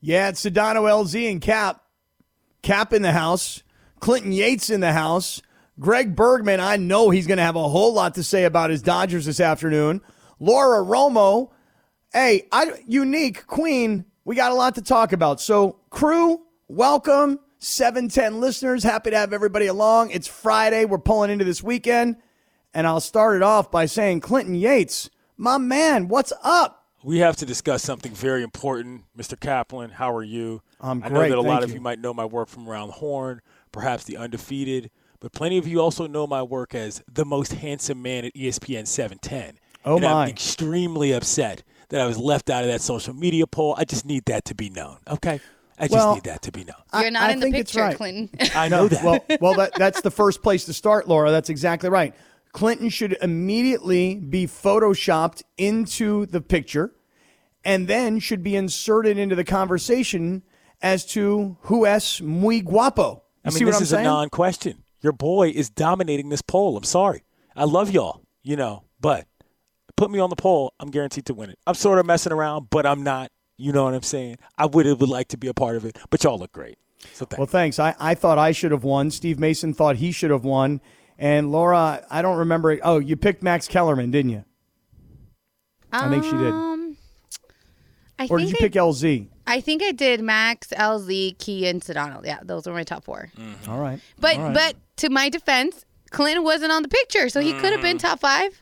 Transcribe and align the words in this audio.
Yeah, 0.00 0.28
it's 0.28 0.44
Sedano 0.44 0.82
LZ 0.82 1.30
and 1.30 1.40
Kap. 1.40 1.82
Kap 2.62 2.92
in 2.92 3.02
the 3.02 3.12
house. 3.12 3.62
Clinton 4.00 4.32
Yates 4.32 4.70
in 4.70 4.80
the 4.80 4.92
house. 4.92 5.40
Greg 5.78 6.16
Bergman, 6.16 6.60
I 6.60 6.76
know 6.76 7.10
he's 7.10 7.26
going 7.26 7.38
to 7.38 7.44
have 7.44 7.56
a 7.56 7.68
whole 7.68 7.92
lot 7.92 8.14
to 8.14 8.22
say 8.22 8.44
about 8.44 8.70
his 8.70 8.82
Dodgers 8.82 9.26
this 9.26 9.40
afternoon. 9.40 10.00
Laura 10.38 10.84
Romo. 10.84 11.50
Hey, 12.12 12.46
I, 12.52 12.72
unique 12.86 13.46
queen. 13.46 14.04
We 14.24 14.36
got 14.36 14.52
a 14.52 14.54
lot 14.54 14.74
to 14.76 14.82
talk 14.82 15.12
about. 15.12 15.40
So, 15.40 15.80
crew, 15.90 16.40
welcome. 16.68 17.38
710 17.58 18.40
listeners. 18.40 18.82
Happy 18.82 19.10
to 19.10 19.18
have 19.18 19.32
everybody 19.32 19.66
along. 19.66 20.10
It's 20.10 20.26
Friday. 20.26 20.84
We're 20.84 20.98
pulling 20.98 21.30
into 21.30 21.44
this 21.44 21.62
weekend. 21.62 22.16
And 22.74 22.86
I'll 22.86 23.00
start 23.00 23.36
it 23.36 23.42
off 23.42 23.70
by 23.70 23.86
saying, 23.86 24.20
Clinton 24.20 24.54
Yates, 24.54 25.08
my 25.36 25.56
man, 25.58 26.08
what's 26.08 26.32
up? 26.42 26.75
We 27.06 27.18
have 27.20 27.36
to 27.36 27.46
discuss 27.46 27.84
something 27.84 28.10
very 28.12 28.42
important. 28.42 29.04
Mr. 29.16 29.38
Kaplan, 29.38 29.90
how 29.90 30.12
are 30.12 30.24
you? 30.24 30.60
I'm 30.80 31.04
I 31.04 31.08
great. 31.08 31.30
know 31.30 31.36
that 31.36 31.38
a 31.38 31.42
thank 31.42 31.46
lot 31.54 31.62
of 31.62 31.68
you. 31.70 31.76
you 31.76 31.80
might 31.80 32.00
know 32.00 32.12
my 32.12 32.24
work 32.24 32.48
from 32.48 32.68
around 32.68 32.88
the 32.88 32.94
horn, 32.94 33.42
perhaps 33.70 34.02
the 34.02 34.16
undefeated, 34.16 34.90
but 35.20 35.30
plenty 35.32 35.56
of 35.56 35.68
you 35.68 35.80
also 35.80 36.08
know 36.08 36.26
my 36.26 36.42
work 36.42 36.74
as 36.74 37.04
the 37.10 37.24
most 37.24 37.52
handsome 37.52 38.02
man 38.02 38.24
at 38.24 38.34
ESPN 38.34 38.88
710. 38.88 39.58
Oh, 39.84 39.94
and 39.94 40.02
my. 40.04 40.24
I'm 40.24 40.28
extremely 40.30 41.12
upset 41.12 41.62
that 41.90 42.00
I 42.00 42.06
was 42.06 42.18
left 42.18 42.50
out 42.50 42.64
of 42.64 42.70
that 42.70 42.80
social 42.80 43.14
media 43.14 43.46
poll. 43.46 43.76
I 43.78 43.84
just 43.84 44.04
need 44.04 44.24
that 44.24 44.44
to 44.46 44.56
be 44.56 44.68
known. 44.68 44.96
Okay, 45.08 45.38
I 45.78 45.82
just 45.84 45.92
Well, 45.92 46.14
need 46.14 46.24
that 46.24 46.42
to 46.42 46.50
be 46.50 46.64
known. 46.64 46.74
I- 46.92 47.02
You're 47.02 47.12
not 47.12 47.30
I 47.30 47.32
in 47.34 47.38
the 47.38 47.52
picture, 47.52 47.82
right. 47.82 47.96
Clinton. 47.96 48.30
I 48.56 48.66
know 48.68 48.88
that. 48.88 49.04
Well, 49.04 49.20
well, 49.40 49.54
that, 49.54 49.74
that's 49.76 50.00
the 50.00 50.10
first 50.10 50.42
place 50.42 50.64
to 50.64 50.72
start, 50.72 51.06
Laura. 51.06 51.30
That's 51.30 51.50
exactly 51.50 51.88
right. 51.88 52.16
Clinton 52.56 52.88
should 52.88 53.18
immediately 53.20 54.14
be 54.14 54.46
photoshopped 54.46 55.42
into 55.58 56.24
the 56.24 56.40
picture 56.40 56.94
and 57.66 57.86
then 57.86 58.18
should 58.18 58.42
be 58.42 58.56
inserted 58.56 59.18
into 59.18 59.36
the 59.36 59.44
conversation 59.44 60.42
as 60.80 61.04
to 61.04 61.58
who 61.60 61.84
es 61.84 62.22
muy 62.22 62.62
guapo. 62.62 63.22
You 63.44 63.50
I 63.50 63.50
mean, 63.50 63.66
this 63.66 63.82
is 63.82 63.90
saying? 63.90 64.06
a 64.06 64.08
non-question. 64.08 64.82
Your 65.02 65.12
boy 65.12 65.50
is 65.50 65.68
dominating 65.68 66.30
this 66.30 66.40
poll. 66.40 66.78
I'm 66.78 66.84
sorry. 66.84 67.24
I 67.54 67.64
love 67.64 67.90
y'all, 67.90 68.22
you 68.42 68.56
know, 68.56 68.84
but 69.02 69.26
put 69.98 70.10
me 70.10 70.18
on 70.18 70.30
the 70.30 70.36
poll. 70.36 70.72
I'm 70.80 70.90
guaranteed 70.90 71.26
to 71.26 71.34
win 71.34 71.50
it. 71.50 71.58
I'm 71.66 71.74
sort 71.74 71.98
of 71.98 72.06
messing 72.06 72.32
around, 72.32 72.70
but 72.70 72.86
I'm 72.86 73.02
not. 73.02 73.30
You 73.58 73.72
know 73.72 73.84
what 73.84 73.92
I'm 73.92 74.00
saying? 74.00 74.38
I 74.56 74.64
would 74.64 74.86
have 74.86 74.98
would 75.02 75.10
like 75.10 75.28
to 75.28 75.36
be 75.36 75.48
a 75.48 75.54
part 75.54 75.76
of 75.76 75.84
it, 75.84 75.98
but 76.08 76.24
y'all 76.24 76.38
look 76.38 76.52
great. 76.52 76.78
So 77.12 77.26
thank 77.26 77.38
well, 77.38 77.46
thanks. 77.46 77.78
I, 77.78 77.94
I 78.00 78.14
thought 78.14 78.38
I 78.38 78.52
should 78.52 78.72
have 78.72 78.82
won. 78.82 79.10
Steve 79.10 79.38
Mason 79.38 79.74
thought 79.74 79.96
he 79.96 80.10
should 80.10 80.30
have 80.30 80.44
won. 80.44 80.80
And 81.18 81.50
Laura, 81.52 82.04
I 82.10 82.22
don't 82.22 82.38
remember. 82.38 82.78
Oh, 82.82 82.98
you 82.98 83.16
picked 83.16 83.42
Max 83.42 83.66
Kellerman, 83.68 84.10
didn't 84.10 84.30
you? 84.32 84.44
I 85.92 86.10
think 86.10 86.24
she 86.24 86.30
did. 86.32 86.52
Um, 86.52 86.96
I 88.18 88.26
Or 88.30 88.38
did 88.38 88.48
think 88.48 88.60
you 88.60 88.64
I, 88.66 88.68
pick 88.68 88.72
LZ? 88.74 89.28
I 89.46 89.60
think 89.60 89.82
I 89.82 89.92
did 89.92 90.20
Max, 90.20 90.68
LZ, 90.68 91.38
Key, 91.38 91.66
and 91.68 91.80
Sedano. 91.80 92.24
Yeah, 92.24 92.40
those 92.42 92.66
were 92.66 92.72
my 92.74 92.82
top 92.84 93.04
four. 93.04 93.30
All 93.68 93.78
right. 93.80 94.00
But 94.18 94.36
All 94.36 94.42
right. 94.44 94.54
but 94.54 94.76
to 94.96 95.08
my 95.10 95.28
defense, 95.28 95.84
Clinton 96.10 96.44
wasn't 96.44 96.72
on 96.72 96.82
the 96.82 96.88
picture, 96.88 97.28
so 97.28 97.40
he 97.40 97.52
could 97.54 97.72
have 97.72 97.82
been 97.82 97.98
top 97.98 98.20
five. 98.20 98.58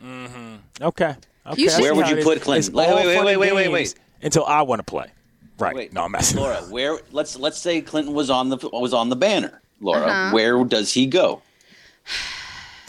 Okay. 0.80 1.16
okay. 1.46 1.60
You 1.60 1.70
should- 1.70 1.80
Where 1.80 1.94
would 1.94 2.08
you 2.08 2.16
put 2.22 2.40
Clinton? 2.42 2.58
It's 2.58 2.70
Wait, 2.70 2.88
wait, 2.88 3.06
wait, 3.06 3.24
wait, 3.24 3.36
wait, 3.36 3.52
wait, 3.54 3.68
wait. 3.68 3.94
Until 4.22 4.44
I 4.44 4.62
want 4.62 4.78
to 4.80 4.84
play. 4.84 5.06
Right. 5.58 5.74
Wait, 5.74 5.92
no, 5.92 6.02
I'm 6.04 6.12
messing. 6.12 6.38
Laura, 6.40 6.56
where? 6.70 6.98
Let's 7.12 7.36
let's 7.38 7.58
say 7.58 7.80
Clinton 7.80 8.12
was 8.14 8.28
on 8.30 8.48
the 8.48 8.56
was 8.72 8.92
on 8.92 9.08
the 9.08 9.16
banner. 9.16 9.60
Laura, 9.80 10.02
Uh-huh. 10.02 10.30
where 10.34 10.64
does 10.64 10.92
he 10.92 11.06
go? 11.06 11.42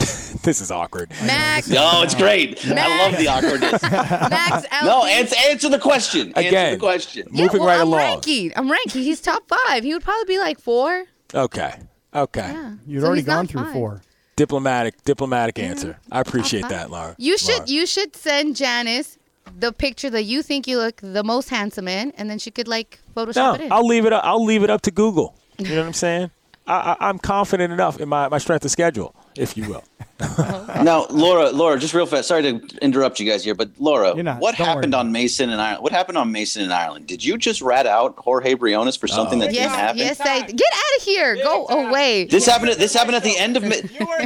This 0.46 0.62
is 0.62 0.70
awkward. 0.70 1.10
Max, 1.26 1.72
Oh, 1.76 2.04
it's 2.04 2.14
great. 2.14 2.64
I 2.68 3.10
love 3.10 3.18
the 3.18 3.28
awkwardness. 3.28 3.82
Max, 4.30 4.68
LZ. 4.68 4.86
no, 4.86 5.04
answer, 5.06 5.36
answer 5.50 5.70
the 5.70 5.80
question. 5.80 6.28
Answer 6.36 6.48
Again. 6.50 6.74
the 6.74 6.80
question. 6.80 7.28
Yeah, 7.32 7.44
Moving 7.46 7.62
well, 7.62 7.70
right 7.70 7.80
I'm 7.82 7.88
along. 7.88 8.00
ranking. 8.00 8.54
I'm 8.56 8.72
ranking. 8.72 9.02
He's 9.02 9.22
top 9.22 9.44
five. 9.48 9.84
He 9.84 9.94
would 9.94 10.04
probably 10.04 10.26
be 10.36 10.38
like 10.40 10.60
four. 10.60 11.06
Okay. 11.34 11.74
Okay. 12.14 12.42
Yeah. 12.52 12.74
You'd 12.86 13.02
So 13.02 13.08
already 13.08 13.24
gone 13.24 13.48
through 13.48 13.64
five. 13.64 13.74
four. 13.74 14.02
Diplomatic, 14.36 15.04
diplomatic 15.06 15.58
answer. 15.60 15.98
I 16.12 16.20
appreciate 16.20 16.68
that, 16.70 16.92
Laura. 16.92 17.16
You 17.18 17.38
should 17.38 17.60
Laura. 17.60 17.68
you 17.68 17.86
should 17.88 18.16
send 18.16 18.56
Janice 18.56 19.18
the 19.58 19.72
picture 19.72 20.10
that 20.10 20.24
you 20.24 20.44
think 20.44 20.68
you 20.68 20.78
look 20.78 20.98
the 21.02 21.24
most 21.24 21.50
handsome 21.50 21.88
in, 21.88 22.12
and 22.18 22.30
then 22.30 22.38
she 22.38 22.52
could 22.52 22.68
like 22.68 23.00
Photoshop 23.16 23.36
No, 23.36 23.54
it 23.54 23.62
in. 23.62 23.72
I'll 23.72 23.88
leave 23.88 24.06
it. 24.06 24.12
Up, 24.14 24.24
I'll 24.26 24.44
leave 24.44 24.62
it 24.64 24.70
up 24.70 24.82
to 24.82 24.92
Google. 24.92 25.36
You 25.58 25.70
know 25.70 25.78
what 25.78 25.88
I'm 25.88 25.94
saying? 26.06 26.32
I, 26.68 26.96
I, 27.00 27.10
I'm 27.10 27.18
confident 27.18 27.72
enough 27.72 28.00
in 28.00 28.10
my, 28.10 28.28
my 28.28 28.38
strength 28.40 28.66
of 28.66 28.72
schedule, 28.72 29.16
if 29.38 29.56
you 29.58 29.68
will. 29.70 29.84
Now, 30.84 31.08
Laura, 31.10 31.50
Laura, 31.50 31.78
just 31.80 31.94
real 31.94 32.06
fast. 32.06 32.28
Sorry 32.28 32.42
to 32.44 32.62
interrupt 32.82 33.20
you 33.20 33.30
guys 33.30 33.44
here, 33.44 33.56
but 33.56 33.70
Laura, 33.80 34.14
not. 34.22 34.40
what 34.40 34.56
Don't 34.56 34.66
worry 34.68 34.76
happened 34.76 34.96
on 34.96 35.12
Mason 35.12 35.50
and 35.50 35.60
Ireland? 35.60 35.84
What 35.84 35.92
happened 35.92 36.18
on 36.18 36.32
Mason 36.32 36.62
and 36.64 36.72
Ireland? 36.72 37.08
Did 37.08 37.24
you 37.24 37.38
just 37.38 37.62
rat 37.62 37.86
out 37.88 38.16
Jorge 38.18 38.54
Briones 38.54 38.96
for 38.96 39.08
something 39.08 39.40
that 39.40 39.52
didn't 39.52 39.70
happen? 39.72 39.98
yes, 39.98 40.20
I 40.22 40.42
get 40.42 40.52
out 40.74 40.98
of 40.98 41.04
here. 41.04 41.36
Go 41.38 41.68
away. 41.68 42.26
This 42.26 42.46
happened. 42.46 42.72
At, 42.72 42.78
this 42.78 42.94
happened 42.94 43.16
at 43.16 43.24
the 43.24 43.38
end 43.38 43.58
of. 43.58 43.64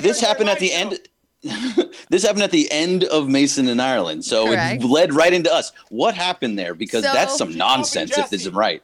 This 0.02 0.20
happened 0.22 0.50
at 0.50 0.60
the 0.60 0.72
end. 0.74 1.00
this 2.10 2.24
happened 2.24 2.44
at 2.44 2.52
the 2.52 2.70
end 2.72 3.06
of 3.06 3.28
Mason 3.30 3.68
and 3.70 3.82
Ireland, 3.82 4.26
so 4.26 4.48
Correct. 4.48 4.84
it 4.84 4.86
led 4.86 5.14
right 5.14 5.32
into 5.34 5.52
us. 5.54 5.72
What 5.90 6.14
happened 6.14 6.60
there? 6.60 6.76
Because 6.76 7.04
So- 7.06 7.14
that's 7.14 7.38
some 7.38 7.56
nonsense 7.56 8.18
if 8.18 8.30
this 8.30 8.46
is 8.46 8.54
right. 8.54 8.84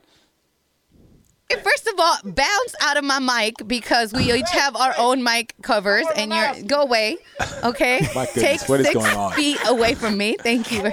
First 1.52 1.88
of 1.88 1.94
all, 2.00 2.16
bounce 2.24 2.76
out 2.82 2.98
of 2.98 3.04
my 3.04 3.20
mic 3.20 3.68
because 3.68 4.12
we 4.14 4.34
each 4.34 4.50
have 4.50 4.76
our 4.76 4.96
own 4.98 5.24
mic 5.24 5.54
covers, 5.62 6.06
and 6.16 6.34
you're 6.34 6.64
go 6.66 6.82
away. 6.82 7.18
Okay, 7.64 8.00
My 8.16 8.26
goodness, 8.26 8.34
take 8.62 8.70
what 8.70 8.80
is 8.80 8.88
six 8.88 8.96
going 8.98 9.16
on? 9.16 9.32
feet 9.34 9.60
away 9.68 9.94
from 9.94 10.18
me. 10.18 10.38
Thank 10.42 10.72
you. 10.72 10.92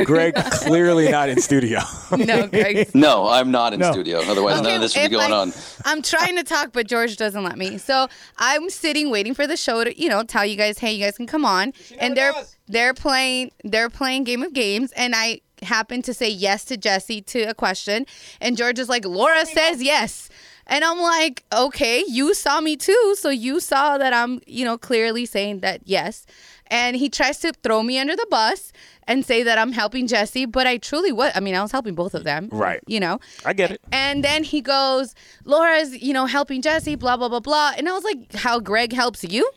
Greg 0.04 0.34
clearly 0.36 1.08
not 1.10 1.28
in 1.28 1.40
studio. 1.40 1.80
no, 2.16 2.46
Greg. 2.46 2.94
No, 2.94 3.28
I'm 3.28 3.50
not 3.50 3.72
in 3.74 3.80
No. 3.80 3.90
studio. 3.90 4.20
Otherwise, 4.20 4.62
none 4.62 4.76
of 4.76 4.80
this 4.80 4.94
would 4.96 5.04
if 5.06 5.10
be 5.10 5.16
going 5.16 5.32
I- 5.32 5.36
on. 5.38 5.52
I'm 5.84 6.02
trying 6.02 6.36
to 6.36 6.44
talk, 6.44 6.72
but 6.72 6.86
George 6.86 7.16
doesn't 7.16 7.42
let 7.42 7.58
me. 7.58 7.78
So 7.78 8.06
I'm 8.38 8.70
sitting 8.70 9.10
waiting 9.10 9.34
for 9.34 9.46
the 9.48 9.56
show 9.56 9.82
to, 9.82 10.00
you 10.00 10.08
know, 10.08 10.22
tell 10.22 10.46
you 10.46 10.56
guys, 10.56 10.78
hey, 10.78 10.92
you 10.92 11.04
guys 11.04 11.16
can 11.16 11.26
come 11.26 11.44
on. 11.44 11.72
And 11.98 12.16
they're 12.16 12.32
they're 12.68 12.94
playing 12.94 13.50
they're 13.64 13.90
playing 13.90 14.22
Game 14.24 14.42
of 14.44 14.52
Games, 14.52 14.92
and 14.92 15.14
I 15.16 15.40
happen 15.64 16.02
to 16.02 16.14
say 16.14 16.28
yes 16.28 16.64
to 16.66 16.76
Jesse 16.76 17.20
to 17.22 17.42
a 17.42 17.54
question, 17.54 18.06
and 18.40 18.56
George 18.56 18.78
is 18.78 18.88
like, 18.88 19.04
Laura 19.04 19.44
says 19.46 19.82
yes. 19.82 20.30
And 20.66 20.82
I'm 20.82 20.98
like, 20.98 21.44
okay, 21.52 22.02
you 22.08 22.32
saw 22.32 22.60
me 22.60 22.76
too, 22.76 23.16
so 23.18 23.28
you 23.28 23.60
saw 23.60 23.98
that 23.98 24.14
I'm, 24.14 24.40
you 24.46 24.64
know, 24.64 24.78
clearly 24.78 25.26
saying 25.26 25.60
that 25.60 25.82
yes. 25.84 26.24
And 26.68 26.96
he 26.96 27.10
tries 27.10 27.38
to 27.40 27.52
throw 27.62 27.82
me 27.82 27.98
under 27.98 28.16
the 28.16 28.26
bus 28.30 28.72
and 29.06 29.26
say 29.26 29.42
that 29.42 29.58
I'm 29.58 29.72
helping 29.72 30.06
Jesse, 30.06 30.46
but 30.46 30.66
I 30.66 30.78
truly 30.78 31.12
was. 31.12 31.32
I 31.34 31.40
mean, 31.40 31.54
I 31.54 31.60
was 31.60 31.70
helping 31.70 31.94
both 31.94 32.14
of 32.14 32.24
them. 32.24 32.48
Right. 32.50 32.80
You 32.86 33.00
know. 33.00 33.20
I 33.44 33.52
get 33.52 33.70
it. 33.70 33.82
And 33.92 34.24
then 34.24 34.42
he 34.42 34.62
goes, 34.62 35.14
Laura's, 35.44 36.02
you 36.02 36.14
know, 36.14 36.24
helping 36.24 36.62
Jesse, 36.62 36.94
blah, 36.94 37.18
blah, 37.18 37.28
blah, 37.28 37.40
blah. 37.40 37.72
And 37.76 37.86
I 37.86 37.92
was 37.92 38.04
like, 38.04 38.32
how 38.32 38.58
Greg 38.60 38.94
helps 38.94 39.22
you? 39.22 39.50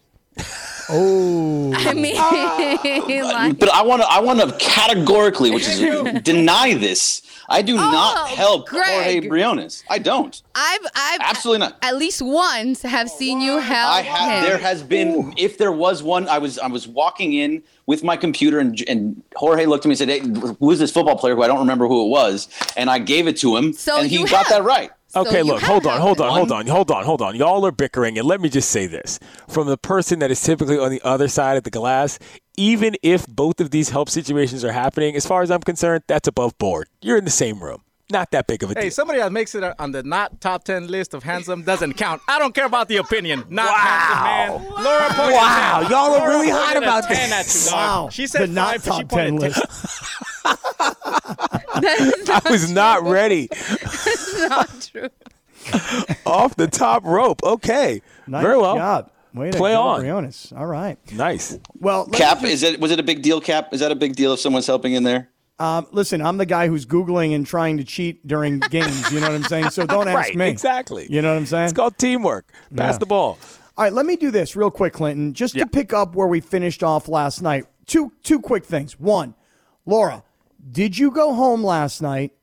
Oh. 0.89 1.73
I 1.75 1.93
mean, 1.93 2.15
ah. 2.17 2.79
like, 3.33 3.59
But 3.59 3.69
I 3.69 3.81
want 3.81 4.01
to. 4.01 4.07
I 4.07 4.19
want 4.19 4.39
to 4.39 4.51
categorically, 4.57 5.51
which 5.51 5.67
is 5.67 6.21
deny 6.23 6.73
this. 6.75 7.21
I 7.49 7.61
do 7.61 7.73
oh, 7.73 7.77
not 7.77 8.29
help 8.29 8.67
Greg. 8.67 8.87
Jorge 8.87 9.27
Briones. 9.27 9.83
I 9.89 9.99
don't. 9.99 10.41
I've, 10.53 10.81
I've 10.95 11.21
Absolutely 11.21 11.59
not. 11.59 11.77
At 11.81 11.95
least 11.95 12.21
once 12.21 12.81
have 12.81 13.09
seen 13.09 13.39
you 13.39 13.57
help 13.59 13.89
I 13.89 14.01
have. 14.01 14.43
him. 14.43 14.49
There 14.49 14.57
has 14.57 14.83
been. 14.83 15.33
If 15.37 15.57
there 15.57 15.71
was 15.71 16.03
one, 16.03 16.27
I 16.27 16.39
was. 16.39 16.59
I 16.59 16.67
was 16.67 16.87
walking 16.87 17.33
in 17.33 17.63
with 17.85 18.03
my 18.03 18.17
computer, 18.17 18.59
and 18.59 18.81
and 18.87 19.21
Jorge 19.35 19.65
looked 19.65 19.85
at 19.85 19.89
me 19.89 19.93
and 19.93 19.97
said, 19.97 20.09
"Hey, 20.09 20.55
who's 20.59 20.79
this 20.79 20.91
football 20.91 21.17
player 21.17 21.35
who 21.35 21.43
I 21.43 21.47
don't 21.47 21.59
remember 21.59 21.87
who 21.87 22.05
it 22.05 22.09
was?" 22.09 22.49
And 22.75 22.89
I 22.89 22.99
gave 22.99 23.27
it 23.27 23.37
to 23.37 23.55
him, 23.55 23.73
So 23.73 23.99
and 23.99 24.09
he 24.09 24.19
you 24.19 24.27
got 24.27 24.47
have. 24.47 24.49
that 24.49 24.63
right. 24.63 24.91
So 25.23 25.29
Okay, 25.29 25.39
you 25.39 25.43
look, 25.45 25.61
hold 25.63 25.85
on, 25.87 25.99
hold 26.01 26.21
on, 26.21 26.31
hold 26.31 26.51
on, 26.51 26.67
hold 26.67 26.91
on, 26.91 27.03
hold 27.03 27.21
on. 27.21 27.35
Y'all 27.35 27.65
are 27.65 27.71
bickering, 27.71 28.17
and 28.17 28.27
let 28.27 28.39
me 28.41 28.49
just 28.49 28.69
say 28.69 28.85
this. 28.87 29.19
From 29.47 29.67
the 29.67 29.77
person 29.77 30.19
that 30.19 30.31
is 30.31 30.41
typically 30.41 30.77
on 30.77 30.91
the 30.91 31.01
other 31.03 31.27
side 31.27 31.57
of 31.57 31.63
the 31.63 31.69
glass, 31.71 32.19
even 32.57 32.95
if 33.03 33.25
both 33.27 33.59
of 33.61 33.71
these 33.71 33.89
help 33.89 34.09
situations 34.09 34.63
are 34.65 34.71
happening, 34.71 35.15
as 35.15 35.25
far 35.25 35.41
as 35.41 35.51
I'm 35.51 35.61
concerned, 35.61 36.03
that's 36.07 36.27
above 36.27 36.57
board. 36.57 36.87
You're 37.01 37.17
in 37.17 37.25
the 37.25 37.31
same 37.31 37.63
room. 37.63 37.81
Not 38.09 38.31
that 38.31 38.47
big 38.47 38.63
of 38.63 38.71
a 38.71 38.73
Hey, 38.73 38.83
deal. 38.83 38.91
somebody 38.91 39.19
that 39.19 39.33
makes 39.33 39.53
it 39.53 39.65
on 39.79 39.91
the 39.91 40.01
not 40.01 40.39
top 40.39 40.63
10 40.63 40.87
list 40.87 41.13
of 41.13 41.23
handsome 41.23 41.63
doesn't 41.63 41.95
count. 41.95 42.21
I 42.29 42.39
don't 42.39 42.55
care 42.55 42.65
about 42.65 42.87
the 42.87 42.95
opinion. 42.97 43.43
Not 43.49 43.65
Wow. 43.65 43.73
handsome, 43.75 44.23
man. 44.23 44.83
Laura 44.85 45.09
pointed 45.13 45.35
Wow, 45.35 45.79
a 45.79 45.81
10. 45.81 45.91
y'all 45.91 45.99
are 46.13 46.17
Laura 46.19 46.29
really 46.29 46.49
hot 46.49 46.77
about 46.77 47.03
10 47.03 47.29
this. 47.31 47.69
You. 47.69 47.75
Wow. 47.75 48.07
She 48.09 48.25
said 48.27 48.43
the 48.43 48.47
not 48.47 48.81
five, 48.81 48.83
top 49.09 49.09
10 49.09 49.35
list. 49.35 49.61
That 51.81 52.41
I 52.45 52.49
was 52.49 52.71
not 52.71 53.03
ready. 53.03 53.49
is 54.37 54.49
not 54.49 54.89
true. 54.91 55.09
Off 56.25 56.55
the 56.55 56.67
top 56.67 57.03
rope. 57.05 57.41
Okay. 57.43 58.01
Nice 58.27 58.43
Very 58.43 58.57
well. 58.57 58.75
job. 58.75 59.11
Way 59.33 59.51
to 59.51 59.57
Play 59.57 59.73
go, 59.73 59.81
on. 59.81 59.99
Briones. 60.01 60.51
All 60.55 60.65
right. 60.65 60.97
Nice. 61.13 61.57
Well, 61.79 62.07
Kap 62.07 62.39
just- 62.39 62.51
is 62.51 62.63
it? 62.63 62.79
Was 62.79 62.91
it 62.91 62.99
a 62.99 63.03
big 63.03 63.21
deal? 63.21 63.39
Kap 63.41 63.73
is 63.73 63.81
that 63.81 63.91
a 63.91 63.95
big 63.95 64.15
deal 64.15 64.33
if 64.33 64.39
someone's 64.39 64.67
helping 64.67 64.93
in 64.93 65.03
there? 65.03 65.29
Um, 65.59 65.87
listen, 65.91 66.21
I'm 66.21 66.37
the 66.37 66.45
guy 66.45 66.67
who's 66.67 66.85
Googling 66.85 67.33
and 67.35 67.45
trying 67.45 67.77
to 67.77 67.83
cheat 67.83 68.25
during 68.27 68.59
games. 68.59 69.11
You 69.11 69.19
know 69.19 69.27
what 69.27 69.35
I'm 69.35 69.43
saying? 69.43 69.71
So 69.71 69.85
don't 69.87 70.07
ask 70.07 70.15
Right, 70.15 70.35
me. 70.35 70.49
exactly. 70.49 71.07
You 71.09 71.21
know 71.23 71.31
what 71.31 71.37
I'm 71.37 71.47
saying? 71.47 71.65
It's 71.65 71.73
called 71.73 71.97
teamwork. 71.97 72.51
Pass 72.75 72.93
Yeah. 72.95 72.97
the 72.99 73.05
ball. 73.07 73.39
All 73.75 73.83
right, 73.83 73.93
let 73.93 74.05
me 74.05 74.15
do 74.15 74.29
this 74.31 74.55
real 74.55 74.69
quick, 74.71 74.93
Clinton, 74.93 75.33
just 75.33 75.55
Yeah. 75.55 75.63
to 75.63 75.69
pick 75.69 75.93
up 75.93 76.15
where 76.15 76.27
we 76.27 76.41
finished 76.41 76.83
off 76.83 77.07
last 77.07 77.41
night. 77.41 77.65
Two 77.87 78.11
two 78.23 78.39
quick 78.39 78.65
things. 78.65 78.99
One, 78.99 79.33
Laura, 79.85 80.23
did 80.71 80.97
you 80.97 81.09
go 81.11 81.33
home 81.33 81.63
last 81.63 82.01
night? 82.03 82.33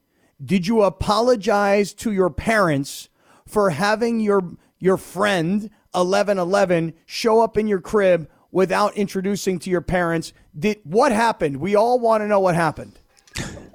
Did 0.45 0.67
you 0.67 0.83
apologize 0.83 1.93
to 1.95 2.13
your 2.13 2.31
parents 2.31 3.09
for 3.47 3.71
having 3.71 4.21
your 4.21 4.43
your 4.79 4.97
friend 4.97 5.71
1111 5.93 6.95
show 7.07 7.41
up 7.41 7.57
in 7.57 7.67
your 7.67 7.81
crib 7.81 8.29
without 8.51 8.95
introducing 8.97 9.59
to 9.61 9.71
your 9.71 9.81
parents? 9.81 10.33
Did 10.59 10.81
what 10.85 11.13
happened? 11.13 11.59
We 11.59 11.75
all 11.75 11.99
want 11.99 12.23
to 12.23 12.29
know 12.29 12.41
what 12.41 12.55
happened. 12.55 12.99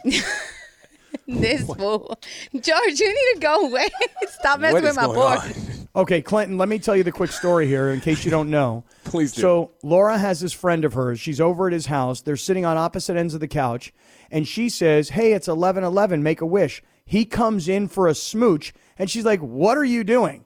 This 1.30 1.64
fool. 1.64 2.18
George, 2.54 3.00
you 3.00 3.08
need 3.08 3.34
to 3.36 3.40
go 3.40 3.68
away. 3.68 3.88
Stop 4.40 4.60
messing 4.62 4.76
What 4.76 4.84
with 4.84 4.96
my 4.96 5.06
going 5.06 5.40
board. 5.40 5.56
Okay, 5.96 6.22
Clinton, 6.22 6.58
let 6.58 6.70
me 6.70 6.80
tell 6.80 6.96
you 6.96 7.04
the 7.04 7.12
quick 7.12 7.32
story 7.32 7.68
here 7.68 7.90
in 7.90 8.02
case 8.02 8.26
you 8.26 8.32
don't 8.32 8.50
know. 8.50 8.84
Please 9.04 9.32
do. 9.32 9.42
So, 9.42 9.72
Laura 9.84 10.18
has 10.18 10.40
this 10.40 10.54
friend 10.54 10.86
of 10.86 10.94
hers. 10.94 11.20
She's 11.20 11.40
over 11.40 11.68
at 11.68 11.74
his 11.74 11.88
house. 11.88 12.22
They're 12.22 12.38
sitting 12.38 12.66
on 12.66 12.78
opposite 12.78 13.16
ends 13.16 13.34
of 13.34 13.40
the 13.42 13.48
couch, 13.48 13.94
and 14.32 14.48
she 14.48 14.70
says, 14.70 15.10
Hey, 15.10 15.34
it's 15.34 15.48
1111, 15.48 16.22
make 16.24 16.42
a 16.42 16.46
wish. 16.46 16.82
He 17.06 17.26
comes 17.26 17.68
in 17.68 17.88
for 17.88 18.08
a 18.08 18.16
smooch, 18.16 18.74
and 18.98 19.10
she's 19.10 19.26
like, 19.26 19.40
What 19.40 19.78
are 19.78 19.84
you 19.86 20.04
doing? 20.04 20.46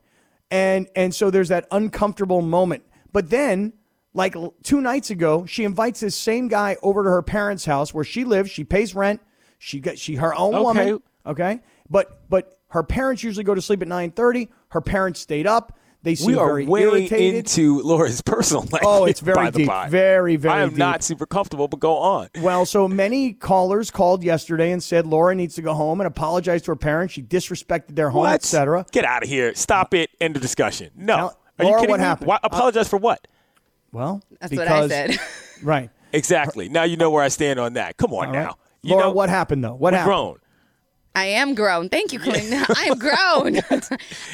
And, 0.52 0.88
and 0.96 1.14
so 1.14 1.30
there's 1.32 1.50
that 1.50 1.68
uncomfortable 1.72 2.42
moment. 2.42 2.84
But 3.12 3.30
then, 3.30 3.74
like 4.14 4.36
two 4.64 4.82
nights 4.82 5.10
ago, 5.10 5.46
she 5.46 5.64
invites 5.64 6.00
this 6.00 6.16
same 6.16 6.48
guy 6.48 6.78
over 6.84 7.04
to 7.04 7.10
her 7.10 7.24
parents' 7.24 7.66
house 7.66 7.94
where 7.94 8.04
she 8.04 8.24
lives. 8.24 8.52
She 8.52 8.64
pays 8.64 8.94
rent. 8.94 9.22
She 9.58 9.80
got 9.80 9.98
she 9.98 10.16
her 10.16 10.36
own 10.36 10.54
Okay. 10.56 10.64
woman. 10.64 11.00
Okay, 11.26 11.62
but 11.90 12.30
but 12.30 12.60
her 12.68 12.84
parents 12.84 13.24
usually 13.24 13.44
go 13.44 13.56
to 13.56 13.62
sleep 13.62 13.82
at 13.82 13.88
nine 13.88 14.12
thirty. 14.12 14.50
Her 14.70 14.82
parents 14.82 15.20
stayed 15.20 15.48
up. 15.48 15.78
They 16.04 16.16
seem 16.16 16.28
We 16.28 16.36
are 16.38 16.48
very 16.48 16.66
way 16.66 16.82
irritated. 16.82 17.36
into 17.36 17.82
Laura's 17.82 18.22
personal 18.26 18.64
life. 18.72 18.82
Oh, 18.86 19.06
it's 19.06 19.22
very 19.22 19.36
by 19.36 19.50
the 19.52 19.60
deep. 19.60 19.68
by. 19.68 19.88
Very, 19.90 20.36
very 20.36 20.54
I 20.54 20.62
am 20.64 20.70
deep. 20.70 20.78
not 20.78 21.02
super 21.04 21.26
comfortable, 21.26 21.68
but 21.70 21.80
go 21.80 21.98
on. 21.98 22.28
Well, 22.42 22.66
so 22.66 22.88
many 22.90 23.32
callers 23.34 23.90
called 23.90 24.22
yesterday 24.24 24.72
and 24.72 24.84
said 24.84 25.08
Laura 25.08 25.34
needs 25.34 25.56
to 25.56 25.62
go 25.62 25.74
home 25.74 26.02
and 26.02 26.08
apologize 26.08 26.62
to 26.64 26.72
her 26.72 26.76
parents. 26.76 27.14
She 27.14 27.24
disrespected 27.24 27.96
their 27.96 28.10
home, 28.10 28.26
etc. 28.28 28.86
Get 28.92 29.06
out 29.06 29.24
of 29.24 29.30
here. 29.30 29.56
Stop 29.56 29.94
it. 29.94 30.10
End 30.20 30.36
of 30.36 30.42
discussion. 30.42 30.92
No. 30.96 31.16
Now, 31.16 31.24
are 31.60 31.66
Laura, 31.66 31.70
you 31.70 31.76
kidding 31.78 31.90
what 31.92 32.00
me? 32.02 32.06
happened? 32.06 32.28
Why, 32.28 32.36
uh, 32.36 32.40
apologize 32.44 32.90
for 32.90 32.98
what? 32.98 33.26
Well, 33.94 34.22
That's 34.42 34.50
because, 34.50 34.68
what 34.68 34.92
I 34.92 35.08
said. 35.14 35.18
Right. 35.64 35.90
Exactly. 36.12 36.68
Now 36.68 36.84
you 36.84 36.98
know 36.98 37.10
where 37.12 37.24
I 37.24 37.30
stand 37.30 37.58
on 37.60 37.74
that. 37.74 37.96
Come 37.96 38.12
on 38.14 38.28
All 38.28 38.34
now. 38.34 38.46
right. 38.48 38.56
You 38.82 38.92
Laura, 38.92 39.04
know, 39.06 39.12
what 39.14 39.30
happened 39.30 39.64
though? 39.64 39.76
What 39.76 39.94
we're 39.94 40.00
happened? 40.00 40.08
grown. 40.10 40.38
I 41.16 41.26
am 41.28 41.56
grown. 41.56 41.88
Thank 41.90 42.12
you, 42.12 42.20
Clinton. 42.20 42.54
I 42.76 42.88
am 42.90 42.98
grown. 42.98 43.62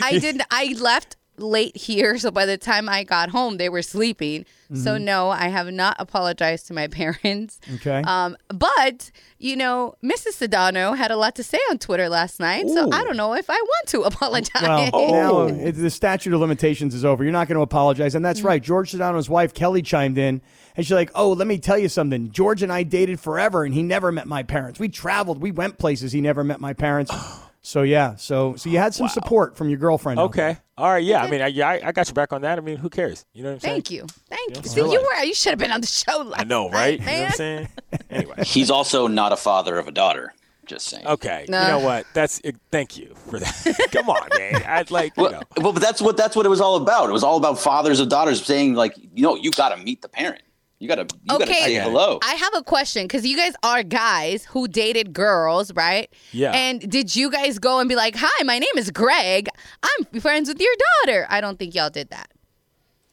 I 0.01 0.17
didn't. 0.17 0.41
I 0.49 0.75
left 0.79 1.17
late 1.41 1.75
here, 1.77 2.17
so 2.19 2.31
by 2.31 2.45
the 2.45 2.57
time 2.57 2.87
I 2.89 3.03
got 3.03 3.29
home, 3.29 3.57
they 3.57 3.69
were 3.69 3.81
sleeping. 3.81 4.45
So 4.71 4.91
Mm-hmm. 4.93 5.03
no, 5.05 5.29
I 5.31 5.47
have 5.47 5.71
not 5.73 5.95
apologized 5.97 6.67
to 6.67 6.75
my 6.75 6.85
parents. 7.01 7.59
Okay. 7.75 8.03
Um, 8.05 8.37
but 8.49 9.09
you 9.39 9.55
know, 9.55 9.95
Mrs. 10.03 10.37
Sedano 10.47 10.95
had 10.95 11.09
a 11.09 11.15
lot 11.17 11.33
to 11.37 11.43
say 11.43 11.57
on 11.71 11.79
Twitter 11.79 12.07
last 12.07 12.39
night, 12.39 12.69
so 12.69 12.87
I 12.91 13.03
don't 13.03 13.17
know 13.17 13.33
if 13.33 13.49
I 13.49 13.55
want 13.55 13.87
to 13.87 14.01
apologize. 14.03 14.61
Well, 14.61 14.89
Oh. 14.93 15.47
now 15.47 15.47
it, 15.47 15.71
the 15.71 15.89
statute 15.89 16.33
of 16.33 16.39
limitations 16.39 16.93
is 16.93 17.03
over. 17.03 17.23
You're 17.23 17.33
not 17.33 17.47
going 17.47 17.55
to 17.55 17.63
apologize. 17.63 18.13
And 18.13 18.23
that's 18.23 18.41
right. 18.41 18.61
George 18.61 18.91
Sedano's 18.91 19.27
wife, 19.29 19.53
Kelly, 19.55 19.81
chimed 19.81 20.19
in. 20.19 20.39
And 20.75 20.85
she's 20.85 20.93
like, 20.93 21.09
oh, 21.15 21.31
let 21.31 21.47
me 21.47 21.57
tell 21.57 21.77
you 21.79 21.89
something. 21.89 22.31
George 22.31 22.61
and 22.61 22.71
I 22.71 22.83
dated 22.83 23.19
forever, 23.19 23.63
and 23.63 23.73
he 23.73 23.81
never 23.81 24.11
met 24.11 24.27
my 24.27 24.43
parents. 24.43 24.79
We 24.79 24.87
traveled. 24.87 25.41
We 25.41 25.49
went 25.51 25.79
places. 25.79 26.11
He 26.11 26.21
never 26.21 26.43
met 26.43 26.59
my 26.61 26.73
parents. 26.73 27.11
So, 27.61 27.81
yeah. 27.83 28.15
So 28.15 28.55
so 28.55 28.69
you 28.69 28.77
had 28.77 28.93
some 28.93 29.09
support 29.09 29.57
from 29.57 29.69
your 29.69 29.77
girlfriend. 29.77 30.19
Okay. 30.19 30.57
All 30.77 30.89
right. 30.89 31.03
Yeah. 31.03 31.21
I 31.23 31.29
mean, 31.29 31.41
I, 31.41 31.47
yeah, 31.47 31.67
I, 31.69 31.81
I 31.87 31.91
got 31.91 32.07
you 32.07 32.13
back 32.13 32.31
on 32.31 32.41
that. 32.41 32.57
I 32.57 32.61
mean, 32.61 32.77
who 32.77 32.89
cares? 32.89 33.25
You 33.33 33.43
know 33.43 33.49
what 33.49 33.53
I'm 33.55 33.59
saying? 33.59 33.73
Thank 33.75 33.91
you, 33.91 34.05
thank 34.29 34.49
you. 34.49 34.55
Yeah. 34.55 34.61
See, 34.61 34.81
you 34.93 35.01
were 35.01 35.23
you 35.23 35.33
should 35.33 35.51
have 35.51 35.59
been 35.59 35.71
on 35.71 35.81
the 35.81 35.87
show 35.87 36.19
last 36.19 36.41
I 36.41 36.43
know, 36.45 36.67
night, 36.69 36.73
right? 36.73 36.99
You 36.99 36.99
know 36.99 37.05
man. 37.05 37.21
what 37.21 37.29
I'm 37.31 37.35
saying? 37.37 37.67
Anyway. 38.09 38.43
He's 38.43 38.71
also 38.71 39.07
not 39.07 39.33
a 39.33 39.35
father 39.37 39.77
of 39.77 39.87
a 39.87 39.91
daughter. 39.91 40.33
Just 40.65 40.87
saying. 40.87 41.05
Okay. 41.05 41.45
Nah. 41.49 41.61
You 41.63 41.67
know 41.69 41.79
what? 41.79 42.05
That's 42.13 42.39
uh, 42.45 42.51
thank 42.71 42.95
you 42.97 43.13
for 43.27 43.39
that. 43.39 43.87
Come 43.91 44.09
on, 44.09 44.27
man. 44.37 44.63
I'd 44.67 44.91
like 44.91 45.17
you 45.17 45.23
Well, 45.23 45.31
know. 45.31 45.41
well, 45.57 45.73
but 45.73 45.81
that's 45.81 45.99
what 46.01 46.15
that's 46.15 46.35
what 46.35 46.45
it 46.45 46.49
was 46.49 46.61
all 46.61 46.75
about. 46.75 47.09
It 47.09 47.11
was 47.11 47.23
all 47.23 47.37
about 47.37 47.59
fathers 47.59 47.99
of 47.99 48.07
daughters 48.09 48.43
saying 48.45 48.75
like, 48.75 48.95
you 48.97 49.23
know, 49.23 49.35
you 49.35 49.49
got 49.51 49.75
to 49.75 49.83
meet 49.83 50.01
the 50.03 50.09
parent. 50.09 50.43
You 50.79 50.87
got 50.87 50.95
to 50.95 51.01
you 51.23 51.27
got 51.27 51.37
to 51.39 51.43
Okay. 51.43 51.53
say 51.61 51.73
hello. 51.75 52.19
I 52.23 52.35
have 52.35 52.53
a 52.55 52.63
question 52.63 53.03
because 53.03 53.25
you 53.25 53.35
guys 53.35 53.53
are 53.63 53.83
guys 53.83 54.45
who 54.45 54.67
dated 54.67 55.11
girls, 55.11 55.73
right? 55.73 56.09
Yeah. 56.31 56.51
And 56.51 56.79
did 56.89 57.15
you 57.15 57.29
guys 57.29 57.59
go 57.59 57.79
and 57.79 57.89
be 57.89 57.95
like, 57.95 58.15
"Hi, 58.17 58.43
my 58.43 58.59
name 58.59 58.69
is 58.77 58.89
Greg. 58.89 59.49
I'm 59.83 60.21
friends 60.21 60.47
with 60.47 60.61
your 60.61 60.73
daughter"? 61.05 61.27
I 61.29 61.41
don't 61.41 61.59
think 61.59 61.75
y'all 61.75 61.89
did 61.89 62.09
that. 62.11 62.31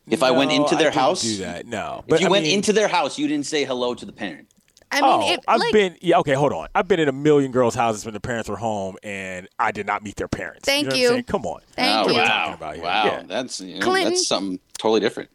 if 0.08 0.22
I 0.22 0.30
went 0.30 0.50
No, 0.52 0.58
into 0.62 0.76
I 0.76 0.78
their 0.78 0.90
didn't 0.90 1.02
house, 1.02 1.22
do 1.22 1.38
that. 1.38 1.66
No. 1.66 2.04
if 2.06 2.20
you 2.20 2.28
I 2.28 2.30
went 2.30 2.44
mean- 2.44 2.54
into 2.54 2.72
their 2.72 2.86
house, 2.86 3.18
you 3.18 3.26
didn't 3.26 3.46
say 3.46 3.64
hello 3.64 3.92
to 3.94 4.06
the 4.06 4.12
parent. 4.12 4.46
I 4.92 5.00
mean, 5.00 5.10
oh, 5.10 5.32
it, 5.32 5.40
I've 5.48 5.58
like, 5.58 5.72
been 5.72 5.96
yeah. 6.00 6.19
Okay, 6.20 6.34
hold 6.34 6.52
on. 6.52 6.69
I've 6.72 6.86
been 6.86 7.00
in 7.00 7.08
a 7.08 7.12
million 7.12 7.50
girls' 7.50 7.74
houses 7.74 8.04
when 8.04 8.14
the 8.14 8.20
parents 8.20 8.48
were 8.48 8.56
home, 8.56 8.96
and 9.02 9.48
I 9.58 9.72
did 9.72 9.84
not 9.84 10.04
meet 10.04 10.14
their 10.14 10.28
parents. 10.28 10.64
Thank 10.64 10.84
you. 10.84 10.90
Know 10.90 10.96
you. 10.96 11.02
What 11.02 11.08
I'm 11.08 11.14
saying? 11.16 11.24
Come 11.24 11.46
on. 11.46 11.60
Thank 11.72 12.06
oh, 12.06 12.10
you. 12.12 12.19
wow, 12.19 12.54
about 12.54 12.78
wow, 12.78 13.04
Yeah. 13.06 13.22
that's 13.26 13.60
you 13.60 13.80
know, 13.80 13.94
that's 14.04 14.28
something 14.28 14.60
totally 14.78 15.00
different. 15.00 15.28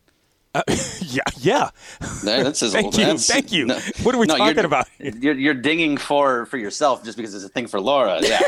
Uh, 0.53 0.61
yeah. 1.01 1.21
Yeah. 1.37 1.69
That's 2.23 2.59
his, 2.61 2.73
Thank 2.73 2.97
you, 2.97 3.05
that's- 3.05 3.27
thank 3.27 3.51
you. 3.51 3.67
What 4.03 4.13
are 4.13 4.17
we 4.17 4.27
talking 4.27 4.45
you're- 4.47 4.65
about? 4.65 4.87
You're, 4.99 5.33
you're 5.35 5.53
dinging 5.53 5.97
for 5.97 6.45
for 6.47 6.57
yourself 6.57 7.03
just 7.03 7.17
because 7.17 7.33
it's 7.33 7.45
a 7.45 7.49
thing 7.49 7.67
for 7.67 7.79
Laura. 7.79 8.19
Yeah, 8.21 8.39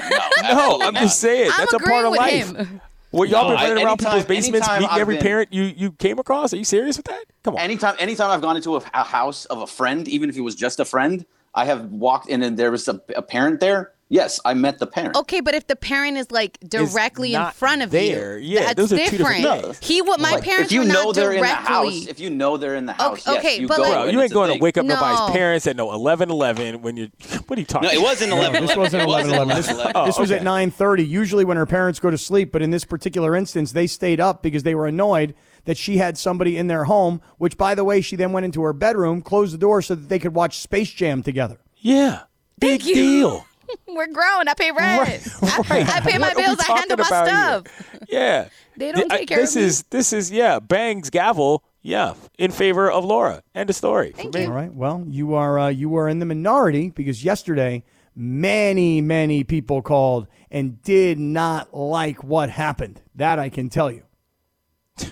no, 0.42 0.42
No, 0.54 0.82
I'm 0.82 0.94
not. 0.94 1.04
just 1.04 1.20
saying 1.20 1.50
I'm 1.52 1.60
that's 1.60 1.74
a 1.74 1.80
part 1.80 2.06
of 2.06 2.12
with 2.12 2.20
life. 2.20 2.52
him. 2.56 2.82
Well, 3.12 3.30
y'all 3.30 3.44
No, 3.44 3.50
been 3.50 3.58
I- 3.58 3.62
running 3.70 3.78
around 3.86 3.88
anytime- 4.02 4.12
people's 4.12 4.26
basements, 4.26 4.68
meeting 4.70 4.88
I've 4.90 5.00
every 5.02 5.16
been- 5.16 5.24
parent 5.24 5.54
you 5.54 5.64
you 5.64 5.92
came 5.94 6.20
across. 6.20 6.54
Are 6.54 6.58
you 6.58 6.64
serious 6.66 6.98
with 6.98 7.06
that? 7.06 7.24
Come 7.44 7.56
on. 7.56 7.62
Anytime, 7.62 7.96
anytime 8.00 8.32
I've 8.32 8.42
gone 8.42 8.58
into 8.58 8.76
a, 8.76 8.82
a 8.94 9.04
house 9.04 9.46
of 9.46 9.60
a 9.60 9.68
friend, 9.68 10.08
even 10.08 10.30
if 10.30 10.36
it 10.38 10.42
was 10.42 10.56
just 10.56 10.80
a 10.80 10.86
friend, 10.86 11.26
I 11.56 11.66
have 11.66 11.86
walked 11.92 12.28
in 12.28 12.42
and 12.44 12.58
there 12.58 12.72
was 12.72 12.88
a, 12.88 13.00
a 13.16 13.22
parent 13.22 13.60
there. 13.60 13.92
Yes, 14.14 14.40
I 14.46 14.54
met 14.54 14.78
the 14.78 14.86
parent. 14.86 15.16
Okay, 15.18 15.42
but 15.42 15.56
if 15.56 15.66
the 15.66 15.76
parent 15.76 16.18
is 16.18 16.30
like 16.30 16.60
directly 16.60 17.34
in 17.34 17.44
front 17.52 17.82
of 17.82 17.90
there. 17.90 18.38
you, 18.38 18.60
Yeah, 18.60 18.66
that's 18.66 18.76
those 18.76 18.94
are 18.94 18.98
two 18.98 19.18
different 19.18 19.42
different. 19.42 19.64
things. 19.78 19.80
He 19.82 20.04
would. 20.04 20.20
My 20.20 20.34
Like, 20.34 20.44
parents 20.44 20.68
if 20.68 20.72
you 20.72 20.82
were 20.82 20.86
know 20.86 21.04
not 21.06 21.16
they're 21.16 21.32
directly. 21.34 21.38
in 21.40 21.64
the 21.66 21.70
house, 21.72 22.08
if 22.08 22.20
you 22.20 22.30
know 22.30 22.58
they're 22.58 22.76
in 22.76 22.86
the 22.86 22.94
house, 22.94 23.28
Okay, 23.28 23.42
yes, 23.54 23.60
you 23.62 23.68
but 23.68 23.78
go. 23.78 23.82
like- 23.84 23.92
Bro, 23.94 24.06
you 24.06 24.22
ain't 24.22 24.32
a 24.32 24.34
going 24.36 24.54
to 24.54 24.60
wake 24.62 24.78
up 24.78 24.86
No. 24.86 24.94
nobody's 24.94 25.36
parents 25.36 25.66
at 25.66 25.76
no 25.76 25.92
11 25.94 26.30
11 26.30 26.84
when 26.84 26.96
you. 26.96 27.10
What 27.48 27.58
are 27.58 27.62
you 27.62 27.66
talking 27.66 27.88
No, 27.90 27.94
it 27.96 28.02
wasn't 28.04 28.32
eleven. 28.34 28.66
This 28.68 28.76
wasn't 28.76 29.02
It 29.02 29.08
11 29.08 29.32
11. 29.34 29.56
This, 29.58 29.72
11. 29.72 30.06
this 30.06 30.20
was 30.20 30.30
at 30.30 30.44
9:30. 30.44 31.08
Usually 31.08 31.44
when 31.44 31.58
her 31.58 31.66
parents 31.66 32.00
go 32.00 32.12
to 32.12 32.18
sleep, 32.18 32.52
but 32.52 32.62
in 32.62 32.70
this 32.70 32.86
particular 32.86 33.36
instance, 33.36 33.72
they 33.72 33.88
stayed 33.88 34.20
up 34.20 34.44
because 34.44 34.62
they 34.62 34.76
were 34.76 34.86
annoyed 34.86 35.34
that 35.66 35.76
she 35.76 35.98
had 35.98 36.20
somebody 36.20 36.56
in 36.56 36.68
their 36.68 36.84
home, 36.84 37.20
which 37.40 37.58
by 37.58 37.74
the 37.74 37.84
way, 37.84 38.00
she 38.00 38.16
then 38.16 38.32
went 38.32 38.46
into 38.46 38.62
her 38.62 38.74
bedroom, 38.74 39.24
closed 39.24 39.54
the 39.56 39.58
door 39.58 39.82
so 39.82 39.96
that 39.96 40.08
they 40.08 40.20
could 40.20 40.36
watch 40.36 40.60
Space 40.60 40.92
Jam 40.92 41.24
together. 41.24 41.58
Yeah. 41.78 42.20
Big 42.60 42.82
Thank 42.82 42.90
you. 42.90 42.96
deal. 42.96 43.46
We're 43.88 44.08
grown. 44.08 44.48
I 44.48 44.54
pay 44.56 44.72
rent. 44.72 45.02
Right, 45.02 45.28
I, 45.42 45.58
right. 45.70 45.90
I 45.90 46.00
pay 46.02 46.18
my 46.18 46.28
What 46.30 46.38
bills. 46.38 46.58
I 46.60 46.78
handle 46.78 46.98
my 46.98 47.04
stuff. 47.04 47.64
here? 47.92 48.00
Yeah. 48.10 48.50
They 48.78 48.92
don't 48.92 49.10
Th- 49.10 49.20
take 49.20 49.28
care 49.30 49.38
this 49.40 49.56
of 49.56 49.62
me. 49.62 49.66
is 49.68 49.84
this 49.92 50.14
is 50.14 50.32
yeah, 50.32 50.60
bangs 50.60 51.10
gavel, 51.12 51.64
yeah, 51.84 52.16
in 52.40 52.52
favor 52.52 52.90
of 52.92 53.06
Laura. 53.06 53.44
End 53.54 53.70
of 53.70 53.76
story. 53.76 54.12
for 54.12 54.18
Thank 54.18 54.34
me. 54.34 54.42
you. 54.42 54.48
All 54.48 54.54
right. 54.54 54.74
Well, 54.74 55.04
you 55.08 55.36
are 55.36 55.60
uh, 55.60 55.68
you 55.70 55.96
are 55.96 56.08
in 56.10 56.20
the 56.20 56.26
minority 56.26 56.90
because 56.90 57.24
yesterday 57.24 57.84
many 58.16 59.00
many 59.02 59.44
people 59.44 59.82
called 59.84 60.28
and 60.50 60.82
did 60.82 61.20
not 61.20 61.74
like 61.76 62.24
what 62.24 62.50
happened. 62.50 63.02
That 63.16 63.38
I 63.40 63.50
can 63.50 63.70
tell 63.70 63.92
you. 63.92 64.04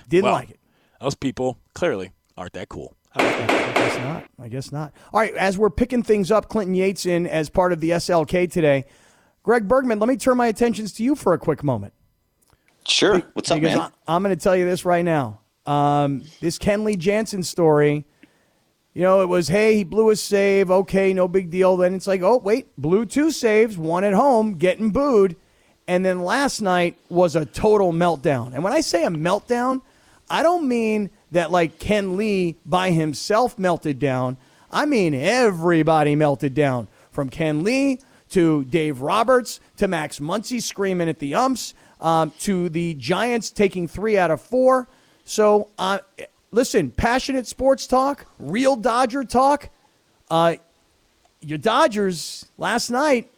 Didn't 0.10 0.26
Well, 0.26 0.34
like 0.34 0.50
it. 0.52 0.60
Those 1.00 1.16
people 1.16 1.60
clearly 1.76 2.12
aren't 2.38 2.54
that 2.54 2.70
cool. 2.70 2.96
How 3.98 3.98
about 3.98 4.24
that? 4.38 4.44
I 4.44 4.44
guess 4.44 4.44
not. 4.44 4.46
I 4.46 4.50
guess 4.50 4.72
not. 4.72 4.94
All 5.14 5.20
right. 5.20 5.34
As 5.36 5.58
we're 5.58 5.70
picking 5.70 6.04
things 6.04 6.32
up, 6.32 6.50
Clinton 6.50 6.76
Yates 6.76 7.06
in 7.06 7.28
as 7.28 7.50
part 7.50 7.74
of 7.74 7.80
the 7.80 7.92
SLK 7.92 8.52
today. 8.52 8.86
Greg 9.44 9.68
Bergman, 9.68 10.00
let 10.00 10.08
me 10.08 10.18
turn 10.18 10.38
my 10.38 10.48
attentions 10.48 10.94
to 10.94 11.04
you 11.04 11.16
for 11.16 11.34
a 11.34 11.38
quick 11.38 11.64
moment. 11.64 11.94
Sure. 12.86 13.22
What's 13.34 13.50
up, 13.52 13.60
because 13.60 13.78
man? 13.78 13.92
I, 14.08 14.16
am 14.16 14.24
going 14.24 14.36
to 14.36 14.42
tell 14.42 14.56
you 14.56 14.66
this 14.66 14.86
right 14.86 15.06
now. 15.06 15.40
Um, 15.66 16.24
this 16.40 16.58
Kenley 16.58 16.98
Jansen 16.98 17.44
story, 17.44 18.06
you 18.94 19.02
know, 19.04 19.22
it 19.22 19.28
was, 19.30 19.48
hey, 19.48 19.78
he 19.78 19.84
blew 19.84 20.10
a 20.10 20.16
save. 20.16 20.70
Okay, 20.70 21.14
no 21.14 21.28
big 21.28 21.50
deal. 21.50 21.78
Then 21.78 21.94
it's 21.94 22.08
like, 22.08 22.22
oh, 22.22 22.38
wait, 22.38 22.76
blew 22.78 23.06
two 23.06 23.32
saves, 23.32 23.78
one 23.78 24.04
at 24.04 24.14
home, 24.14 24.56
getting 24.56 24.92
booed. 24.92 25.36
And 25.88 26.06
then 26.06 26.24
last 26.24 26.62
night 26.62 26.98
was 27.10 27.36
a 27.36 27.46
total 27.46 27.94
meltdown. 27.94 28.54
And 28.54 28.64
when 28.64 28.74
I 28.74 28.82
say 28.82 29.06
a 29.06 29.10
meltdown, 29.10 29.82
I 30.30 30.44
don't 30.44 30.68
mean 30.68 31.10
that 31.32 31.52
like 31.52 31.80
Kenley 31.80 32.56
by 32.66 32.92
himself 32.92 33.58
melted 33.58 34.00
down. 34.00 34.38
I 34.72 34.86
mean 34.86 35.14
everybody 35.14 36.16
melted 36.16 36.54
down 36.54 36.88
from 37.12 37.30
Kenley 37.30 38.02
to 38.30 38.64
Dave 38.66 39.02
Roberts 39.02 39.60
to 39.78 39.88
Max 39.88 40.20
Muncy 40.20 40.62
screaming 40.62 41.10
at 41.10 41.20
the 41.20 41.36
umps 41.36 41.74
um, 42.00 42.32
to 42.40 42.70
the 42.70 42.94
Giants 42.96 43.52
taking 43.52 43.88
three 43.88 44.18
out 44.18 44.32
of 44.32 44.42
four. 44.42 44.88
So, 45.24 45.70
uh, 45.78 46.00
listen, 46.52 46.92
passionate 46.92 47.48
sports 47.48 47.88
talk, 47.88 48.26
real 48.40 48.76
Dodger 48.76 49.24
talk. 49.24 49.70
Uh, 50.30 50.56
your 51.42 51.58
Dodgers 51.58 52.46
last 52.58 52.90
night 52.90 53.30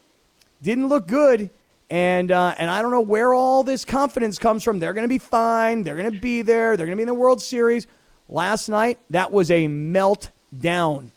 didn't 0.62 0.88
look 0.88 1.07
good. 1.07 1.50
And 1.93 2.31
uh, 2.31 2.55
and 2.57 2.71
I 2.71 2.81
don't 2.81 2.89
know 2.89 3.01
where 3.01 3.35
all 3.35 3.63
this 3.63 3.85
confidence 3.85 4.39
comes 4.39 4.63
from. 4.63 4.79
They're 4.79 4.93
going 4.93 5.03
to 5.03 5.07
be 5.07 5.19
fine. 5.19 5.83
They're 5.83 5.95
going 5.95 6.12
to 6.12 6.19
be 6.19 6.41
there. 6.41 6.75
They're 6.75 6.88
going 6.88 6.97
to 6.97 7.00
be 7.00 7.03
in 7.03 7.07
the 7.07 7.13
World 7.13 7.39
Series. 7.39 7.85
Last 8.27 8.67
night, 8.67 8.97
that 9.12 9.31
was 9.31 9.51
a 9.51 9.67
meltdown. 9.67 11.12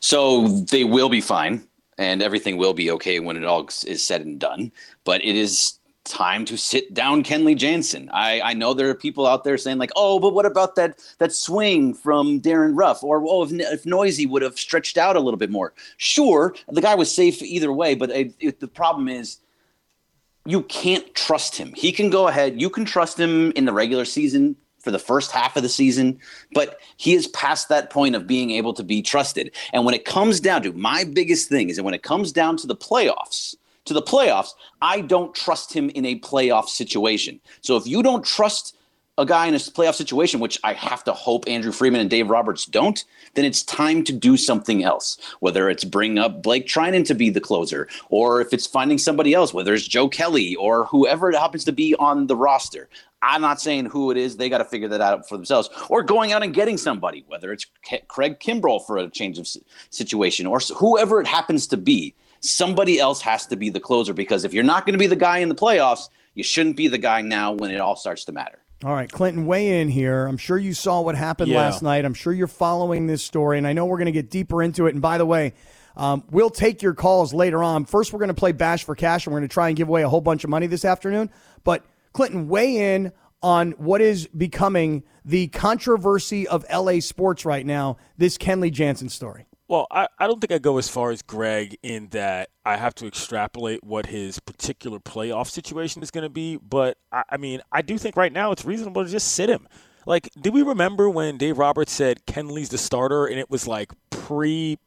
So 0.00 0.48
they 0.48 0.82
will 0.82 1.08
be 1.08 1.20
fine. 1.20 1.62
and 1.98 2.22
everything 2.22 2.56
will 2.56 2.74
be 2.74 2.90
okay 2.92 3.20
when 3.20 3.36
it 3.36 3.44
all 3.44 3.68
is 3.86 4.04
said 4.04 4.22
and 4.22 4.38
done. 4.38 4.72
But 5.04 5.24
it 5.24 5.36
is 5.36 5.78
time 6.04 6.44
to 6.46 6.56
sit 6.56 6.94
down 6.94 7.22
Kenley 7.22 7.56
Jansen. 7.56 8.08
I, 8.12 8.40
I 8.40 8.54
know 8.54 8.72
there 8.72 8.88
are 8.88 8.94
people 8.94 9.26
out 9.26 9.44
there 9.44 9.58
saying 9.58 9.78
like, 9.78 9.90
oh, 9.94 10.18
but 10.18 10.32
what 10.32 10.46
about 10.46 10.74
that 10.76 10.98
that 11.18 11.32
swing 11.32 11.92
from 11.92 12.38
Darin 12.38 12.74
Ruf? 12.74 13.04
Or 13.04 13.22
oh, 13.26 13.44
if, 13.44 13.52
if 13.52 13.84
Neuse 13.84 14.26
would 14.26 14.42
have 14.42 14.58
stretched 14.58 14.96
out 14.96 15.16
a 15.16 15.20
little 15.20 15.38
bit 15.38 15.50
more. 15.50 15.74
Sure, 15.98 16.54
the 16.68 16.80
guy 16.80 16.94
was 16.94 17.14
safe 17.14 17.42
either 17.42 17.72
way, 17.72 17.94
but 17.94 18.10
it, 18.10 18.34
it, 18.40 18.60
the 18.60 18.68
problem 18.68 19.08
is 19.08 19.38
you 20.48 20.62
can't 20.62 21.14
trust 21.14 21.56
him. 21.56 21.74
He 21.76 21.92
can 21.92 22.08
go 22.08 22.26
ahead. 22.26 22.58
You 22.58 22.70
can 22.70 22.86
trust 22.86 23.20
him 23.20 23.52
in 23.52 23.66
the 23.66 23.72
regular 23.72 24.06
season 24.06 24.56
for 24.78 24.90
the 24.90 24.98
first 24.98 25.30
half 25.30 25.56
of 25.58 25.62
the 25.62 25.68
season, 25.68 26.18
but 26.54 26.80
he 26.96 27.12
is 27.12 27.26
past 27.28 27.68
that 27.68 27.90
point 27.90 28.14
of 28.16 28.26
being 28.26 28.52
able 28.52 28.72
to 28.72 28.82
be 28.82 29.02
trusted. 29.02 29.54
And 29.74 29.84
when 29.84 29.94
it 29.94 30.06
comes 30.06 30.40
down 30.40 30.62
to 30.62 30.72
my 30.72 31.04
biggest 31.04 31.50
thing 31.50 31.68
is 31.68 31.76
that 31.76 31.82
when 31.82 31.92
it 31.92 32.02
comes 32.02 32.32
down 32.32 32.56
to 32.58 32.66
the 32.66 32.74
playoffs, 32.74 33.56
to 33.84 33.92
the 33.92 34.00
playoffs, 34.00 34.52
I 34.80 35.02
don't 35.02 35.34
trust 35.34 35.70
him 35.70 35.90
in 35.90 36.06
a 36.06 36.18
playoff 36.20 36.68
situation. 36.68 37.40
So 37.60 37.76
if 37.76 37.86
you 37.86 38.02
don't 38.02 38.24
trust 38.24 38.77
a 39.18 39.26
guy 39.26 39.46
in 39.46 39.54
a 39.54 39.58
playoff 39.58 39.96
situation, 39.96 40.38
which 40.38 40.58
I 40.62 40.72
have 40.74 41.02
to 41.04 41.12
hope 41.12 41.48
Andrew 41.48 41.72
Friedman 41.72 42.00
and 42.00 42.08
Dave 42.08 42.30
Roberts 42.30 42.64
don't, 42.64 43.04
then 43.34 43.44
it's 43.44 43.64
time 43.64 44.04
to 44.04 44.12
do 44.12 44.36
something 44.36 44.84
else. 44.84 45.18
Whether 45.40 45.68
it's 45.68 45.84
bring 45.84 46.18
up 46.18 46.42
Blake 46.42 46.66
Treinen 46.66 47.04
to 47.06 47.14
be 47.14 47.28
the 47.28 47.40
closer, 47.40 47.88
or 48.08 48.40
if 48.40 48.52
it's 48.52 48.66
finding 48.66 48.96
somebody 48.96 49.34
else, 49.34 49.52
whether 49.52 49.74
it's 49.74 49.86
Joe 49.86 50.08
Kelly 50.08 50.54
or 50.54 50.86
whoever 50.86 51.30
it 51.30 51.36
happens 51.36 51.64
to 51.64 51.72
be 51.72 51.94
on 51.96 52.28
the 52.28 52.36
roster. 52.36 52.88
I'm 53.20 53.40
not 53.40 53.60
saying 53.60 53.86
who 53.86 54.12
it 54.12 54.16
is; 54.16 54.36
they 54.36 54.48
got 54.48 54.58
to 54.58 54.64
figure 54.64 54.86
that 54.86 55.00
out 55.00 55.28
for 55.28 55.36
themselves. 55.36 55.68
Or 55.88 56.04
going 56.04 56.32
out 56.32 56.44
and 56.44 56.54
getting 56.54 56.78
somebody, 56.78 57.24
whether 57.26 57.52
it's 57.52 57.66
Craig 58.06 58.38
Kimbrel 58.38 58.86
for 58.86 58.98
a 58.98 59.10
change 59.10 59.40
of 59.40 59.48
situation, 59.90 60.46
or 60.46 60.60
whoever 60.76 61.20
it 61.20 61.26
happens 61.26 61.66
to 61.68 61.76
be 61.76 62.14
somebody 62.40 63.00
else 63.00 63.20
has 63.20 63.46
to 63.46 63.56
be 63.56 63.68
the 63.68 63.80
closer 63.80 64.14
because 64.14 64.44
if 64.44 64.54
you're 64.54 64.62
not 64.62 64.86
going 64.86 64.92
to 64.92 64.98
be 64.98 65.08
the 65.08 65.16
guy 65.16 65.38
in 65.38 65.48
the 65.48 65.54
playoffs, 65.56 66.08
you 66.34 66.44
shouldn't 66.44 66.76
be 66.76 66.86
the 66.86 66.98
guy 66.98 67.20
now 67.20 67.50
when 67.50 67.72
it 67.72 67.80
all 67.80 67.96
starts 67.96 68.24
to 68.26 68.32
matter. 68.32 68.60
All 68.84 68.94
right, 68.94 69.10
Clinton, 69.10 69.46
weigh 69.46 69.80
in 69.80 69.88
here. 69.88 70.26
I'm 70.26 70.36
sure 70.36 70.56
you 70.56 70.72
saw 70.72 71.00
what 71.00 71.16
happened 71.16 71.50
Yeah. 71.50 71.58
last 71.58 71.82
night. 71.82 72.04
I'm 72.04 72.14
sure 72.14 72.32
you're 72.32 72.46
following 72.46 73.08
this 73.08 73.24
story, 73.24 73.58
and 73.58 73.66
I 73.66 73.72
know 73.72 73.86
we're 73.86 73.96
going 73.98 74.06
to 74.06 74.12
get 74.12 74.30
deeper 74.30 74.62
into 74.62 74.86
it. 74.86 74.92
And 74.94 75.02
by 75.02 75.18
the 75.18 75.26
way, 75.26 75.54
um, 75.96 76.22
we'll 76.30 76.48
take 76.50 76.80
your 76.80 76.94
calls 76.94 77.34
later 77.34 77.60
on. 77.64 77.86
First, 77.86 78.12
we're 78.12 78.20
going 78.20 78.28
to 78.28 78.34
play 78.34 78.52
Bash 78.52 78.84
for 78.84 78.94
Cash, 78.94 79.26
and 79.26 79.34
we're 79.34 79.40
going 79.40 79.48
to 79.48 79.52
try 79.52 79.66
and 79.66 79.76
give 79.76 79.88
away 79.88 80.02
a 80.02 80.08
whole 80.08 80.20
bunch 80.20 80.44
of 80.44 80.50
money 80.50 80.68
this 80.68 80.84
afternoon. 80.84 81.28
But 81.64 81.84
Clinton, 82.12 82.46
weigh 82.48 82.94
in 82.94 83.10
on 83.42 83.72
what 83.72 84.00
is 84.00 84.28
becoming 84.28 85.02
the 85.24 85.48
controversy 85.48 86.46
of 86.46 86.64
LA 86.72 87.00
sports 87.00 87.44
right 87.44 87.66
now. 87.66 87.96
This 88.16 88.38
Kenley 88.38 88.70
Jansen 88.72 89.08
story. 89.08 89.47
Well, 89.68 89.86
I, 89.90 90.08
I 90.18 90.26
don't 90.26 90.40
think 90.40 90.50
I 90.50 90.58
go 90.58 90.78
as 90.78 90.88
far 90.88 91.10
as 91.10 91.20
Greg 91.20 91.76
in 91.82 92.08
that 92.08 92.48
I 92.64 92.78
have 92.78 92.94
to 92.96 93.06
extrapolate 93.06 93.84
what 93.84 94.06
his 94.06 94.40
particular 94.40 94.98
playoff 94.98 95.48
situation 95.48 96.02
is 96.02 96.10
going 96.10 96.22
to 96.22 96.30
be. 96.30 96.56
But 96.56 96.96
I, 97.12 97.24
I 97.30 97.36
mean, 97.36 97.60
I 97.70 97.82
do 97.82 97.98
think 97.98 98.16
right 98.16 98.32
now 98.32 98.50
it's 98.50 98.64
reasonable 98.64 99.04
to 99.04 99.10
just 99.10 99.32
sit 99.32 99.50
him. 99.50 99.68
Like, 100.06 100.30
do 100.40 100.50
we 100.50 100.62
remember 100.62 101.10
when 101.10 101.36
Dave 101.36 101.58
Roberts 101.58 101.92
said 101.92 102.24
Kenley's 102.24 102.70
the 102.70 102.78
starter 102.78 103.26
and 103.26 103.38
it 103.38 103.50
was 103.50 103.68
like 103.68 103.92
pre 104.08 104.78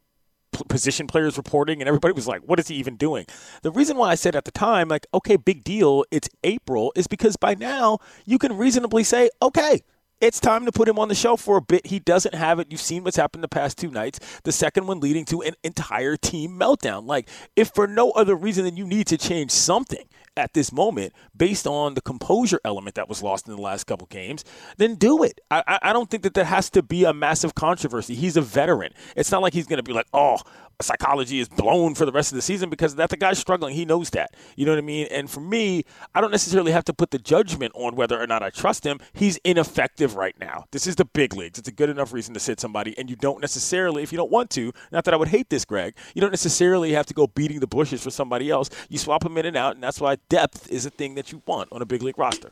position 0.67 1.05
players 1.05 1.37
reporting 1.37 1.79
and 1.79 1.87
everybody 1.87 2.13
was 2.13 2.27
like, 2.27 2.41
what 2.41 2.59
is 2.59 2.67
he 2.67 2.75
even 2.75 2.95
doing? 2.95 3.25
The 3.61 3.71
reason 3.71 3.97
why 3.97 4.09
I 4.09 4.15
said 4.15 4.35
at 4.35 4.45
the 4.45 4.51
time, 4.51 4.87
like, 4.87 5.05
okay, 5.13 5.35
big 5.35 5.63
deal, 5.63 6.05
it's 6.09 6.27
April, 6.43 6.91
is 6.95 7.05
because 7.05 7.37
by 7.37 7.53
now 7.53 7.99
you 8.25 8.39
can 8.39 8.57
reasonably 8.57 9.03
say, 9.03 9.29
okay, 9.43 9.81
it's 10.21 10.39
time 10.39 10.65
to 10.65 10.71
put 10.71 10.87
him 10.87 10.99
on 10.99 11.07
the 11.09 11.15
shelf 11.15 11.41
for 11.41 11.57
a 11.57 11.61
bit. 11.61 11.87
He 11.87 11.99
doesn't 11.99 12.35
have 12.35 12.59
it. 12.59 12.67
You've 12.71 12.81
seen 12.81 13.03
what's 13.03 13.17
happened 13.17 13.43
the 13.43 13.47
past 13.47 13.77
two 13.77 13.89
nights. 13.89 14.19
The 14.43 14.51
second 14.51 14.87
one 14.87 14.99
leading 14.99 15.25
to 15.25 15.41
an 15.41 15.55
entire 15.63 16.15
team 16.15 16.51
meltdown. 16.59 17.05
Like, 17.05 17.27
if 17.55 17.71
for 17.73 17.87
no 17.87 18.11
other 18.11 18.35
reason 18.35 18.65
than 18.65 18.77
you 18.77 18.85
need 18.85 19.07
to 19.07 19.17
change 19.17 19.51
something 19.51 20.05
at 20.37 20.53
this 20.53 20.71
moment 20.71 21.11
based 21.35 21.67
on 21.67 21.93
the 21.93 22.01
composure 22.01 22.59
element 22.63 22.95
that 22.95 23.09
was 23.09 23.21
lost 23.21 23.47
in 23.47 23.55
the 23.55 23.61
last 23.61 23.85
couple 23.85 24.07
games, 24.07 24.45
then 24.77 24.95
do 24.95 25.23
it. 25.23 25.41
I, 25.49 25.79
I- 25.83 25.93
don't 25.93 26.09
think 26.09 26.23
that 26.23 26.33
there 26.33 26.45
has 26.45 26.69
to 26.71 26.81
be 26.81 27.03
a 27.03 27.13
massive 27.13 27.53
controversy. 27.53 28.15
He's 28.15 28.37
a 28.37 28.41
veteran. 28.41 28.93
It's 29.17 29.31
not 29.31 29.41
like 29.41 29.53
he's 29.53 29.67
going 29.67 29.77
to 29.77 29.83
be 29.83 29.91
like, 29.93 30.07
oh, 30.13 30.37
psychology 30.83 31.39
is 31.39 31.49
blown 31.49 31.95
for 31.95 32.05
the 32.05 32.11
rest 32.11 32.31
of 32.31 32.35
the 32.35 32.41
season 32.41 32.69
because 32.69 32.95
that 32.95 33.09
the 33.09 33.17
guy's 33.17 33.39
struggling. 33.39 33.75
He 33.75 33.85
knows 33.85 34.09
that. 34.11 34.35
You 34.55 34.65
know 34.65 34.71
what 34.71 34.79
I 34.79 34.81
mean? 34.81 35.07
And 35.11 35.29
for 35.29 35.41
me, 35.41 35.83
I 36.13 36.21
don't 36.21 36.31
necessarily 36.31 36.71
have 36.71 36.85
to 36.85 36.93
put 36.93 37.11
the 37.11 37.19
judgment 37.19 37.73
on 37.75 37.95
whether 37.95 38.21
or 38.21 38.27
not 38.27 38.43
I 38.43 38.49
trust 38.49 38.85
him. 38.85 38.99
He's 39.13 39.37
ineffective 39.43 40.15
right 40.15 40.35
now. 40.39 40.65
This 40.71 40.87
is 40.87 40.95
the 40.95 41.05
big 41.05 41.35
leagues. 41.35 41.59
It's 41.59 41.67
a 41.67 41.71
good 41.71 41.89
enough 41.89 42.13
reason 42.13 42.33
to 42.33 42.39
sit 42.39 42.59
somebody, 42.59 42.97
and 42.97 43.09
you 43.09 43.15
don't 43.15 43.41
necessarily, 43.41 44.03
if 44.03 44.11
you 44.11 44.17
don't 44.17 44.31
want 44.31 44.49
to, 44.51 44.71
not 44.91 45.05
that 45.05 45.13
I 45.13 45.17
would 45.17 45.29
hate 45.29 45.49
this, 45.49 45.65
Greg, 45.65 45.95
you 46.13 46.21
don't 46.21 46.31
necessarily 46.31 46.91
have 46.93 47.05
to 47.07 47.13
go 47.13 47.27
beating 47.27 47.59
the 47.59 47.67
bushes 47.67 48.03
for 48.03 48.11
somebody 48.11 48.49
else. 48.49 48.69
You 48.89 48.97
swap 48.97 49.23
them 49.23 49.37
in 49.37 49.45
and 49.45 49.57
out, 49.57 49.75
and 49.75 49.83
that's 49.83 49.99
why 50.01 50.17
depth 50.29 50.69
is 50.71 50.85
a 50.85 50.89
thing 50.89 51.15
that 51.15 51.31
you 51.31 51.41
want 51.45 51.71
on 51.71 51.81
a 51.81 51.85
big 51.85 52.03
league 52.03 52.17
roster. 52.17 52.51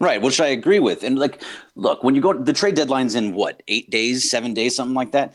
Right, 0.00 0.20
which 0.20 0.40
I 0.40 0.48
agree 0.48 0.80
with. 0.80 1.04
And 1.04 1.18
like, 1.18 1.42
look, 1.76 2.02
when 2.02 2.14
you 2.14 2.20
go, 2.20 2.32
the 2.32 2.52
trade 2.52 2.74
deadline's 2.74 3.14
in 3.14 3.34
what 3.34 3.62
eight 3.68 3.90
days, 3.90 4.28
seven 4.28 4.52
days, 4.52 4.74
something 4.74 4.94
like 4.94 5.12
that. 5.12 5.34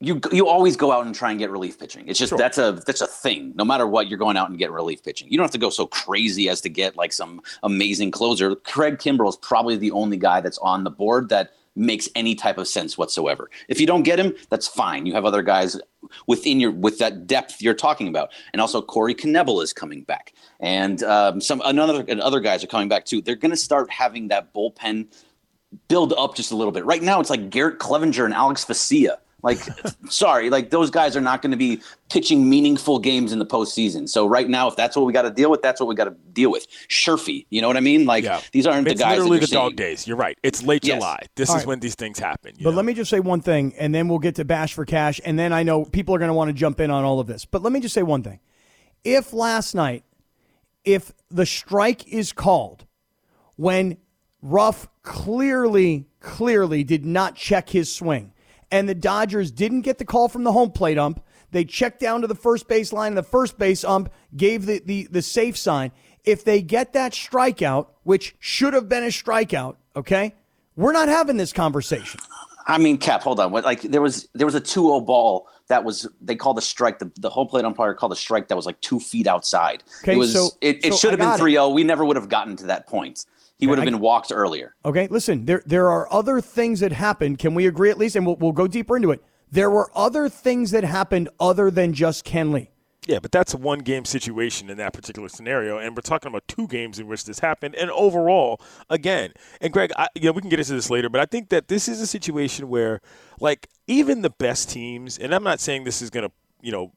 You 0.00 0.20
you 0.30 0.46
always 0.46 0.76
go 0.76 0.92
out 0.92 1.06
and 1.06 1.14
try 1.14 1.30
and 1.30 1.40
get 1.40 1.50
relief 1.50 1.78
pitching. 1.78 2.06
It's 2.06 2.20
just 2.20 2.36
that's 2.36 2.56
a 2.56 2.80
that's 2.86 3.00
a 3.00 3.06
thing. 3.06 3.52
No 3.56 3.64
matter 3.64 3.84
what, 3.86 4.06
you're 4.08 4.18
going 4.18 4.36
out 4.36 4.48
and 4.48 4.56
getting 4.56 4.74
relief 4.74 5.02
pitching. 5.02 5.26
You 5.28 5.36
don't 5.36 5.44
have 5.44 5.50
to 5.52 5.58
go 5.58 5.70
so 5.70 5.86
crazy 5.86 6.48
as 6.48 6.60
to 6.60 6.68
get 6.68 6.96
like 6.96 7.12
some 7.12 7.40
amazing 7.64 8.12
closer. 8.12 8.54
Craig 8.54 8.98
Kimbrel 8.98 9.28
is 9.28 9.36
probably 9.36 9.76
the 9.76 9.90
only 9.90 10.16
guy 10.16 10.40
that's 10.40 10.58
on 10.58 10.84
the 10.84 10.90
board 10.90 11.30
that 11.30 11.50
makes 11.74 12.08
any 12.14 12.34
type 12.34 12.58
of 12.58 12.68
sense 12.68 12.98
whatsoever. 12.98 13.50
If 13.68 13.80
you 13.80 13.86
don't 13.86 14.02
get 14.02 14.18
him, 14.18 14.34
that's 14.50 14.68
fine. 14.68 15.06
You 15.06 15.14
have 15.14 15.24
other 15.24 15.42
guys 15.42 15.80
within 16.26 16.60
your 16.60 16.70
with 16.70 16.98
that 16.98 17.26
depth 17.26 17.62
you're 17.62 17.74
talking 17.74 18.08
about, 18.08 18.30
and 18.52 18.60
also 18.60 18.82
Corey 18.82 19.14
Knebel 19.14 19.62
is 19.62 19.72
coming 19.72 20.02
back, 20.02 20.32
and 20.60 21.02
um, 21.02 21.40
some 21.40 21.62
another 21.64 22.04
and 22.08 22.20
other 22.20 22.40
guys 22.40 22.62
are 22.62 22.68
coming 22.68 22.88
back 22.88 23.04
too. 23.04 23.20
They're 23.20 23.36
going 23.36 23.50
to 23.50 23.56
start 23.56 23.90
having 23.90 24.28
that 24.28 24.52
bullpen 24.52 25.06
build 25.88 26.12
up 26.16 26.34
just 26.34 26.52
a 26.52 26.56
little 26.56 26.72
bit. 26.72 26.84
Right 26.84 27.02
now, 27.02 27.20
it's 27.20 27.30
like 27.30 27.50
Garrett 27.50 27.78
Cleavinger 27.78 28.24
and 28.24 28.34
Alex 28.34 28.64
Vesia. 28.64 29.16
Like, 29.42 29.58
sorry, 30.10 30.50
like 30.50 30.70
those 30.70 30.90
guys 30.90 31.16
are 31.16 31.20
not 31.20 31.42
going 31.42 31.52
to 31.52 31.56
be 31.56 31.80
pitching 32.10 32.48
meaningful 32.50 32.98
games 32.98 33.32
in 33.32 33.38
the 33.38 33.46
postseason. 33.46 34.08
So 34.08 34.26
right 34.26 34.48
now, 34.48 34.66
if 34.66 34.74
that's 34.74 34.96
what 34.96 35.06
we 35.06 35.12
got 35.12 35.22
to 35.22 35.30
deal 35.30 35.48
with, 35.50 35.62
that's 35.62 35.80
what 35.80 35.86
we 35.88 35.94
got 35.94 36.04
to 36.04 36.16
deal 36.32 36.50
with. 36.50 36.66
Sherfy, 36.88 37.46
you 37.50 37.60
know 37.60 37.68
what 37.68 37.76
I 37.76 37.80
mean? 37.80 38.04
Like 38.04 38.24
these 38.50 38.66
aren't 38.66 38.88
it's 38.88 38.98
the 39.00 39.04
guys. 39.04 39.18
literally 39.18 39.38
that 39.38 39.46
the 39.46 39.52
you're 39.52 39.62
dog 39.62 39.70
seeing. 39.70 39.76
days. 39.76 40.06
You're 40.08 40.16
right. 40.16 40.36
It's 40.42 40.62
late 40.64 40.84
Yes. 40.84 40.96
July. 40.96 41.20
This 41.36 41.50
All 41.50 41.56
is 41.56 41.60
right. 41.62 41.68
when 41.68 41.80
these 41.80 41.94
things 41.94 42.18
happen. 42.18 42.54
But 42.56 42.70
know? 42.70 42.76
let 42.76 42.84
me 42.84 42.94
just 42.94 43.10
say 43.10 43.20
one 43.20 43.40
thing, 43.40 43.74
and 43.78 43.94
then 43.94 44.08
we'll 44.08 44.18
get 44.18 44.34
to 44.36 44.44
Bash 44.44 44.72
for 44.74 44.84
Cash, 44.84 45.20
and 45.24 45.38
then 45.38 45.52
I 45.52 45.62
know 45.62 45.84
people 45.84 46.14
are 46.14 46.18
going 46.18 46.30
to 46.30 46.34
want 46.34 46.48
to 46.48 46.52
jump 46.54 46.80
in 46.80 46.90
on 46.90 47.04
all 47.04 47.20
of 47.20 47.26
this. 47.28 47.44
But 47.44 47.62
let 47.62 47.72
me 47.72 47.78
just 47.80 47.94
say 47.94 48.02
one 48.02 48.22
thing. 48.24 48.40
If 49.04 49.32
last 49.32 49.74
night, 49.74 50.02
if 50.84 51.12
the 51.30 51.46
strike 51.46 52.08
is 52.08 52.32
called 52.32 52.86
when 53.56 53.98
Ruf 54.42 54.88
clearly, 55.02 56.06
clearly 56.20 56.82
did 56.84 57.04
not 57.06 57.34
check 57.36 57.68
his 57.70 57.92
swing, 57.92 58.32
and 58.70 58.88
the 58.88 58.94
Dodgers 58.94 59.50
didn't 59.50 59.82
get 59.82 59.98
the 59.98 60.04
call 60.04 60.28
from 60.28 60.44
the 60.44 60.52
home 60.52 60.70
plate 60.70 60.98
ump, 60.98 61.22
they 61.50 61.64
checked 61.64 62.00
down 62.00 62.20
to 62.20 62.26
the 62.26 62.34
first 62.34 62.68
base 62.68 62.92
line, 62.92 63.08
and 63.08 63.18
the 63.18 63.22
first 63.22 63.58
base 63.58 63.84
ump 63.84 64.12
gave 64.36 64.66
the, 64.66 64.82
the, 64.84 65.08
the 65.10 65.22
safe 65.22 65.56
sign. 65.56 65.92
If 66.24 66.44
they 66.44 66.60
get 66.60 66.92
that 66.92 67.12
strikeout, 67.12 67.86
which 68.02 68.36
should 68.38 68.74
have 68.74 68.88
been 68.88 69.04
a 69.04 69.08
strikeout, 69.08 69.76
okay, 69.96 70.34
we're 70.76 70.92
not 70.92 71.08
having 71.08 71.38
this 71.38 71.52
conversation. 71.52 72.20
I 72.66 72.76
mean, 72.76 72.98
Kap, 72.98 73.22
hold 73.22 73.40
on. 73.40 73.50
What 73.50 73.64
like 73.64 73.80
there 73.80 74.02
was 74.02 74.28
there 74.34 74.46
was 74.46 74.54
a 74.54 74.60
2-0 74.60 75.06
ball 75.06 75.48
that 75.68 75.84
was 75.84 76.06
they 76.20 76.36
called 76.36 76.58
a 76.58 76.62
strike. 76.62 76.98
The, 76.98 77.10
the 77.16 77.30
home 77.30 77.48
plate 77.48 77.64
umpire 77.64 77.94
called 77.94 78.12
a 78.12 78.16
strike 78.16 78.48
that 78.48 78.56
was 78.56 78.66
like 78.66 78.78
two 78.82 79.00
feet 79.00 79.26
outside. 79.26 79.82
Okay, 80.02 80.12
it 80.12 80.16
was 80.16 80.34
so- 80.34 80.50
it, 80.60 80.84
it 80.84 80.92
so 80.92 80.98
should 80.98 81.10
have 81.12 81.18
been 81.18 81.28
got 81.28 81.40
3-0. 81.40 81.72
We 81.72 81.82
never 81.82 82.04
would 82.04 82.16
have 82.16 82.28
gotten 82.28 82.56
to 82.56 82.66
that 82.66 82.86
point. 82.86 83.24
He 83.58 83.66
would 83.66 83.78
have 83.78 83.84
been 83.84 83.98
walked 83.98 84.30
earlier. 84.32 84.74
Okay, 84.84 85.08
listen, 85.08 85.44
there 85.44 85.62
there 85.66 85.90
are 85.90 86.12
other 86.12 86.40
things 86.40 86.80
that 86.80 86.92
happened. 86.92 87.38
Can 87.38 87.54
we 87.54 87.66
agree 87.66 87.90
at 87.90 87.98
least? 87.98 88.14
And 88.16 88.24
we'll, 88.24 88.36
we'll 88.36 88.52
go 88.52 88.68
deeper 88.68 88.96
into 88.96 89.10
it. 89.10 89.22
There 89.50 89.70
were 89.70 89.90
other 89.94 90.28
things 90.28 90.70
that 90.70 90.84
happened 90.84 91.28
other 91.40 91.70
than 91.70 91.92
just 91.92 92.24
Kenley. 92.24 92.68
Yeah, 93.06 93.20
but 93.20 93.32
that's 93.32 93.54
a 93.54 93.56
one 93.56 93.78
game 93.78 94.04
situation 94.04 94.68
in 94.68 94.76
that 94.76 94.92
particular 94.92 95.30
scenario, 95.30 95.78
and 95.78 95.96
we're 95.96 96.02
talking 96.02 96.28
about 96.28 96.46
two 96.46 96.66
games 96.68 96.98
in 96.98 97.06
which 97.06 97.24
this 97.24 97.38
happened. 97.38 97.74
And 97.74 97.90
overall, 97.90 98.60
again, 98.90 99.32
and 99.62 99.72
Greg, 99.72 99.92
I, 99.96 100.08
you 100.14 100.24
know, 100.24 100.32
we 100.32 100.42
can 100.42 100.50
get 100.50 100.58
into 100.58 100.74
this 100.74 100.90
later, 100.90 101.08
but 101.08 101.18
I 101.18 101.24
think 101.24 101.48
that 101.48 101.68
this 101.68 101.88
is 101.88 102.02
a 102.02 102.06
situation 102.06 102.68
where, 102.68 103.00
like, 103.40 103.70
even 103.86 104.20
the 104.20 104.28
best 104.28 104.68
teams, 104.68 105.16
and 105.16 105.34
I'm 105.34 105.42
not 105.42 105.58
saying 105.58 105.84
this 105.84 106.02
is 106.02 106.10
going 106.10 106.28
to, 106.28 106.32
you 106.60 106.70
know, 106.70 106.92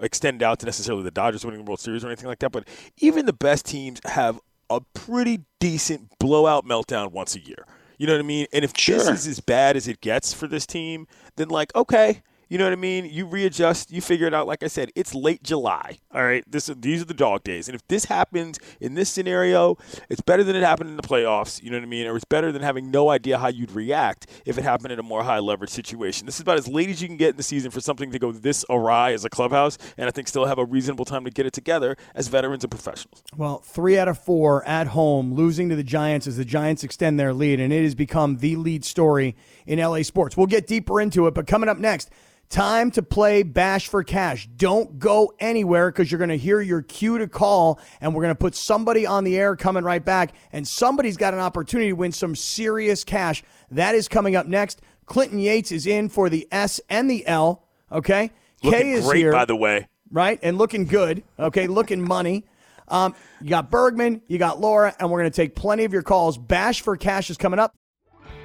extend 0.00 0.40
out 0.40 0.60
to 0.60 0.66
necessarily 0.66 1.02
the 1.02 1.10
Dodgers 1.10 1.44
winning 1.44 1.64
the 1.64 1.68
World 1.68 1.80
Series 1.80 2.04
or 2.04 2.06
anything 2.06 2.28
like 2.28 2.38
that, 2.38 2.52
but 2.52 2.68
even 2.98 3.26
the 3.26 3.32
best 3.32 3.66
teams 3.66 4.00
have 4.04 4.38
a 4.70 4.80
pretty 4.94 5.40
decent 5.58 6.18
blowout 6.18 6.64
meltdown 6.64 7.12
once 7.12 7.34
a 7.36 7.40
year. 7.40 7.66
You 7.98 8.06
know 8.06 8.14
what 8.14 8.20
I 8.20 8.22
mean? 8.22 8.46
And 8.52 8.64
if 8.64 8.72
this 8.72 9.08
is 9.08 9.26
as 9.26 9.40
bad 9.40 9.76
as 9.76 9.86
it 9.86 10.00
gets 10.00 10.32
for 10.32 10.46
this 10.46 10.64
team, 10.64 11.06
then 11.36 11.48
like, 11.48 11.74
okay, 11.76 12.22
You 12.50 12.58
know 12.58 12.64
what 12.64 12.72
I 12.72 12.76
mean? 12.76 13.04
You 13.04 13.26
readjust, 13.26 13.92
you 13.92 14.00
figure 14.00 14.26
it 14.26 14.34
out. 14.34 14.48
Like 14.48 14.64
I 14.64 14.66
said, 14.66 14.90
it's 14.96 15.14
late 15.14 15.44
July. 15.44 16.00
All 16.12 16.24
right, 16.24 16.42
this 16.50 16.66
these 16.66 17.00
are 17.00 17.04
the 17.04 17.14
dog 17.14 17.44
days, 17.44 17.68
and 17.68 17.76
if 17.76 17.86
this 17.86 18.06
happens 18.06 18.58
in 18.80 18.94
this 18.94 19.08
scenario, 19.08 19.78
it's 20.08 20.20
better 20.20 20.42
than 20.42 20.56
it 20.56 20.64
happened 20.64 20.90
in 20.90 20.96
the 20.96 21.02
playoffs. 21.02 21.62
You 21.62 21.70
know 21.70 21.76
what 21.76 21.84
I 21.84 21.86
mean? 21.86 22.08
Or 22.08 22.16
it's 22.16 22.24
better 22.24 22.50
than 22.50 22.62
having 22.62 22.90
no 22.90 23.08
idea 23.08 23.38
how 23.38 23.46
you'd 23.46 23.70
react 23.70 24.26
if 24.44 24.58
it 24.58 24.64
happened 24.64 24.92
in 24.92 24.98
a 24.98 25.02
more 25.04 25.22
high 25.22 25.38
leverage 25.38 25.70
situation. 25.70 26.26
This 26.26 26.34
is 26.34 26.40
about 26.40 26.58
as 26.58 26.66
late 26.66 26.90
as 26.90 27.00
you 27.00 27.06
can 27.06 27.16
get 27.16 27.30
in 27.30 27.36
the 27.36 27.44
season 27.44 27.70
for 27.70 27.80
something 27.80 28.10
to 28.10 28.18
go 28.18 28.32
this 28.32 28.64
awry 28.68 29.12
as 29.12 29.24
a 29.24 29.30
clubhouse, 29.30 29.78
and 29.96 30.08
I 30.08 30.10
think 30.10 30.26
still 30.26 30.46
have 30.46 30.58
a 30.58 30.64
reasonable 30.64 31.04
time 31.04 31.24
to 31.26 31.30
get 31.30 31.46
it 31.46 31.52
together 31.52 31.96
as 32.16 32.26
veterans 32.26 32.64
and 32.64 32.70
professionals. 32.72 33.22
Well, 33.36 33.58
three 33.58 33.96
out 33.96 34.08
of 34.08 34.18
four 34.18 34.66
at 34.66 34.88
home, 34.88 35.34
losing 35.34 35.68
to 35.68 35.76
the 35.76 35.84
Giants 35.84 36.26
as 36.26 36.36
the 36.36 36.44
Giants 36.44 36.82
extend 36.82 37.20
their 37.20 37.32
lead, 37.32 37.60
and 37.60 37.72
it 37.72 37.84
has 37.84 37.94
become 37.94 38.38
the 38.38 38.56
lead 38.56 38.84
story 38.84 39.36
in 39.70 39.78
LA 39.78 40.02
sports. 40.02 40.36
We'll 40.36 40.48
get 40.48 40.66
deeper 40.66 41.00
into 41.00 41.28
it, 41.28 41.34
but 41.34 41.46
coming 41.46 41.68
up 41.68 41.78
next. 41.78 42.10
Time 42.48 42.90
to 42.90 43.02
play 43.04 43.44
Bash 43.44 43.86
for 43.86 44.02
Cash. 44.02 44.48
Don't 44.56 44.98
go 44.98 45.32
anywhere 45.38 45.92
because 45.92 46.10
you're 46.10 46.18
going 46.18 46.30
to 46.30 46.36
hear 46.36 46.60
your 46.60 46.82
cue 46.82 47.16
to 47.18 47.28
call, 47.28 47.78
and 48.00 48.12
we're 48.12 48.22
going 48.22 48.34
to 48.34 48.38
put 48.38 48.56
somebody 48.56 49.06
on 49.06 49.22
the 49.22 49.38
air 49.38 49.54
coming 49.54 49.84
right 49.84 50.04
back, 50.04 50.34
and 50.50 50.66
somebody's 50.66 51.16
got 51.16 51.32
an 51.32 51.38
opportunity 51.38 51.90
to 51.90 51.94
win 51.96 52.10
some 52.10 52.34
serious 52.34 53.04
cash. 53.04 53.44
That 53.70 53.94
is 53.94 54.08
coming 54.08 54.34
up 54.34 54.46
next. 54.48 54.80
Clinton 55.06 55.38
Yates 55.38 55.70
is 55.70 55.86
in 55.86 56.08
for 56.08 56.28
the 56.28 56.48
S 56.50 56.80
and 56.90 57.08
the 57.08 57.24
L. 57.24 57.62
Okay, 57.92 58.32
Looking 58.64 58.80
K 58.80 58.90
is 58.90 59.04
great, 59.04 59.18
here, 59.18 59.30
by 59.32 59.44
the 59.44 59.54
way. 59.54 59.86
right, 60.10 60.40
and 60.42 60.58
looking 60.58 60.86
good. 60.86 61.22
Okay, 61.38 61.68
looking 61.68 62.02
money. 62.02 62.44
Um, 62.88 63.14
you 63.40 63.48
got 63.48 63.70
Bergman, 63.70 64.22
you 64.26 64.38
got 64.38 64.60
Laura, 64.60 64.92
and 64.98 65.08
we're 65.08 65.20
going 65.20 65.30
to 65.30 65.36
take 65.36 65.54
plenty 65.54 65.84
of 65.84 65.92
your 65.92 66.02
calls. 66.02 66.36
Bash 66.36 66.80
for 66.80 66.96
Cash 66.96 67.30
is 67.30 67.36
coming 67.36 67.60
up. 67.60 67.76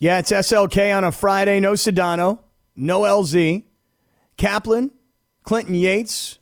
Yeah, 0.00 0.20
it's 0.20 0.30
SLK 0.30 0.96
on 0.96 1.02
a 1.02 1.10
Friday. 1.10 1.58
No 1.58 1.72
Sedano, 1.72 2.38
no 2.76 3.00
LZ. 3.00 3.64
Kaplan, 4.36 4.92
Clinton 5.42 5.74
Yates, 5.74 6.38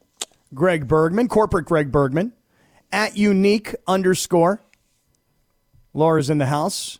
Greg 0.53 0.87
Bergman, 0.87 1.29
corporate 1.29 1.65
Greg 1.65 1.91
Bergman, 1.91 2.35
at 2.93 3.17
unique 3.17 3.75
underscore. 3.87 4.61
Laura's 5.95 6.29
in 6.29 6.37
the 6.37 6.47
house. 6.47 6.99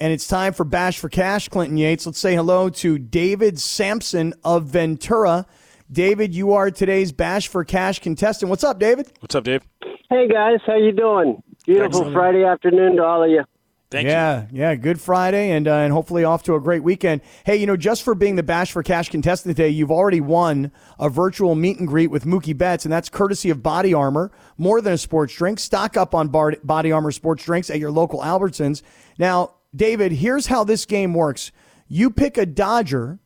And 0.00 0.14
it's 0.14 0.26
time 0.26 0.54
for 0.54 0.64
Bash 0.64 0.98
for 0.98 1.10
Cash, 1.10 1.50
Clinton 1.50 1.76
Yates. 1.76 2.06
Let's 2.06 2.18
say 2.18 2.34
hello 2.34 2.70
to 2.70 2.98
David 2.98 3.60
Sampson 3.60 4.32
of 4.42 4.64
Ventura. 4.64 5.44
David, 5.92 6.34
you 6.34 6.54
are 6.54 6.70
today's 6.70 7.12
Bash 7.12 7.48
for 7.48 7.62
Cash 7.62 7.98
contestant. 7.98 8.48
What's 8.48 8.64
up, 8.64 8.78
David? 8.78 9.12
What's 9.20 9.34
up, 9.34 9.44
Dave? 9.44 9.62
Hey 10.08 10.26
guys, 10.26 10.60
how 10.66 10.76
you 10.76 10.92
doing? 10.92 11.42
Beautiful 11.66 11.86
Excellent. 11.86 12.14
Friday 12.14 12.44
afternoon 12.44 12.96
to 12.96 13.04
all 13.04 13.22
of 13.22 13.30
you. 13.30 13.44
Thank 13.90 14.04
you. 14.04 14.12
yeah, 14.12 14.46
yeah, 14.52 14.74
good 14.76 15.00
Friday, 15.00 15.50
and 15.50 15.66
uh, 15.66 15.74
and 15.74 15.92
hopefully 15.92 16.22
off 16.22 16.44
to 16.44 16.54
a 16.54 16.60
great 16.60 16.84
weekend. 16.84 17.22
Hey, 17.44 17.56
you 17.56 17.66
know, 17.66 17.76
just 17.76 18.04
for 18.04 18.14
being 18.14 18.36
the 18.36 18.42
Bash 18.44 18.70
for 18.70 18.84
Cash 18.84 19.08
contestant 19.08 19.56
today, 19.56 19.70
you've 19.70 19.90
already 19.90 20.20
won 20.20 20.70
a 21.00 21.08
virtual 21.08 21.56
meet 21.56 21.80
and 21.80 21.88
greet 21.88 22.06
with 22.06 22.24
Mookie 22.24 22.56
Betts, 22.56 22.84
and 22.84 22.92
that's 22.92 23.08
courtesy 23.08 23.50
of 23.50 23.64
Body 23.64 23.92
Armor. 23.92 24.30
More 24.56 24.80
than 24.80 24.92
a 24.92 24.98
sports 24.98 25.34
drink, 25.34 25.58
stock 25.58 25.96
up 25.96 26.14
on 26.14 26.28
Bar- 26.28 26.58
Body 26.62 26.92
Armor 26.92 27.10
sports 27.10 27.44
drinks 27.44 27.68
at 27.68 27.80
your 27.80 27.90
local 27.90 28.20
Albertsons. 28.20 28.82
Now, 29.18 29.54
David, 29.74 30.12
here's 30.12 30.46
how 30.46 30.62
this 30.62 30.86
game 30.86 31.12
works: 31.12 31.50
you 31.88 32.10
pick 32.10 32.38
a 32.38 32.46
Dodger 32.46 33.18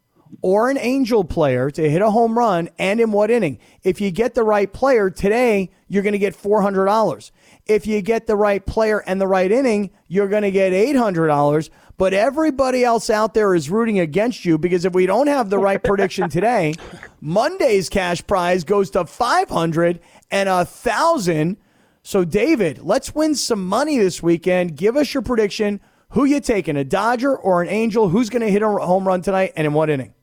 or 0.42 0.70
an 0.70 0.78
Angel 0.78 1.24
player 1.24 1.70
to 1.70 1.90
hit 1.90 2.02
a 2.02 2.10
home 2.10 2.36
run, 2.38 2.68
and 2.78 3.00
in 3.00 3.12
what 3.12 3.30
inning. 3.30 3.58
If 3.82 4.00
you 4.00 4.10
get 4.10 4.34
the 4.34 4.42
right 4.42 4.72
player 4.72 5.10
today, 5.10 5.70
you're 5.88 6.02
going 6.02 6.12
to 6.12 6.18
get 6.18 6.34
four 6.34 6.62
hundred 6.62 6.86
dollars. 6.86 7.32
If 7.66 7.86
you 7.86 8.02
get 8.02 8.26
the 8.26 8.36
right 8.36 8.64
player 8.64 9.02
and 9.06 9.20
the 9.20 9.26
right 9.26 9.50
inning, 9.50 9.90
you're 10.06 10.28
going 10.28 10.42
to 10.42 10.50
get 10.50 10.72
$800. 10.72 11.70
But 11.96 12.12
everybody 12.12 12.84
else 12.84 13.08
out 13.08 13.34
there 13.34 13.54
is 13.54 13.70
rooting 13.70 14.00
against 14.00 14.44
you 14.44 14.58
because 14.58 14.84
if 14.84 14.92
we 14.92 15.06
don't 15.06 15.28
have 15.28 15.48
the 15.48 15.58
right 15.58 15.82
prediction 15.82 16.28
today, 16.28 16.74
Monday's 17.20 17.88
cash 17.88 18.26
prize 18.26 18.64
goes 18.64 18.90
to 18.90 19.06
500 19.06 20.00
and 20.30 20.48
a 20.48 20.56
1000. 20.56 21.56
So 22.02 22.24
David, 22.24 22.80
let's 22.82 23.14
win 23.14 23.34
some 23.34 23.64
money 23.64 23.96
this 23.96 24.22
weekend. 24.22 24.76
Give 24.76 24.96
us 24.96 25.14
your 25.14 25.22
prediction. 25.22 25.80
Who 26.14 26.24
you 26.24 26.40
taking, 26.40 26.76
a 26.76 26.84
Dodger 26.84 27.36
or 27.36 27.60
an 27.60 27.68
Angel? 27.68 28.08
Who's 28.08 28.30
going 28.30 28.42
to 28.42 28.50
hit 28.50 28.62
a 28.62 28.68
home 28.68 29.06
run 29.06 29.20
tonight 29.20 29.52
and 29.56 29.66
in 29.66 29.72
what 29.72 29.90
inning? 29.90 30.14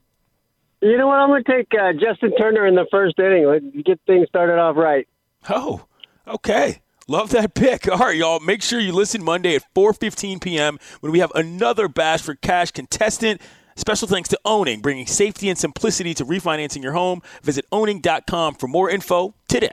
You 0.79 0.97
know 0.97 1.07
what? 1.07 1.17
I'm 1.17 1.27
going 1.27 1.43
to 1.43 1.51
take 1.51 1.67
uh, 1.77 1.91
Justin 1.91 2.33
Turner 2.37 2.65
in 2.65 2.75
the 2.75 2.85
first 2.89 3.19
inning. 3.19 3.45
Let's 3.45 3.65
get 3.85 3.99
things 4.07 4.29
started 4.29 4.57
off 4.57 4.77
right. 4.77 5.05
Oh, 5.49 5.85
okay. 6.25 6.81
Love 7.09 7.31
that 7.31 7.55
pick. 7.55 7.89
All 7.89 7.97
right, 7.97 8.15
y'all. 8.15 8.39
Make 8.39 8.61
sure 8.61 8.79
you 8.79 8.93
listen 8.93 9.21
Monday 9.21 9.53
at 9.53 9.63
4:15 9.75 10.41
p.m. 10.41 10.79
when 11.01 11.11
we 11.11 11.19
have 11.19 11.31
another 11.35 11.89
Bash 11.89 12.21
for 12.21 12.35
Cash 12.35 12.71
contestant. 12.71 13.41
Special 13.75 14.07
thanks 14.07 14.29
to 14.29 14.39
Owning, 14.45 14.79
bringing 14.79 15.07
safety 15.07 15.49
and 15.49 15.57
simplicity 15.57 16.13
to 16.13 16.25
refinancing 16.25 16.83
your 16.83 16.93
home. 16.93 17.21
Visit 17.43 17.65
owning.com 17.69 18.55
for 18.55 18.67
more 18.67 18.89
info 18.89 19.33
today. 19.49 19.69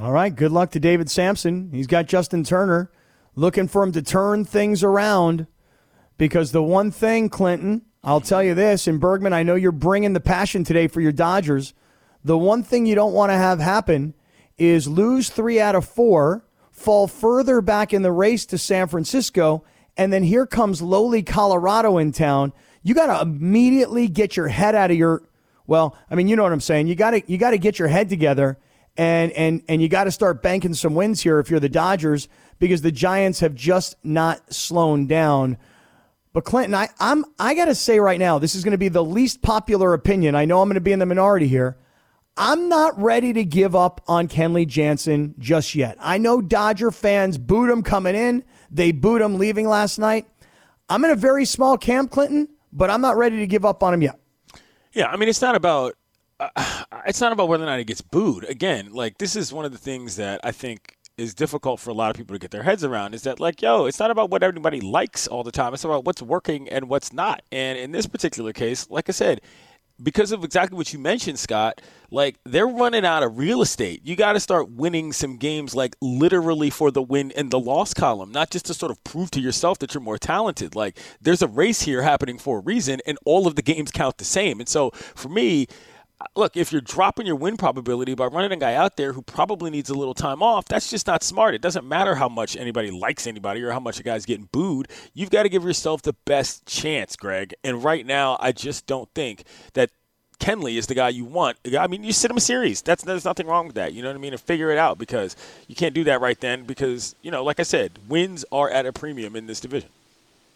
All 0.00 0.12
right. 0.12 0.34
Good 0.34 0.52
luck 0.52 0.70
to 0.70 0.80
David 0.80 1.10
Sampson. 1.10 1.70
He's 1.70 1.86
got 1.86 2.06
Justin 2.06 2.44
Turner 2.44 2.90
looking 3.34 3.68
for 3.68 3.82
him 3.82 3.92
to 3.92 4.02
turn 4.02 4.44
things 4.44 4.82
around 4.82 5.46
because 6.18 6.52
the 6.52 6.62
one 6.62 6.90
thing, 6.90 7.28
Clinton, 7.28 7.82
I'll 8.02 8.20
tell 8.20 8.42
you 8.42 8.54
this, 8.54 8.86
and 8.86 9.00
Bergman, 9.00 9.32
I 9.32 9.42
know 9.42 9.54
you're 9.54 9.72
bringing 9.72 10.12
the 10.12 10.20
passion 10.20 10.62
today 10.64 10.88
for 10.88 11.00
your 11.00 11.12
Dodgers. 11.12 11.74
The 12.22 12.38
one 12.38 12.62
thing 12.62 12.86
you 12.86 12.94
don't 12.94 13.14
want 13.14 13.30
to 13.30 13.36
have 13.36 13.60
happen 13.60 14.14
is 14.58 14.86
lose 14.86 15.30
three 15.30 15.60
out 15.60 15.74
of 15.74 15.84
four, 15.84 16.44
fall 16.70 17.08
further 17.08 17.60
back 17.60 17.92
in 17.92 18.02
the 18.02 18.12
race 18.12 18.46
to 18.46 18.58
San 18.58 18.88
Francisco, 18.88 19.64
and 19.96 20.12
then 20.12 20.22
here 20.22 20.46
comes 20.46 20.82
lowly 20.82 21.22
Colorado 21.22 21.98
in 21.98 22.12
town. 22.12 22.52
You 22.82 22.94
got 22.94 23.06
to 23.06 23.22
immediately 23.22 24.08
get 24.08 24.36
your 24.36 24.48
head 24.48 24.74
out 24.74 24.90
of 24.90 24.96
your 24.96 25.22
well, 25.66 25.96
I 26.10 26.14
mean, 26.14 26.28
you 26.28 26.36
know 26.36 26.42
what 26.42 26.52
I'm 26.52 26.60
saying. 26.60 26.88
You 26.88 26.94
got 26.94 27.12
to 27.12 27.22
you 27.26 27.38
got 27.38 27.52
to 27.52 27.58
get 27.58 27.78
your 27.78 27.88
head 27.88 28.10
together 28.10 28.58
and 28.96 29.32
and 29.32 29.62
and 29.68 29.82
you 29.82 29.88
got 29.88 30.04
to 30.04 30.10
start 30.10 30.42
banking 30.42 30.74
some 30.74 30.94
wins 30.94 31.20
here 31.22 31.38
if 31.38 31.50
you're 31.50 31.60
the 31.60 31.68
Dodgers 31.68 32.28
because 32.64 32.80
the 32.80 32.90
Giants 32.90 33.40
have 33.40 33.54
just 33.54 33.94
not 34.02 34.50
slowed 34.50 35.06
down. 35.06 35.58
But 36.32 36.44
Clinton, 36.44 36.74
I, 36.74 36.88
I'm 36.98 37.26
I 37.38 37.54
got 37.54 37.66
to 37.66 37.74
say 37.74 38.00
right 38.00 38.18
now, 38.18 38.38
this 38.38 38.54
is 38.54 38.64
going 38.64 38.72
to 38.72 38.78
be 38.78 38.88
the 38.88 39.04
least 39.04 39.42
popular 39.42 39.92
opinion. 39.92 40.34
I 40.34 40.46
know 40.46 40.62
I'm 40.62 40.68
going 40.68 40.76
to 40.76 40.80
be 40.80 40.92
in 40.92 40.98
the 40.98 41.04
minority 41.04 41.46
here. 41.46 41.76
I'm 42.38 42.70
not 42.70 42.98
ready 42.98 43.34
to 43.34 43.44
give 43.44 43.76
up 43.76 44.00
on 44.08 44.28
Kenley 44.28 44.66
Jansen 44.66 45.34
just 45.38 45.74
yet. 45.74 45.98
I 46.00 46.16
know 46.16 46.40
Dodger 46.40 46.90
fans 46.90 47.36
booed 47.36 47.68
him 47.68 47.82
coming 47.82 48.14
in. 48.14 48.44
They 48.70 48.90
booed 48.92 49.20
him 49.20 49.38
leaving 49.38 49.68
last 49.68 49.98
night. 49.98 50.26
I'm 50.88 51.04
in 51.04 51.10
a 51.10 51.16
very 51.16 51.44
small 51.44 51.76
camp, 51.76 52.10
Clinton, 52.10 52.48
but 52.72 52.88
I'm 52.88 53.02
not 53.02 53.18
ready 53.18 53.40
to 53.40 53.46
give 53.46 53.66
up 53.66 53.82
on 53.82 53.92
him 53.92 54.00
yet. 54.00 54.18
Yeah, 54.94 55.08
I 55.08 55.16
mean, 55.16 55.28
it's 55.28 55.42
not 55.42 55.54
about 55.54 55.94
uh, 56.40 56.48
it's 57.06 57.20
not 57.20 57.32
about 57.32 57.48
whether 57.48 57.64
or 57.64 57.66
not 57.66 57.78
he 57.78 57.84
gets 57.84 58.00
booed. 58.00 58.44
Again, 58.44 58.92
like 58.92 59.18
this 59.18 59.36
is 59.36 59.52
one 59.52 59.66
of 59.66 59.72
the 59.72 59.78
things 59.78 60.16
that 60.16 60.40
I 60.42 60.50
think 60.50 60.96
is 61.16 61.34
difficult 61.34 61.80
for 61.80 61.90
a 61.90 61.94
lot 61.94 62.10
of 62.10 62.16
people 62.16 62.34
to 62.34 62.38
get 62.38 62.50
their 62.50 62.62
heads 62.62 62.84
around. 62.84 63.14
Is 63.14 63.22
that 63.22 63.40
like, 63.40 63.62
yo, 63.62 63.86
it's 63.86 63.98
not 63.98 64.10
about 64.10 64.30
what 64.30 64.42
everybody 64.42 64.80
likes 64.80 65.26
all 65.26 65.42
the 65.42 65.52
time. 65.52 65.74
It's 65.74 65.84
about 65.84 66.04
what's 66.04 66.22
working 66.22 66.68
and 66.68 66.88
what's 66.88 67.12
not. 67.12 67.42
And 67.52 67.78
in 67.78 67.92
this 67.92 68.06
particular 68.06 68.52
case, 68.52 68.90
like 68.90 69.08
I 69.08 69.12
said, 69.12 69.40
because 70.02 70.32
of 70.32 70.42
exactly 70.42 70.76
what 70.76 70.92
you 70.92 70.98
mentioned, 70.98 71.38
Scott, 71.38 71.80
like 72.10 72.38
they're 72.44 72.66
running 72.66 73.04
out 73.04 73.22
of 73.22 73.38
real 73.38 73.62
estate. 73.62 74.00
You 74.04 74.16
got 74.16 74.32
to 74.32 74.40
start 74.40 74.70
winning 74.70 75.12
some 75.12 75.36
games, 75.36 75.74
like 75.74 75.94
literally 76.00 76.68
for 76.70 76.90
the 76.90 77.02
win 77.02 77.30
in 77.30 77.50
the 77.50 77.60
loss 77.60 77.94
column, 77.94 78.32
not 78.32 78.50
just 78.50 78.66
to 78.66 78.74
sort 78.74 78.90
of 78.90 79.02
prove 79.04 79.30
to 79.32 79.40
yourself 79.40 79.78
that 79.78 79.94
you're 79.94 80.02
more 80.02 80.18
talented. 80.18 80.74
Like 80.74 80.98
there's 81.20 81.42
a 81.42 81.48
race 81.48 81.82
here 81.82 82.02
happening 82.02 82.38
for 82.38 82.58
a 82.58 82.60
reason, 82.60 83.00
and 83.06 83.18
all 83.24 83.46
of 83.46 83.54
the 83.54 83.62
games 83.62 83.92
count 83.92 84.18
the 84.18 84.24
same. 84.24 84.58
And 84.58 84.68
so 84.68 84.90
for 84.90 85.28
me, 85.28 85.68
look, 86.34 86.56
if 86.56 86.72
you're 86.72 86.80
dropping 86.80 87.26
your 87.26 87.36
win 87.36 87.56
probability 87.56 88.14
by 88.14 88.26
running 88.26 88.52
a 88.52 88.56
guy 88.56 88.74
out 88.74 88.96
there 88.96 89.12
who 89.12 89.22
probably 89.22 89.70
needs 89.70 89.90
a 89.90 89.94
little 89.94 90.14
time 90.14 90.42
off, 90.42 90.66
that's 90.66 90.90
just 90.90 91.06
not 91.06 91.22
smart. 91.22 91.54
It 91.54 91.62
doesn't 91.62 91.86
matter 91.86 92.14
how 92.14 92.28
much 92.28 92.56
anybody 92.56 92.90
likes 92.90 93.26
anybody 93.26 93.62
or 93.62 93.72
how 93.72 93.80
much 93.80 94.00
a 94.00 94.02
guy's 94.02 94.26
getting 94.26 94.48
booed. 94.52 94.88
You've 95.12 95.30
got 95.30 95.44
to 95.44 95.48
give 95.48 95.64
yourself 95.64 96.02
the 96.02 96.14
best 96.24 96.66
chance, 96.66 97.16
Greg. 97.16 97.54
And 97.64 97.82
right 97.82 98.04
now, 98.06 98.36
I 98.40 98.52
just 98.52 98.86
don't 98.86 99.08
think 99.14 99.44
that 99.74 99.90
Kenley 100.38 100.76
is 100.76 100.86
the 100.86 100.94
guy 100.94 101.08
you 101.08 101.24
want. 101.24 101.56
I 101.78 101.86
mean, 101.86 102.04
you 102.04 102.12
sit 102.12 102.30
him 102.30 102.36
a 102.36 102.40
series. 102.40 102.82
That's 102.82 103.04
there's 103.04 103.24
nothing 103.24 103.46
wrong 103.46 103.66
with 103.66 103.76
that. 103.76 103.92
You 103.92 104.02
know 104.02 104.08
what 104.08 104.16
I 104.16 104.20
mean? 104.20 104.32
And 104.32 104.40
figure 104.40 104.70
it 104.70 104.78
out 104.78 104.98
because 104.98 105.36
you 105.68 105.74
can't 105.74 105.94
do 105.94 106.04
that 106.04 106.20
right 106.20 106.38
then 106.40 106.64
because 106.64 107.14
you 107.22 107.30
know, 107.30 107.44
like 107.44 107.60
I 107.60 107.62
said, 107.62 107.92
wins 108.08 108.44
are 108.52 108.68
at 108.70 108.86
a 108.86 108.92
premium 108.92 109.36
in 109.36 109.46
this 109.46 109.60
division. 109.60 109.88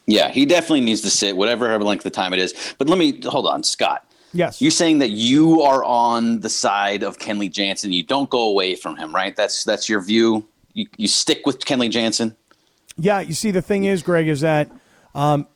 Yeah, 0.07 0.31
he 0.31 0.47
definitely 0.47 0.81
needs 0.81 1.03
to 1.03 1.11
sit 1.11 1.37
whatever 1.37 1.79
length 1.79 2.07
of 2.07 2.13
time 2.13 2.33
it 2.33 2.39
is. 2.39 2.75
But 2.79 2.89
let 2.89 2.99
me 2.99 3.21
hold 3.25 3.47
on, 3.47 3.63
Scott. 3.63 4.05
Yes. 4.35 4.61
You're 4.61 4.71
saying 4.71 4.99
that 4.99 5.11
you 5.11 5.63
are 5.63 5.83
on 5.85 6.41
the 6.41 6.51
side 6.51 7.03
of 7.03 7.19
Kenley 7.19 7.51
Jansen. 7.51 7.93
You 7.93 8.03
don't 8.03 8.29
go 8.29 8.49
away 8.51 8.75
from 8.75 8.97
him, 8.97 9.15
right? 9.15 9.35
That's 9.35 9.65
that's 9.65 9.89
your 9.89 10.01
view. 10.03 10.47
You, 10.75 10.87
you 10.97 11.09
stick 11.09 11.47
with 11.47 11.61
Kenley 11.61 11.91
Jansen. 11.91 12.37
Yeah, 12.97 13.21
you 13.21 13.33
see, 13.35 13.51
the 13.51 13.63
thing 13.63 13.85
is, 13.85 14.03
Greg, 14.03 14.29
is 14.29 14.41
that 14.43 14.71
um, 15.15 15.47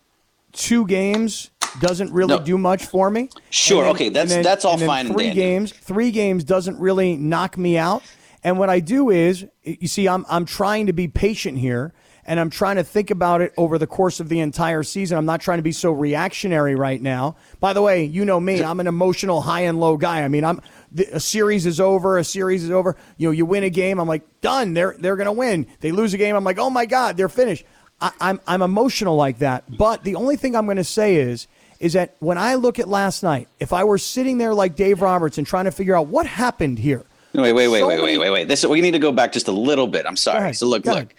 two 0.52 0.86
games 0.86 1.50
doesn't 1.80 2.12
really 2.12 2.36
No. 2.36 2.42
do 2.44 2.56
much 2.58 2.84
for 2.86 3.10
me. 3.10 3.28
Sure, 3.50 3.84
And 3.84 3.94
okay, 3.94 4.06
and 4.08 4.16
that's- 4.16 4.44
that's 4.44 4.64
all 4.64 4.74
and 4.74 4.82
fine 4.82 5.06
Three 5.12 5.24
dandy. 5.26 5.40
games, 5.40 5.72
three 5.72 6.10
games 6.10 6.44
doesn't 6.44 6.78
really 6.78 7.16
knock 7.16 7.56
me 7.58 7.76
out. 7.78 8.02
And 8.44 8.58
what 8.58 8.68
I 8.70 8.80
do 8.80 9.10
is, 9.10 9.44
you 9.62 9.86
see, 9.88 10.08
I'm 10.08 10.24
I'm 10.28 10.44
trying 10.44 10.86
to 10.86 10.92
be 10.92 11.08
patient 11.08 11.58
here, 11.58 11.92
and 12.24 12.38
I'm 12.38 12.50
trying 12.50 12.76
to 12.76 12.84
think 12.84 13.10
about 13.10 13.40
it 13.40 13.52
over 13.56 13.78
the 13.78 13.86
course 13.86 14.20
of 14.20 14.28
the 14.28 14.40
entire 14.40 14.82
season. 14.82 15.18
I'm 15.18 15.26
not 15.26 15.40
trying 15.40 15.58
to 15.58 15.62
be 15.62 15.72
so 15.72 15.90
reactionary 15.90 16.74
right 16.74 17.00
now. 17.00 17.36
By 17.60 17.72
the 17.72 17.82
way, 17.82 18.04
you 18.04 18.24
know 18.24 18.38
me, 18.38 18.62
I'm 18.62 18.78
an 18.80 18.86
emotional 18.86 19.40
high 19.40 19.62
and 19.62 19.80
low 19.80 19.96
guy. 19.96 20.22
I 20.22 20.28
mean, 20.28 20.44
I'm 20.44 20.60
the, 20.92 21.06
a 21.12 21.20
series 21.20 21.66
is 21.66 21.80
over, 21.80 22.18
a 22.18 22.24
series 22.24 22.62
is 22.64 22.70
over. 22.70 22.96
You 23.16 23.28
know, 23.28 23.32
you 23.32 23.44
win 23.46 23.64
a 23.64 23.70
game, 23.70 23.98
I'm 23.98 24.08
like, 24.08 24.22
done. 24.40 24.74
They're 24.74 24.94
they're 24.98 25.16
gonna 25.16 25.32
win. 25.32 25.66
They 25.80 25.90
lose 25.92 26.14
a 26.14 26.18
game, 26.18 26.36
I'm 26.36 26.44
like, 26.44 26.58
oh 26.58 26.70
my 26.70 26.86
god, 26.86 27.16
they're 27.16 27.28
finished. 27.28 27.64
I, 28.00 28.12
I'm 28.20 28.40
I'm 28.46 28.62
emotional 28.62 29.16
like 29.16 29.38
that. 29.38 29.64
But 29.76 30.04
the 30.04 30.16
only 30.16 30.36
thing 30.36 30.54
I'm 30.56 30.64
going 30.66 30.76
to 30.76 30.84
say 30.84 31.16
is 31.16 31.46
is 31.80 31.94
that 31.94 32.14
when 32.20 32.38
I 32.38 32.54
look 32.54 32.78
at 32.78 32.88
last 32.88 33.24
night, 33.24 33.48
if 33.58 33.72
I 33.72 33.82
were 33.82 33.98
sitting 33.98 34.38
there 34.38 34.54
like 34.54 34.76
Dave 34.76 35.02
Roberts 35.02 35.38
and 35.38 35.44
trying 35.46 35.64
to 35.64 35.72
figure 35.72 35.96
out 35.96 36.06
what 36.06 36.26
happened 36.26 36.78
here, 36.78 37.04
Wait, 37.34 37.52
wait, 37.52 37.68
wait, 37.68 37.80
So 37.80 37.88
wait, 37.88 38.02
wait, 38.02 38.18
wait, 38.18 38.30
wait. 38.30 38.48
This 38.48 38.64
we 38.66 38.80
need 38.80 38.90
to 38.90 38.98
go 38.98 39.10
back 39.10 39.32
just 39.32 39.48
a 39.48 39.52
little 39.52 39.86
bit. 39.86 40.04
I'm 40.06 40.16
sorry. 40.16 40.38
ahead, 40.38 40.56
So 40.56 40.66
look, 40.66 40.84
look. 40.84 40.94
ahead. 40.94 41.14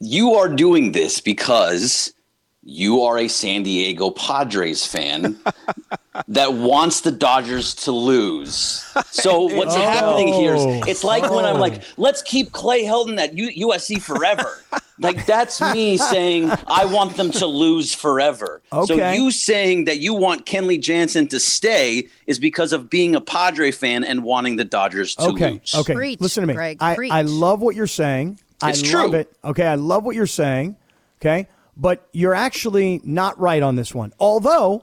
You 0.00 0.34
are 0.34 0.48
doing 0.48 0.92
this 0.92 1.20
because 1.20 2.12
you 2.70 3.00
are 3.02 3.16
a 3.18 3.28
San 3.28 3.62
Diego 3.62 4.10
Padres 4.10 4.84
fan 4.84 5.38
that 6.28 6.52
wants 6.52 7.00
the 7.00 7.10
Dodgers 7.10 7.74
to 7.76 7.92
lose. 7.92 8.84
So 9.10 9.42
what's 9.56 9.74
oh. 9.74 9.80
happening 9.80 10.28
here 10.34 10.54
is 10.54 10.62
Oh. 10.62 10.82
it's 10.86 11.02
like 11.02 11.30
when 11.30 11.46
I'm 11.46 11.58
like, 11.58 11.80
oh. 11.80 11.84
let's 11.96 12.20
keep 12.20 12.52
Clay 12.52 12.82
Helton 12.84 13.18
at 13.18 13.34
U- 13.34 13.68
USC 13.68 14.02
forever. 14.02 14.62
like 14.98 15.24
that's 15.24 15.60
me 15.60 15.96
saying 15.96 16.50
I 16.66 16.84
want 16.84 17.16
them 17.16 17.30
to 17.32 17.46
lose 17.46 17.94
forever. 17.94 18.60
So 18.84 19.12
you 19.12 19.30
saying 19.30 19.86
that 19.86 20.00
you 20.00 20.12
want 20.12 20.44
Kenley 20.44 20.78
Jansen 20.78 21.26
to 21.28 21.40
stay 21.40 22.08
is 22.26 22.38
because 22.38 22.74
of 22.74 22.90
being 22.90 23.14
a 23.14 23.20
Padre 23.20 23.70
fan 23.70 24.04
and 24.04 24.22
wanting 24.22 24.56
the 24.56 24.64
Dodgers 24.64 25.14
to 25.14 25.28
okay, 25.28 25.52
lose. 25.52 25.74
okay, 25.74 25.94
Preach, 25.94 26.20
listen 26.20 26.42
to 26.42 26.46
me. 26.48 26.54
Greg, 26.54 26.76
I. 26.80 26.96
I 27.10 27.22
love 27.22 27.62
what 27.62 27.74
you're 27.74 27.86
saying. 27.86 28.38
It's 28.62 28.82
I 28.82 28.98
love 28.98 29.10
true. 29.10 29.20
it. 29.20 29.32
Okay, 29.44 29.66
I 29.66 29.76
love 29.76 30.04
what 30.04 30.16
you're 30.16 30.26
saying. 30.26 30.76
Okay, 31.20 31.48
but 31.76 32.08
you're 32.12 32.34
actually 32.34 33.00
not 33.04 33.38
right 33.38 33.62
on 33.62 33.76
this 33.76 33.94
one. 33.94 34.12
Although 34.18 34.82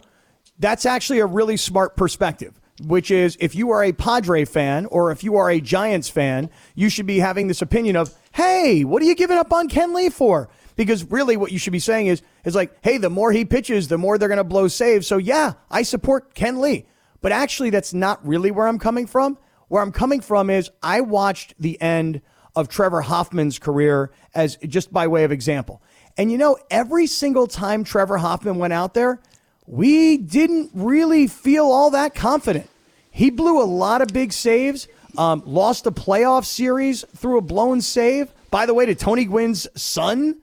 that's 0.60 0.86
actually 0.86 1.20
a 1.20 1.26
really 1.26 1.58
smart 1.58 1.96
perspective. 1.96 2.60
Which 2.84 3.10
is, 3.10 3.38
if 3.40 3.56
you 3.56 3.72
are 3.72 3.86
a 3.86 3.94
Padre 3.94 4.44
fan 4.44 4.86
or 4.88 5.10
if 5.10 5.24
you 5.24 5.38
are 5.38 5.50
a 5.50 5.62
Giants 5.62 6.10
fan, 6.10 6.50
you 6.76 6.90
should 6.90 7.06
be 7.06 7.20
having 7.20 7.48
this 7.48 7.62
opinion 7.62 7.96
of, 7.96 8.14
hey, 8.34 8.84
what 8.84 9.02
are 9.02 9.06
you 9.06 9.16
giving 9.16 9.38
up 9.38 9.54
on 9.54 9.70
Kenley 9.70 10.12
for? 10.12 10.50
Because 10.76 11.10
really, 11.10 11.38
what 11.38 11.54
you 11.54 11.58
should 11.58 11.72
be 11.72 11.80
saying 11.80 12.08
is, 12.08 12.22
is 12.44 12.54
like, 12.54 12.78
hey, 12.82 12.98
the 12.98 13.10
more 13.10 13.32
he 13.32 13.46
pitches, 13.46 13.88
the 13.88 13.98
more 13.98 14.18
they're 14.18 14.28
going 14.28 14.40
to 14.40 14.44
blow 14.44 14.68
saves. 14.68 15.08
So 15.08 15.16
yeah, 15.16 15.54
I 15.72 15.84
support 15.84 16.36
Kenley. 16.36 16.86
But 17.22 17.32
actually, 17.32 17.70
that's 17.70 17.94
not 17.94 18.28
really 18.28 18.52
where 18.52 18.68
I'm 18.68 18.78
coming 18.78 19.08
from. 19.08 19.38
Where 19.70 19.82
I'm 19.82 19.94
coming 19.94 20.20
from 20.20 20.50
is, 20.50 20.70
I 20.84 21.00
watched 21.00 21.54
the 21.58 21.82
end 21.82 22.22
of 22.56 22.70
Trevor 22.70 23.02
Hoffman's 23.02 23.60
career 23.60 24.12
as 24.34 24.56
just 24.58 24.92
by 24.94 25.08
way 25.08 25.24
of 25.24 25.32
example. 25.32 25.82
And 26.18 26.32
you 26.32 26.38
know, 26.38 26.58
every 26.70 27.08
single 27.08 27.48
time 27.48 27.84
Trevor 27.84 28.18
Hoffman 28.18 28.58
went 28.58 28.74
out 28.74 28.94
there, 28.94 29.20
we 29.68 30.18
didn't 30.18 30.72
really 30.74 31.28
feel 31.28 31.66
all 31.66 31.92
that 31.92 32.16
confident. 32.16 32.70
He 33.12 33.30
blew 33.30 33.62
a 33.62 33.66
lot 33.66 34.02
of 34.02 34.10
big 34.10 34.34
saves, 34.34 34.88
um, 35.18 35.42
lost 35.46 35.88
a 35.88 35.92
playoff 35.92 36.46
series 36.46 37.04
through 37.16 37.38
a 37.38 37.42
blown 37.42 37.82
save. 37.82 38.32
By 38.52 38.66
the 38.66 38.74
way, 38.74 38.86
to 38.86 38.96
Tony 38.96 39.26
Gwynn's 39.26 39.68
son. 39.76 40.42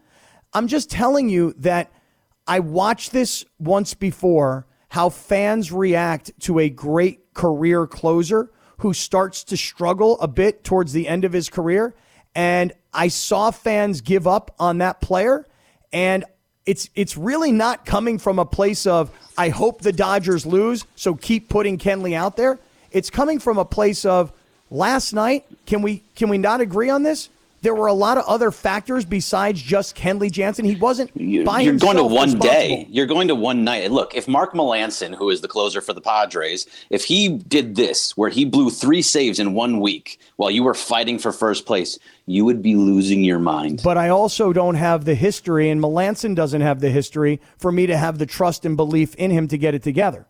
I'm 0.55 0.69
just 0.69 0.91
telling 0.91 1.29
you 1.31 1.55
that 1.59 1.91
I 2.47 2.61
watched 2.61 3.13
this 3.13 3.45
once 3.59 3.95
before 3.95 4.67
how 4.89 5.09
fans 5.09 5.73
react 5.73 6.33
to 6.41 6.59
a 6.59 6.69
great 6.69 7.33
career 7.33 7.87
closer 7.87 8.51
who 8.83 8.93
starts 8.93 9.45
to 9.45 9.57
struggle 9.57 10.21
a 10.21 10.27
bit 10.27 10.65
towards 10.65 10.93
the 10.93 11.07
end 11.07 11.25
of 11.25 11.33
his 11.33 11.49
career. 11.49 11.95
And 12.35 12.73
I 12.93 13.09
saw 13.09 13.53
fans 13.53 14.01
give 14.01 14.27
up 14.27 14.53
on 14.59 14.79
that 14.79 15.01
player. 15.01 15.47
And 15.93 16.25
it's 16.67 16.91
it's 16.97 17.17
really 17.17 17.53
not 17.53 17.85
coming 17.85 18.19
from 18.19 18.41
a 18.41 18.45
place 18.45 18.85
of 18.87 19.11
I 19.39 19.51
hope 19.51 19.83
the 19.83 19.93
Dodgers 19.93 20.45
lose, 20.45 20.85
so 20.97 21.15
keep 21.15 21.49
putting 21.49 21.79
Kenley 21.79 22.15
out 22.15 22.37
there. 22.37 22.59
It's 22.91 23.09
coming 23.09 23.39
from 23.39 23.57
a 23.57 23.65
place 23.65 24.05
of 24.05 24.33
last 24.69 25.13
night. 25.13 25.45
Can 25.65 25.83
we 25.83 26.03
can 26.17 26.29
we 26.29 26.39
not 26.39 26.61
agree 26.61 26.91
on 26.91 27.05
this? 27.05 27.29
There 27.63 27.75
were 27.77 27.87
a 27.87 27.93
lot 27.93 28.19
of 28.19 28.25
other 28.27 28.51
factors 28.51 29.05
besides 29.05 29.63
just 29.63 29.97
Kenley 29.97 30.31
Jansen. 30.31 30.65
He 30.65 30.75
wasn't 30.75 31.13
You- 31.15 31.45
by 31.45 31.61
You're 31.61 31.75
going 31.75 31.97
to 31.97 32.03
one 32.03 32.37
day. 32.39 32.89
You're 32.91 33.07
going 33.07 33.29
to 33.29 33.37
one 33.37 33.63
night. 33.63 33.93
Look, 33.93 34.17
if 34.17 34.27
Mark 34.27 34.53
Melancon, 34.53 35.15
who 35.15 35.31
is 35.31 35.43
the 35.43 35.49
closer 35.49 35.81
for 35.81 35.93
the 35.93 36.01
Padres, 36.01 36.67
if 36.91 37.05
he 37.05 37.29
did 37.29 37.77
this, 37.77 38.17
where 38.17 38.31
he 38.31 38.45
blew 38.45 38.69
three 38.69 39.01
saves 39.01 39.39
in 39.39 39.55
one 39.55 39.79
week 39.81 40.19
while 40.37 40.51
you 40.51 40.65
were 40.65 40.75
fighting 40.75 41.21
for 41.21 41.31
first 41.31 41.65
place, 41.65 42.01
you 42.27 42.45
would 42.45 42.63
be 42.63 42.75
losing 42.75 43.23
your 43.23 43.39
mind. 43.39 43.81
But 43.85 43.97
I 43.97 44.09
also 44.09 44.53
don't 44.53 44.75
have 44.75 45.05
the 45.05 45.15
history, 45.15 45.71
and 45.71 45.81
Melancon 45.81 46.35
doesn't 46.35 46.63
have 46.63 46.81
the 46.81 46.91
history 46.91 47.41
for 47.59 47.71
me 47.71 47.87
to 47.87 47.97
have 47.97 48.19
the 48.19 48.27
trust 48.27 48.65
and 48.65 48.77
belief 48.77 49.15
in 49.15 49.31
him 49.31 49.47
to 49.49 49.57
get 49.57 49.73
it 49.73 49.85
together. 49.85 50.27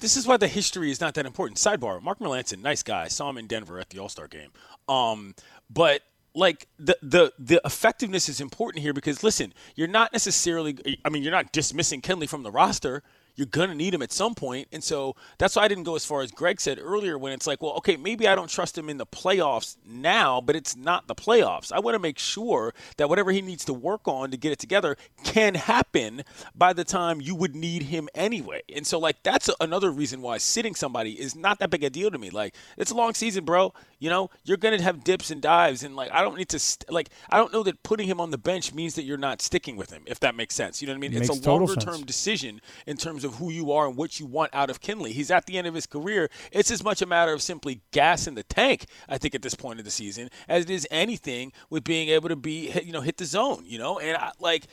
This 0.00 0.18
is 0.18 0.26
why 0.26 0.36
the 0.36 0.48
history 0.48 0.90
is 0.90 1.00
not 1.00 1.14
that 1.14 1.24
important. 1.24 1.56
Sidebar: 1.56 2.02
Mark 2.02 2.18
Melancon, 2.18 2.60
nice 2.60 2.82
guy. 2.82 3.08
Saw 3.08 3.30
him 3.30 3.38
in 3.38 3.46
Denver 3.46 3.78
at 3.80 3.88
the 3.88 3.98
All 3.98 4.10
Star 4.10 4.28
game. 4.28 4.50
Um, 4.88 5.34
but 5.70 6.02
like 6.34 6.66
the 6.78 6.96
the 7.02 7.32
the 7.38 7.60
effectiveness 7.64 8.28
is 8.28 8.40
important 8.40 8.82
here 8.82 8.92
because 8.92 9.22
listen, 9.22 9.54
you're 9.76 9.88
not 9.88 10.12
necessarily. 10.12 10.76
I 11.04 11.08
mean, 11.08 11.22
you're 11.22 11.32
not 11.32 11.52
dismissing 11.52 12.02
Kenley 12.02 12.28
from 12.28 12.42
the 12.42 12.50
roster. 12.50 13.02
You're 13.36 13.46
gonna 13.46 13.74
need 13.74 13.94
him 13.94 14.02
at 14.02 14.12
some 14.12 14.34
point, 14.34 14.68
and 14.72 14.82
so 14.82 15.16
that's 15.38 15.56
why 15.56 15.62
I 15.62 15.68
didn't 15.68 15.84
go 15.84 15.96
as 15.96 16.04
far 16.04 16.22
as 16.22 16.30
Greg 16.30 16.60
said 16.60 16.78
earlier. 16.80 17.18
When 17.18 17.32
it's 17.32 17.46
like, 17.46 17.62
well, 17.62 17.72
okay, 17.74 17.96
maybe 17.96 18.28
I 18.28 18.34
don't 18.34 18.48
trust 18.48 18.78
him 18.78 18.88
in 18.88 18.96
the 18.96 19.06
playoffs 19.06 19.76
now, 19.84 20.40
but 20.40 20.54
it's 20.54 20.76
not 20.76 21.08
the 21.08 21.14
playoffs. 21.14 21.72
I 21.72 21.80
want 21.80 21.94
to 21.94 21.98
make 21.98 22.18
sure 22.18 22.74
that 22.96 23.08
whatever 23.08 23.32
he 23.32 23.42
needs 23.42 23.64
to 23.66 23.74
work 23.74 24.06
on 24.06 24.30
to 24.30 24.36
get 24.36 24.52
it 24.52 24.58
together 24.58 24.96
can 25.24 25.54
happen 25.54 26.22
by 26.54 26.72
the 26.72 26.84
time 26.84 27.20
you 27.20 27.34
would 27.34 27.56
need 27.56 27.84
him 27.84 28.08
anyway. 28.14 28.62
And 28.74 28.86
so, 28.86 28.98
like, 28.98 29.22
that's 29.22 29.50
another 29.60 29.90
reason 29.90 30.22
why 30.22 30.38
sitting 30.38 30.74
somebody 30.74 31.20
is 31.20 31.34
not 31.34 31.58
that 31.58 31.70
big 31.70 31.82
a 31.82 31.90
deal 31.90 32.10
to 32.10 32.18
me. 32.18 32.30
Like, 32.30 32.54
it's 32.76 32.90
a 32.90 32.94
long 32.94 33.14
season, 33.14 33.44
bro. 33.44 33.72
You 33.98 34.10
know, 34.10 34.30
you're 34.44 34.58
gonna 34.58 34.80
have 34.80 35.02
dips 35.02 35.30
and 35.30 35.40
dives, 35.40 35.82
and 35.82 35.96
like, 35.96 36.12
I 36.12 36.22
don't 36.22 36.36
need 36.36 36.50
to 36.50 36.58
st- 36.58 36.92
like, 36.92 37.08
I 37.30 37.38
don't 37.38 37.52
know 37.52 37.62
that 37.64 37.82
putting 37.82 38.06
him 38.06 38.20
on 38.20 38.30
the 38.30 38.38
bench 38.38 38.72
means 38.74 38.94
that 38.94 39.02
you're 39.02 39.16
not 39.16 39.42
sticking 39.42 39.76
with 39.76 39.90
him. 39.90 40.02
If 40.06 40.20
that 40.20 40.34
makes 40.34 40.54
sense, 40.54 40.80
you 40.80 40.86
know 40.86 40.92
what 40.92 40.98
I 40.98 41.00
mean? 41.00 41.14
Makes 41.14 41.30
it's 41.30 41.46
a 41.46 41.50
longer 41.50 41.74
term 41.74 42.02
decision 42.02 42.60
in 42.86 42.96
terms 42.96 43.23
of 43.24 43.36
who 43.36 43.50
you 43.50 43.72
are 43.72 43.86
and 43.86 43.96
what 43.96 44.20
you 44.20 44.26
want 44.26 44.54
out 44.54 44.70
of 44.70 44.80
Kenley. 44.80 45.10
He's 45.10 45.30
at 45.30 45.46
the 45.46 45.58
end 45.58 45.66
of 45.66 45.74
his 45.74 45.86
career. 45.86 46.30
It's 46.52 46.70
as 46.70 46.84
much 46.84 47.02
a 47.02 47.06
matter 47.06 47.32
of 47.32 47.42
simply 47.42 47.80
gas 47.90 48.26
in 48.26 48.34
the 48.34 48.42
tank, 48.42 48.86
I 49.08 49.18
think, 49.18 49.34
at 49.34 49.42
this 49.42 49.54
point 49.54 49.78
of 49.78 49.84
the 49.84 49.90
season, 49.90 50.30
as 50.48 50.64
it 50.64 50.70
is 50.70 50.86
anything 50.90 51.52
with 51.70 51.84
being 51.84 52.08
able 52.10 52.28
to 52.28 52.36
be, 52.36 52.70
you 52.84 52.92
know, 52.92 53.00
hit 53.00 53.16
the 53.16 53.24
zone, 53.24 53.64
you 53.66 53.78
know, 53.78 53.98
and 53.98 54.16
I, 54.16 54.32
like. 54.38 54.66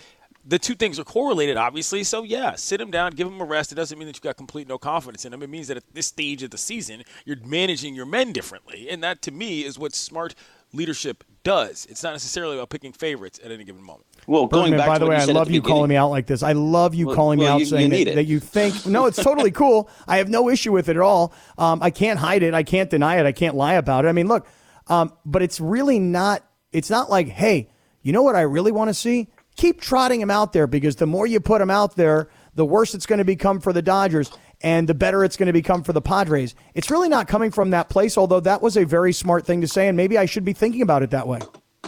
The 0.44 0.58
two 0.58 0.74
things 0.74 0.98
are 0.98 1.04
correlated, 1.04 1.56
obviously. 1.56 2.04
So 2.04 2.24
yeah, 2.24 2.56
sit 2.56 2.82
him 2.82 2.90
down, 2.90 3.12
give 3.12 3.28
him 3.28 3.40
a 3.40 3.46
rest. 3.46 3.72
It 3.72 3.76
doesn't 3.76 4.00
mean 4.00 4.08
that 4.08 4.16
you 4.16 4.22
got 4.22 4.38
complete 4.38 4.68
no 4.68 4.80
confidence 4.80 5.24
in 5.24 5.32
him. 5.32 5.44
It 5.44 5.52
means 5.52 5.68
that 5.68 5.78
at 5.78 5.84
this 5.94 6.08
stage 6.08 6.42
of 6.42 6.50
the 6.50 6.58
season, 6.58 7.04
you're 7.26 7.38
managing 7.46 7.94
your 7.94 8.08
men 8.08 8.34
differently, 8.34 8.90
and 8.90 9.04
that 9.04 9.22
to 9.22 9.32
me 9.32 9.64
is 9.64 9.78
what 9.78 9.94
smart 9.94 10.34
leadership 10.74 11.24
does. 11.44 11.88
It's 11.90 12.04
not 12.04 12.12
necessarily 12.12 12.56
about 12.58 12.70
picking 12.70 12.92
favorites 12.92 13.40
at 13.44 13.52
any 13.52 13.64
given 13.64 13.84
moment. 13.84 14.06
well, 14.28 14.48
going 14.48 14.72
Bergman, 14.72 14.78
back 14.80 14.88
by 14.88 14.94
to 15.00 15.06
the 15.06 15.10
way, 15.10 15.16
I 15.18 15.26
love 15.26 15.50
you 15.50 15.62
calling 15.62 15.90
me 15.90 15.96
out 15.96 16.10
like 16.10 16.28
this. 16.28 16.44
I 16.44 16.52
love 16.54 16.94
you 16.94 17.08
Well- 17.08 17.16
calling 17.16 17.40
me 17.40 17.48
out 17.48 17.60
you- 17.60 17.66
saying 17.66 17.94
you 17.94 18.06
that, 18.06 18.16
that 18.16 18.26
you 18.26 18.40
think. 18.40 18.86
No, 18.86 19.06
it's 19.06 19.22
totally 19.22 19.52
cool. 19.52 19.90
I 20.08 20.18
have 20.18 20.30
no 20.30 20.50
issue 20.50 20.72
with 20.72 20.90
it 20.90 20.96
at 20.96 21.02
all. 21.02 21.34
Um, 21.58 21.82
I 21.82 21.90
can't 21.90 22.20
hide 22.20 22.44
it. 22.44 22.54
I 22.54 22.64
can't 22.64 22.90
deny 22.90 23.18
it. 23.20 23.26
I 23.26 23.32
can't 23.32 23.56
lie 23.56 23.74
about 23.76 24.06
it. 24.06 24.10
I 24.10 24.12
mean, 24.12 24.28
look, 24.28 24.48
um, 24.88 25.14
but 25.26 25.42
it's 25.42 25.60
really 25.60 26.00
not. 26.00 26.46
It's 26.72 26.90
not 26.90 27.10
like, 27.10 27.28
hey, 27.28 27.70
you 28.02 28.14
know 28.14 28.22
what 28.24 28.36
I 28.36 28.42
really 28.42 28.72
want 28.72 28.90
to 28.90 28.94
see? 28.94 29.28
Keep 29.58 29.82
trotting 29.82 30.22
him 30.22 30.32
out 30.32 30.54
there 30.54 30.68
because 30.68 30.96
the 30.96 31.06
more 31.06 31.28
you 31.28 31.40
put 31.40 31.62
him 31.62 31.70
out 31.70 31.96
there, 31.96 32.30
the 32.56 32.66
worse 32.66 32.94
it's 32.94 33.06
going 33.06 33.20
to 33.20 33.26
become 33.26 33.60
for 33.60 33.74
the 33.74 33.82
Dodgers 33.82 34.32
and 34.64 34.88
the 34.88 34.94
better 34.94 35.24
it's 35.24 35.38
going 35.38 35.48
to 35.48 35.54
become 35.54 35.84
for 35.84 35.94
the 35.94 36.02
Padres. 36.02 36.56
It's 36.74 36.92
really 36.92 37.10
not 37.10 37.28
coming 37.28 37.52
from 37.52 37.72
that 37.72 37.90
place, 37.90 38.18
although 38.18 38.40
that 38.42 38.62
was 38.62 38.78
a 38.78 38.86
very 38.86 39.14
smart 39.14 39.46
thing 39.46 39.62
to 39.62 39.68
say, 39.68 39.88
and 39.88 39.98
maybe 39.98 40.18
I 40.18 40.26
should 40.26 40.46
be 40.46 40.54
thinking 40.54 40.82
about 40.82 41.04
it 41.04 41.12
that 41.12 41.28
way. 41.28 41.40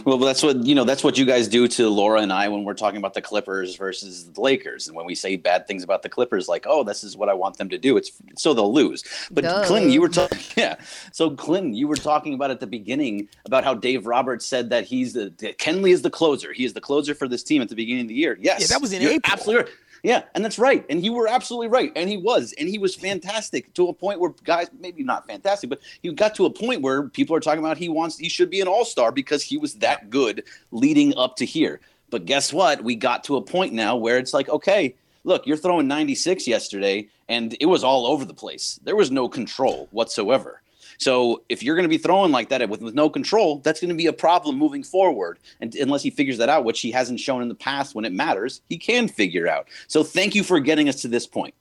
Well, 0.04 0.18
that's 0.18 0.42
what 0.42 0.66
you 0.66 0.74
know. 0.74 0.84
That's 0.84 1.02
what 1.02 1.16
you 1.16 1.24
guys 1.24 1.48
do 1.48 1.66
to 1.68 1.88
Laura 1.88 2.20
and 2.20 2.32
I 2.32 2.48
when 2.48 2.64
we're 2.64 2.74
talking 2.74 2.98
about 2.98 3.14
the 3.14 3.22
Clippers 3.22 3.76
versus 3.76 4.30
the 4.30 4.40
Lakers, 4.40 4.86
and 4.86 4.96
when 4.96 5.06
we 5.06 5.14
say 5.14 5.36
bad 5.36 5.66
things 5.66 5.82
about 5.82 6.02
the 6.02 6.08
Clippers, 6.10 6.46
like, 6.46 6.66
"Oh, 6.68 6.84
this 6.84 7.04
is 7.04 7.16
what 7.16 7.30
I 7.30 7.34
want 7.34 7.56
them 7.56 7.70
to 7.70 7.78
do," 7.78 7.96
it's 7.96 8.10
so 8.36 8.52
they'll 8.52 8.72
lose. 8.72 9.02
But 9.30 9.44
Duh. 9.44 9.64
Clinton, 9.64 9.90
you 9.90 10.02
were 10.02 10.08
talking, 10.08 10.38
yeah. 10.56 10.76
So 11.12 11.30
Clinton, 11.30 11.74
you 11.74 11.88
were 11.88 11.96
talking 11.96 12.34
about 12.34 12.50
at 12.50 12.60
the 12.60 12.66
beginning 12.66 13.28
about 13.46 13.64
how 13.64 13.72
Dave 13.72 14.06
Roberts 14.06 14.44
said 14.44 14.68
that 14.70 14.84
he's 14.84 15.14
the 15.14 15.32
that 15.38 15.58
Kenley 15.58 15.90
is 15.90 16.02
the 16.02 16.10
closer. 16.10 16.52
He 16.52 16.64
is 16.64 16.74
the 16.74 16.82
closer 16.82 17.14
for 17.14 17.26
this 17.26 17.42
team 17.42 17.62
at 17.62 17.70
the 17.70 17.76
beginning 17.76 18.02
of 18.02 18.08
the 18.08 18.14
year. 18.14 18.36
Yes, 18.40 18.60
Yeah, 18.62 18.66
that 18.66 18.82
was 18.82 18.92
in 18.92 19.00
you're 19.00 19.12
April. 19.12 19.32
Absolutely. 19.32 19.64
right. 19.64 19.72
Yeah, 20.04 20.24
and 20.34 20.44
that's 20.44 20.58
right. 20.58 20.84
And 20.90 21.02
you 21.02 21.14
were 21.14 21.26
absolutely 21.26 21.68
right. 21.68 21.90
And 21.96 22.10
he 22.10 22.18
was. 22.18 22.54
And 22.58 22.68
he 22.68 22.78
was 22.78 22.94
fantastic 22.94 23.72
to 23.72 23.88
a 23.88 23.92
point 23.94 24.20
where 24.20 24.34
guys, 24.44 24.68
maybe 24.78 25.02
not 25.02 25.26
fantastic, 25.26 25.70
but 25.70 25.80
he 26.02 26.12
got 26.12 26.34
to 26.34 26.44
a 26.44 26.50
point 26.50 26.82
where 26.82 27.08
people 27.08 27.34
are 27.34 27.40
talking 27.40 27.60
about 27.60 27.78
he 27.78 27.88
wants, 27.88 28.18
he 28.18 28.28
should 28.28 28.50
be 28.50 28.60
an 28.60 28.68
all 28.68 28.84
star 28.84 29.10
because 29.10 29.42
he 29.42 29.56
was 29.56 29.76
that 29.76 30.10
good 30.10 30.44
leading 30.72 31.16
up 31.16 31.36
to 31.36 31.46
here. 31.46 31.80
But 32.10 32.26
guess 32.26 32.52
what? 32.52 32.84
We 32.84 32.96
got 32.96 33.24
to 33.24 33.36
a 33.36 33.42
point 33.42 33.72
now 33.72 33.96
where 33.96 34.18
it's 34.18 34.34
like, 34.34 34.50
okay, 34.50 34.94
look, 35.24 35.46
you're 35.46 35.56
throwing 35.56 35.88
96 35.88 36.46
yesterday, 36.46 37.08
and 37.30 37.56
it 37.58 37.66
was 37.66 37.82
all 37.82 38.06
over 38.06 38.26
the 38.26 38.34
place. 38.34 38.78
There 38.84 38.96
was 38.96 39.10
no 39.10 39.26
control 39.26 39.88
whatsoever. 39.90 40.60
So 40.98 41.42
if 41.48 41.62
you're 41.62 41.76
going 41.76 41.84
to 41.84 41.88
be 41.88 41.98
throwing 41.98 42.32
like 42.32 42.48
that 42.50 42.68
with, 42.68 42.80
with 42.82 42.94
no 42.94 43.08
control, 43.10 43.58
that's 43.58 43.80
going 43.80 43.90
to 43.90 43.94
be 43.94 44.06
a 44.06 44.12
problem 44.12 44.56
moving 44.56 44.82
forward. 44.82 45.38
And 45.60 45.74
unless 45.76 46.02
he 46.02 46.10
figures 46.10 46.38
that 46.38 46.48
out, 46.48 46.64
which 46.64 46.80
he 46.80 46.90
hasn't 46.90 47.20
shown 47.20 47.42
in 47.42 47.48
the 47.48 47.54
past 47.54 47.94
when 47.94 48.04
it 48.04 48.12
matters, 48.12 48.60
he 48.68 48.78
can 48.78 49.08
figure 49.08 49.48
out. 49.48 49.68
So 49.88 50.02
thank 50.04 50.34
you 50.34 50.42
for 50.42 50.60
getting 50.60 50.88
us 50.88 51.02
to 51.02 51.08
this 51.08 51.26
point. 51.26 51.54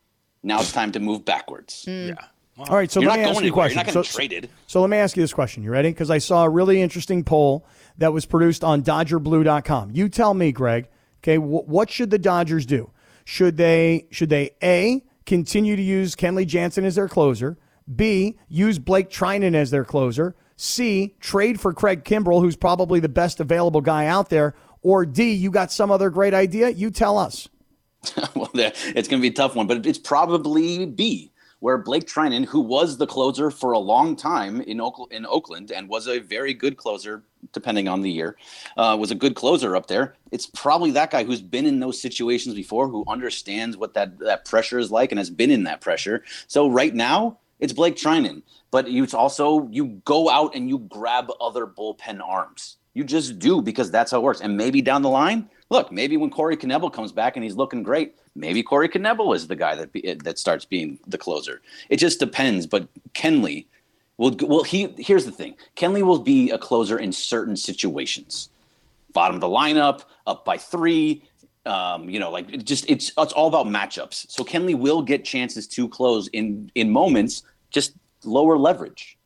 Now 0.43 0.60
it's 0.60 0.72
time 0.74 0.91
to 0.93 1.00
move 1.00 1.24
backwards. 1.26 1.86
Hmm. 1.86 2.08
Yeah. 2.10 2.13
All 2.60 2.76
right, 2.76 2.91
so 2.91 3.02
You're 3.02 3.10
let 3.10 3.17
me 3.19 3.26
ask 3.26 3.30
you 3.32 3.36
a 3.36 3.41
anywhere. 3.41 3.46
You're 3.46 3.54
question. 3.74 3.76
not 3.78 3.86
getting 3.88 4.04
So- 4.04 4.15
traded. 4.15 4.50
So 4.67 4.82
let 4.82 4.89
me 4.91 4.98
ask 4.98 5.17
you 5.17 5.24
this 5.24 5.34
question. 5.34 5.63
You 5.63 5.72
ready? 5.72 5.89
Because 5.89 6.12
I 6.12 6.19
saw 6.19 6.43
a 6.43 6.50
really 6.50 6.82
interesting 6.84 7.24
poll 7.24 7.65
that 7.98 8.13
was 8.13 8.28
produced 8.28 8.63
on 8.63 8.84
DodgerBlue.com. 8.84 9.91
You 9.93 10.08
tell 10.10 10.34
me, 10.36 10.52
Greg. 10.52 10.88
Okay, 11.24 11.38
wh- 11.38 11.67
what 11.67 11.89
should 11.89 12.10
the 12.12 12.19
Dodgers 12.19 12.65
do? 12.65 12.91
Should 13.26 13.58
they 13.58 14.06
should 14.12 14.30
they 14.30 14.52
a 14.62 15.02
continue 15.26 15.76
to 15.76 15.82
use 15.82 16.15
Kenley 16.15 16.46
Jansen 16.46 16.84
as 16.86 16.96
their 16.96 17.08
closer? 17.08 17.58
B 17.93 18.38
use 18.48 18.80
Blake 18.80 19.10
Treinen 19.10 19.56
as 19.56 19.72
their 19.72 19.86
closer? 19.86 20.36
C 20.56 21.15
trade 21.19 21.60
for 21.60 21.74
Craig 21.74 22.04
Kimbrel, 22.04 22.41
who's 22.41 22.56
probably 22.56 23.00
the 23.00 23.10
best 23.10 23.39
available 23.39 23.82
guy 23.82 24.06
out 24.06 24.30
there? 24.30 24.56
Or 24.82 25.06
D 25.06 25.32
you 25.32 25.52
got 25.52 25.72
some 25.72 25.91
other 25.91 26.10
great 26.10 26.34
idea? 26.34 26.69
You 26.69 26.91
tell 26.91 27.17
us. 27.17 27.50
well, 28.36 28.50
it's 28.54 29.08
going 29.08 29.22
to 29.22 29.22
be 29.22 29.28
a 29.30 29.34
tough 29.34 29.56
one, 29.56 29.67
but 29.67 29.86
it's 29.86 29.98
probably 29.98 30.86
B, 30.86 31.32
where 31.60 31.78
Blake 31.78 32.06
Treinen, 32.06 32.46
who 32.46 32.60
was 32.60 32.98
the 32.98 33.08
closer 33.08 33.50
for 33.50 33.72
a 33.72 33.80
long 33.80 34.15
time 34.15 34.60
in, 34.62 34.82
Oak- 34.82 35.12
in 35.12 35.26
Oakland 35.26 35.72
and 35.72 35.88
was 35.88 36.08
a 36.08 36.19
very 36.19 36.54
good 36.54 36.76
closer, 36.76 37.24
depending 37.54 37.88
on 37.88 38.02
the 38.02 38.12
year, 38.12 38.36
uh, 38.76 38.98
was 39.00 39.12
a 39.12 39.15
good 39.15 39.36
closer 39.36 39.76
up 39.76 39.88
there. 39.88 40.15
It's 40.32 40.48
probably 40.48 40.91
that 40.91 41.12
guy 41.12 41.24
who's 41.24 41.41
been 41.41 41.65
in 41.65 41.80
those 41.80 42.02
situations 42.02 42.56
before, 42.56 42.89
who 42.89 43.06
understands 43.08 43.78
what 43.78 43.93
that, 43.93 44.19
that 44.19 44.43
pressure 44.46 44.80
is 44.80 44.91
like 44.91 45.12
and 45.13 45.19
has 45.19 45.30
been 45.30 45.52
in 45.52 45.63
that 45.63 45.80
pressure. 45.80 46.24
So 46.48 46.67
right 46.67 46.93
now, 46.93 47.39
it's 47.60 47.74
Blake 47.74 47.96
Treinen, 47.96 48.42
but 48.72 48.89
you 48.89 49.04
it's 49.04 49.13
also 49.13 49.68
you 49.70 50.02
go 50.06 50.30
out 50.30 50.56
and 50.56 50.68
you 50.70 50.80
grab 50.80 51.32
other 51.39 51.66
bullpen 51.66 52.20
arms. 52.22 52.78
You 52.94 53.04
just 53.04 53.39
do 53.39 53.62
because 53.62 53.89
that's 53.89 54.12
how 54.12 54.20
it 54.20 54.24
works. 54.24 54.42
And 54.42 54.56
maybe 54.56 54.82
down 54.82 55.02
the 55.02 55.10
line, 55.10 55.50
look, 55.70 55.92
maybe 55.92 56.18
when 56.18 56.30
Corey 56.30 56.56
Knebel 56.56 56.94
comes 56.94 57.12
back 57.12 57.36
and 57.36 57.44
he's 57.44 57.56
looking 57.56 57.82
great, 57.82 58.16
maybe 58.36 58.62
Corey 58.62 58.89
Knebel 58.89 59.36
is 59.36 59.48
the 59.48 59.56
guy 59.56 59.76
that 59.76 59.92
be, 59.92 60.13
that 60.24 60.38
starts 60.38 60.66
being 60.66 61.00
the 61.08 61.18
closer. 61.18 61.62
It 61.89 61.98
just 61.98 62.20
depends. 62.20 62.68
But 62.68 62.88
Kenley 63.13 63.66
will 64.18 64.36
well 64.42 64.63
he 64.63 64.94
here's 64.98 65.26
the 65.26 65.32
thing. 65.32 65.56
Kenley 65.76 66.04
will 66.04 66.20
be 66.20 66.52
a 66.52 66.58
closer 66.58 66.98
in 67.00 67.12
certain 67.12 67.56
situations. 67.56 68.50
Bottom 69.13 69.36
of 69.36 69.42
the 69.42 69.48
lineup, 69.48 70.04
up 70.26 70.44
by 70.46 70.58
three. 70.58 71.24
Um, 71.65 72.10
you 72.10 72.19
know, 72.19 72.30
like 72.30 72.52
it 72.54 72.65
just 72.65 72.89
it's 72.89 73.12
it's 73.17 73.34
all 73.34 73.47
about 73.47 73.67
matchups. 73.67 74.30
So 74.30 74.43
Kenley 74.43 74.78
will 74.78 75.02
get 75.02 75.23
chances 75.23 75.67
to 75.69 75.88
close 75.88 76.28
in 76.30 76.71
in 76.76 76.89
moments, 76.91 77.43
just 77.71 77.93
lower 78.26 78.58
leverage. 78.58 79.17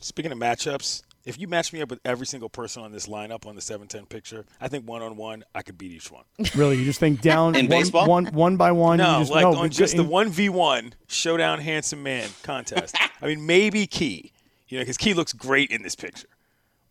Speaking 0.00 0.32
of 0.32 0.38
matchups, 0.38 1.02
if 1.26 1.40
you 1.40 1.48
match 1.48 1.72
me 1.72 1.82
up 1.82 1.90
with 1.90 1.98
every 2.04 2.26
single 2.26 2.48
person 2.48 2.82
on 2.82 2.92
this 2.92 3.06
lineup 3.06 3.46
on 3.46 3.56
the 3.56 3.60
710 3.60 4.06
picture, 4.06 4.46
I 4.60 4.68
think 4.68 4.88
one 4.88 5.02
on 5.02 5.16
one, 5.16 5.44
I 5.54 5.62
could 5.62 5.76
beat 5.76 5.90
each 5.90 6.10
one. 6.10 6.24
Really, 6.54 6.76
you 6.78 6.84
just 6.84 7.00
think 7.00 7.20
down 7.20 7.56
In 7.56 7.66
one, 7.66 7.68
baseball? 7.68 8.06
one 8.06 8.26
one 8.26 8.56
by 8.56 8.72
one. 8.72 8.98
No, 8.98 9.18
just, 9.18 9.32
like 9.32 9.42
no, 9.42 9.50
on 9.50 9.68
but 9.68 9.72
just 9.72 9.96
the 9.96 10.04
one 10.04 10.30
v 10.30 10.48
one 10.48 10.94
showdown 11.08 11.60
handsome 11.60 12.02
man 12.02 12.28
contest. 12.42 12.96
I 13.20 13.26
mean, 13.26 13.44
maybe 13.44 13.86
Key, 13.86 14.32
you 14.68 14.78
know, 14.78 14.82
because 14.82 14.96
Key 14.96 15.14
looks 15.14 15.32
great 15.32 15.70
in 15.70 15.82
this 15.82 15.96
picture, 15.96 16.28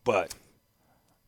but 0.04 0.34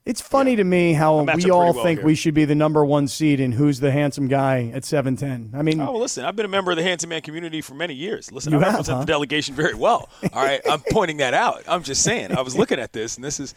It's 0.09 0.23
funny 0.23 0.57
to 0.57 0.65
me 0.65 0.95
how 0.95 1.23
we 1.23 1.51
all 1.51 1.75
well 1.75 1.85
think 1.85 1.99
here. 2.01 2.07
we 2.07 2.15
should 2.15 2.33
be 2.33 2.47
the 2.47 2.55
number 2.55 2.83
one 2.83 3.09
seed 3.09 3.41
and 3.41 3.53
who's 3.53 3.79
the 3.79 3.91
handsome 3.93 4.27
guy 4.27 4.71
at 4.75 4.85
710. 4.87 5.59
I 5.59 5.63
mean, 5.63 5.79
oh 5.83 5.93
well, 5.93 6.01
listen, 6.01 6.25
I've 6.25 6.35
been 6.35 6.47
a 6.47 6.49
member 6.49 6.71
of 6.71 6.79
the 6.79 6.83
handsome 6.83 7.11
man 7.11 7.21
community 7.21 7.61
for 7.61 7.75
many 7.75 7.93
years. 7.93 8.33
Listen, 8.33 8.55
You 8.55 8.59
I 8.61 8.63
have, 8.65 8.73
represent 8.73 8.97
huh? 8.97 9.01
the 9.05 9.07
delegation 9.13 9.55
very 9.55 9.75
well. 9.75 10.09
All 10.33 10.43
right, 10.43 10.63
I'm 10.67 10.81
pointing 10.91 11.19
that 11.19 11.35
out. 11.35 11.63
I'm 11.69 11.83
just 11.83 12.03
saying. 12.03 12.35
I 12.35 12.41
was 12.41 12.57
looking 12.57 12.79
at 12.79 12.95
this, 12.95 13.17
and 13.17 13.25
this 13.25 13.39
is 13.39 13.55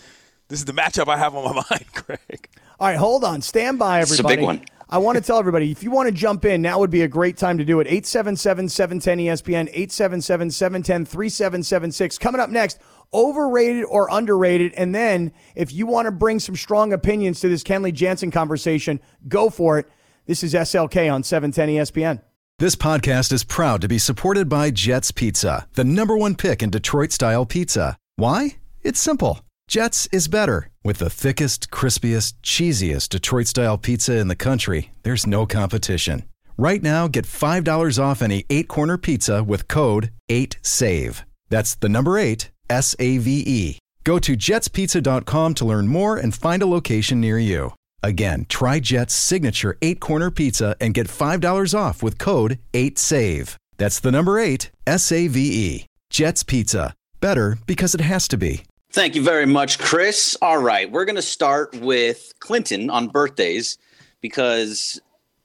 this 0.49 0.59
is 0.59 0.65
the 0.65 0.73
matchup 0.73 1.07
I 1.07 1.17
have 1.17 1.33
on 1.35 1.55
my 1.55 1.63
mind, 1.71 1.85
Craig. 1.93 2.49
all 2.81 2.87
right, 2.89 2.97
hold 2.97 3.23
on. 3.23 3.41
Stand 3.41 3.79
by, 3.79 4.01
everybody. 4.01 4.11
It's 4.11 4.19
a 4.19 4.23
everybody. 4.33 4.35
big 4.35 4.45
one. 4.45 4.65
I 4.89 4.97
want 4.97 5.17
to 5.17 5.23
tell 5.23 5.39
everybody 5.39 5.71
if 5.71 5.83
you 5.83 5.89
want 5.91 6.07
to 6.09 6.11
jump 6.13 6.43
in, 6.43 6.61
now 6.61 6.79
would 6.79 6.91
be 6.91 7.03
a 7.03 7.07
great 7.07 7.37
time 7.37 7.57
to 7.59 7.63
do 7.63 7.79
it. 7.79 7.87
877 7.87 8.67
710 8.67 9.19
ESPN, 9.19 9.69
877 9.69 10.51
710 10.51 11.05
3776. 11.05 12.17
Coming 12.17 12.41
up 12.41 12.49
next, 12.49 12.77
overrated 13.13 13.85
or 13.85 14.07
underrated. 14.11 14.73
And 14.73 14.93
then 14.93 15.33
if 15.55 15.73
you 15.73 15.85
want 15.85 16.05
to 16.05 16.11
bring 16.11 16.39
some 16.39 16.55
strong 16.55 16.93
opinions 16.93 17.39
to 17.41 17.49
this 17.49 17.63
Kenley 17.63 17.93
Jansen 17.93 18.31
conversation, 18.31 18.99
go 19.27 19.49
for 19.49 19.79
it. 19.79 19.87
This 20.25 20.43
is 20.43 20.53
SLK 20.53 21.11
on 21.11 21.21
E 21.21 21.23
710 21.23 21.69
ESPN. 21.69 22.21
This 22.59 22.75
podcast 22.75 23.31
is 23.31 23.43
proud 23.43 23.81
to 23.81 23.87
be 23.87 23.97
supported 23.97 24.47
by 24.47 24.69
Jets 24.69 25.11
Pizza, 25.11 25.67
the 25.73 25.83
number 25.83 26.15
one 26.15 26.35
pick 26.35 26.61
in 26.61 26.69
Detroit 26.69 27.11
style 27.11 27.43
pizza. 27.43 27.97
Why? 28.17 28.57
It's 28.83 28.99
simple. 28.99 29.41
Jets 29.67 30.07
is 30.11 30.27
better. 30.27 30.69
With 30.83 30.97
the 30.97 31.09
thickest, 31.09 31.71
crispiest, 31.71 32.33
cheesiest 32.43 33.09
Detroit 33.09 33.47
style 33.47 33.77
pizza 33.79 34.17
in 34.17 34.27
the 34.27 34.35
country, 34.35 34.91
there's 35.01 35.25
no 35.25 35.45
competition. 35.47 36.23
Right 36.57 36.83
now, 36.83 37.07
get 37.07 37.25
$5 37.25 37.97
off 37.97 38.21
any 38.21 38.45
eight 38.51 38.67
corner 38.67 38.97
pizza 38.97 39.43
with 39.43 39.67
code 39.67 40.11
8SAVE. 40.29 41.23
That's 41.49 41.73
the 41.73 41.89
number 41.89 42.19
eight, 42.19 42.51
S 42.71 42.95
A 42.99 43.17
V 43.17 43.43
E. 43.45 43.79
Go 44.05 44.17
to 44.17 44.35
jetspizza.com 44.35 45.53
to 45.55 45.65
learn 45.65 45.87
more 45.87 46.15
and 46.17 46.33
find 46.33 46.63
a 46.63 46.65
location 46.65 47.19
near 47.19 47.37
you. 47.37 47.73
Again, 48.01 48.45
try 48.49 48.79
Jet's 48.79 49.13
signature 49.13 49.77
eight 49.81 49.99
corner 49.99 50.31
pizza 50.31 50.75
and 50.79 50.95
get 50.95 51.07
$5 51.07 51.77
off 51.77 52.01
with 52.01 52.17
code 52.17 52.57
8SAVE. 52.73 53.55
That's 53.77 53.99
the 53.99 54.11
number 54.11 54.39
eight, 54.39 54.71
S 54.87 55.11
A 55.11 55.27
V 55.27 55.39
E. 55.39 55.85
Jet's 56.09 56.43
Pizza. 56.43 56.93
Better 57.19 57.57
because 57.67 57.93
it 57.93 58.01
has 58.01 58.27
to 58.29 58.37
be. 58.37 58.63
Thank 58.91 59.15
you 59.15 59.23
very 59.23 59.45
much, 59.45 59.77
Chris. 59.77 60.35
All 60.41 60.57
right, 60.57 60.89
we're 60.91 61.05
going 61.05 61.15
to 61.17 61.21
start 61.21 61.75
with 61.75 62.33
Clinton 62.39 62.89
on 62.89 63.07
birthdays 63.07 63.77
because 64.21 64.99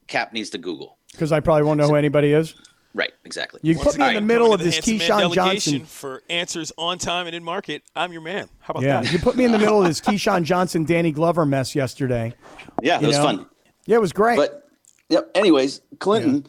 Kap 0.07 0.33
needs 0.33 0.49
to 0.51 0.57
Google. 0.57 0.97
Because 1.11 1.31
I 1.31 1.39
probably 1.39 1.63
won't 1.63 1.77
know 1.77 1.87
who 1.87 1.95
anybody 1.95 2.33
is. 2.33 2.55
Right, 2.97 3.13
exactly. 3.25 3.59
You 3.61 3.77
put 3.77 3.95
me 3.95 4.07
in 4.07 4.15
the 4.15 4.21
middle 4.21 4.55
of 4.55 4.59
Coming 4.59 4.65
this 4.73 4.79
to 4.83 4.91
the 4.91 4.97
Handsome 4.97 5.17
Man 5.19 5.29
Keyshawn 5.29 5.33
Johnson. 5.35 5.85
for 5.85 6.23
answers 6.31 6.71
on 6.79 6.97
time 6.97 7.27
and 7.27 7.35
in 7.35 7.43
market. 7.43 7.83
I'm 7.95 8.11
your 8.11 8.23
man. 8.23 8.49
How 8.59 8.71
about 8.71 8.81
Yeah, 8.81 9.01
that? 9.01 9.13
you 9.13 9.19
put 9.19 9.35
me 9.35 9.45
in 9.45 9.51
the 9.51 9.59
middle 9.59 9.79
of 9.79 9.87
this 9.87 10.01
Keyshawn 10.07 10.43
Johnson, 10.45 10.83
Danny 10.83 11.11
Glover 11.11 11.45
mess 11.45 11.75
yesterday. 11.75 12.33
Yeah, 12.81 12.99
it 12.99 13.05
was 13.05 13.17
know? 13.17 13.23
fun. 13.23 13.45
Yeah, 13.85 13.97
it 13.97 14.01
was 14.01 14.13
great. 14.13 14.37
But 14.37 14.67
yep. 15.09 15.29
Anyways, 15.35 15.81
Clinton, 15.99 16.47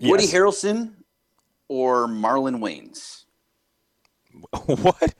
Woody 0.00 0.24
Yes. 0.24 0.34
Harrelson, 0.34 0.94
or 1.68 2.08
Marlon 2.08 2.58
Wayans. 2.58 3.24
what? 4.82 5.14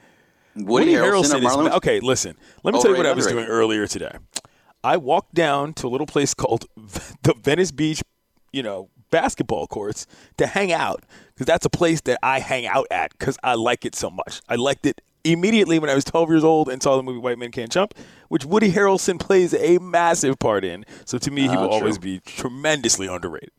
Woody, 0.57 0.95
Harrelson, 0.95 1.35
or 1.35 1.37
is 1.39 1.45
Marlon? 1.45 1.71
okay. 1.75 2.01
Listen, 2.01 2.37
let 2.65 2.75
me 2.75 2.81
oh, 2.81 2.83
tell 2.83 2.91
you 2.91 2.97
what 2.97 3.07
I 3.07 3.13
was 3.13 3.29
doing 3.29 3.47
earlier 3.47 3.87
today. 3.87 4.17
I 4.83 4.97
walked 4.97 5.35
down 5.35 5.73
to 5.75 5.87
a 5.87 5.91
little 5.91 6.07
place 6.09 6.35
called 6.35 6.67
the 7.23 7.35
Venice 7.41 7.71
Beach, 7.71 8.03
you 8.53 8.65
know, 8.65 8.91
basketball 9.11 9.67
courts 9.67 10.07
to 10.39 10.47
hang 10.47 10.73
out 10.73 11.05
because 11.35 11.47
that's 11.47 11.65
a 11.67 11.71
place 11.71 12.01
that 12.03 12.19
I 12.23 12.41
hang 12.41 12.67
out 12.67 12.87
at 12.91 13.17
because 13.19 13.39
I 13.43 13.55
like 13.55 13.85
it 13.85 13.95
so 13.95 14.11
much. 14.11 14.41
I 14.49 14.57
liked 14.57 14.87
it 14.87 15.01
immediately 15.25 15.79
when 15.79 15.89
I 15.89 15.95
was 15.95 16.05
12 16.05 16.29
years 16.31 16.45
old 16.45 16.69
and 16.69 16.83
saw 16.83 16.97
the 16.97 17.03
movie 17.03 17.19
White 17.19 17.39
Men 17.39 17.51
Can't 17.51 17.71
Jump, 17.73 17.95
which 18.29 18.45
Woody 18.45 18.71
Harrelson 18.73 19.19
plays 19.19 19.55
a 19.55 19.79
massive 19.79 20.39
part 20.39 20.65
in. 20.65 20.85
So 21.07 21.17
to 21.19 21.31
me, 21.31 21.43
he 21.43 21.49
Oh, 21.57 21.63
will 21.63 21.69
true. 21.69 21.77
always 21.79 21.99
be 21.99 22.21
tremendously 22.21 23.07
underrated. 23.07 23.51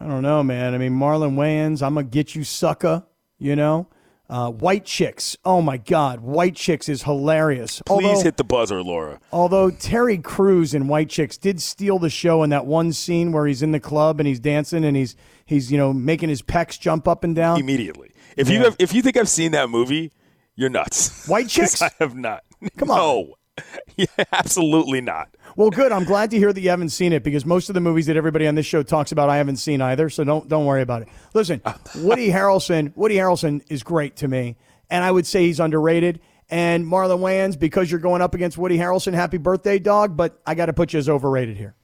I 0.00 0.06
don't 0.06 0.22
know, 0.22 0.42
man. 0.44 0.74
I 0.74 0.78
mean, 0.78 0.92
Marlon 0.92 1.34
Wayans, 1.34 1.82
I'm 1.82 1.94
gonna 1.94 2.04
get 2.06 2.34
you, 2.34 2.44
sucker. 2.44 3.04
You 3.40 3.54
know, 3.56 3.86
uh, 4.28 4.50
White 4.50 4.84
Chicks. 4.84 5.36
Oh 5.44 5.62
my 5.62 5.76
God, 5.76 6.20
White 6.20 6.56
Chicks 6.56 6.88
is 6.88 7.02
hilarious. 7.04 7.82
Please 7.86 8.06
although, 8.06 8.22
hit 8.22 8.36
the 8.36 8.44
buzzer, 8.44 8.82
Laura. 8.82 9.20
although 9.32 9.70
Terry 9.70 10.18
Crews 10.18 10.74
in 10.74 10.88
White 10.88 11.08
Chicks 11.08 11.36
did 11.38 11.60
steal 11.62 11.98
the 11.98 12.10
show 12.10 12.42
in 12.42 12.50
that 12.50 12.66
one 12.66 12.92
scene 12.92 13.32
where 13.32 13.46
he's 13.46 13.62
in 13.62 13.72
the 13.72 13.80
club 13.80 14.20
and 14.20 14.26
he's 14.26 14.40
dancing 14.40 14.84
and 14.84 14.96
he's 14.96 15.16
he's 15.46 15.72
you 15.72 15.78
know 15.78 15.92
making 15.92 16.28
his 16.28 16.42
pecs 16.42 16.78
jump 16.78 17.08
up 17.08 17.24
and 17.24 17.34
down. 17.34 17.58
Immediately. 17.60 18.10
If 18.36 18.48
you 18.48 18.60
have, 18.64 18.76
if 18.78 18.92
you 18.94 19.02
think 19.02 19.16
I've 19.16 19.28
seen 19.28 19.52
that 19.52 19.68
movie, 19.70 20.12
you're 20.54 20.70
nuts. 20.70 21.26
White 21.26 21.48
Chicks? 21.50 21.80
I 21.82 21.90
have 21.98 22.14
not. 22.14 22.44
Come 22.76 22.90
on. 22.90 22.96
No. 22.98 23.34
Yeah, 23.96 24.06
absolutely 24.32 25.00
not. 25.00 25.28
Well, 25.56 25.70
good. 25.70 25.90
I'm 25.90 26.04
glad 26.04 26.30
to 26.30 26.36
hear 26.36 26.52
that 26.52 26.60
you 26.60 26.70
haven't 26.70 26.90
seen 26.90 27.12
it 27.12 27.24
because 27.24 27.44
most 27.44 27.68
of 27.68 27.74
the 27.74 27.80
movies 27.80 28.06
that 28.06 28.16
everybody 28.16 28.46
on 28.46 28.54
this 28.54 28.64
show 28.64 28.84
talks 28.84 29.10
about, 29.10 29.28
I 29.28 29.38
haven't 29.38 29.56
seen 29.56 29.80
either. 29.80 30.08
So 30.08 30.22
don't 30.22 30.48
don't 30.48 30.66
worry 30.66 30.82
about 30.82 31.02
it. 31.02 31.08
Listen, 31.34 31.60
Woody 31.96 32.28
Harrelson. 32.28 32.96
Woody 32.96 33.16
Harrelson 33.16 33.64
is 33.68 33.82
great 33.82 34.14
to 34.18 34.28
me, 34.28 34.56
and 34.88 35.02
I 35.02 35.10
would 35.10 35.26
say 35.26 35.46
he's 35.46 35.58
underrated. 35.58 36.20
And 36.48 36.86
Marlon 36.86 37.18
Wayans, 37.18 37.58
because 37.58 37.90
you're 37.90 37.98
going 37.98 38.22
up 38.22 38.36
against 38.36 38.56
Woody 38.56 38.78
Harrelson, 38.78 39.14
happy 39.14 39.38
birthday, 39.38 39.80
dog. 39.80 40.16
But 40.16 40.40
I 40.46 40.54
got 40.54 40.66
to 40.66 40.72
put 40.72 40.92
you 40.92 41.00
as 41.00 41.08
overrated 41.08 41.56
here. 41.56 41.74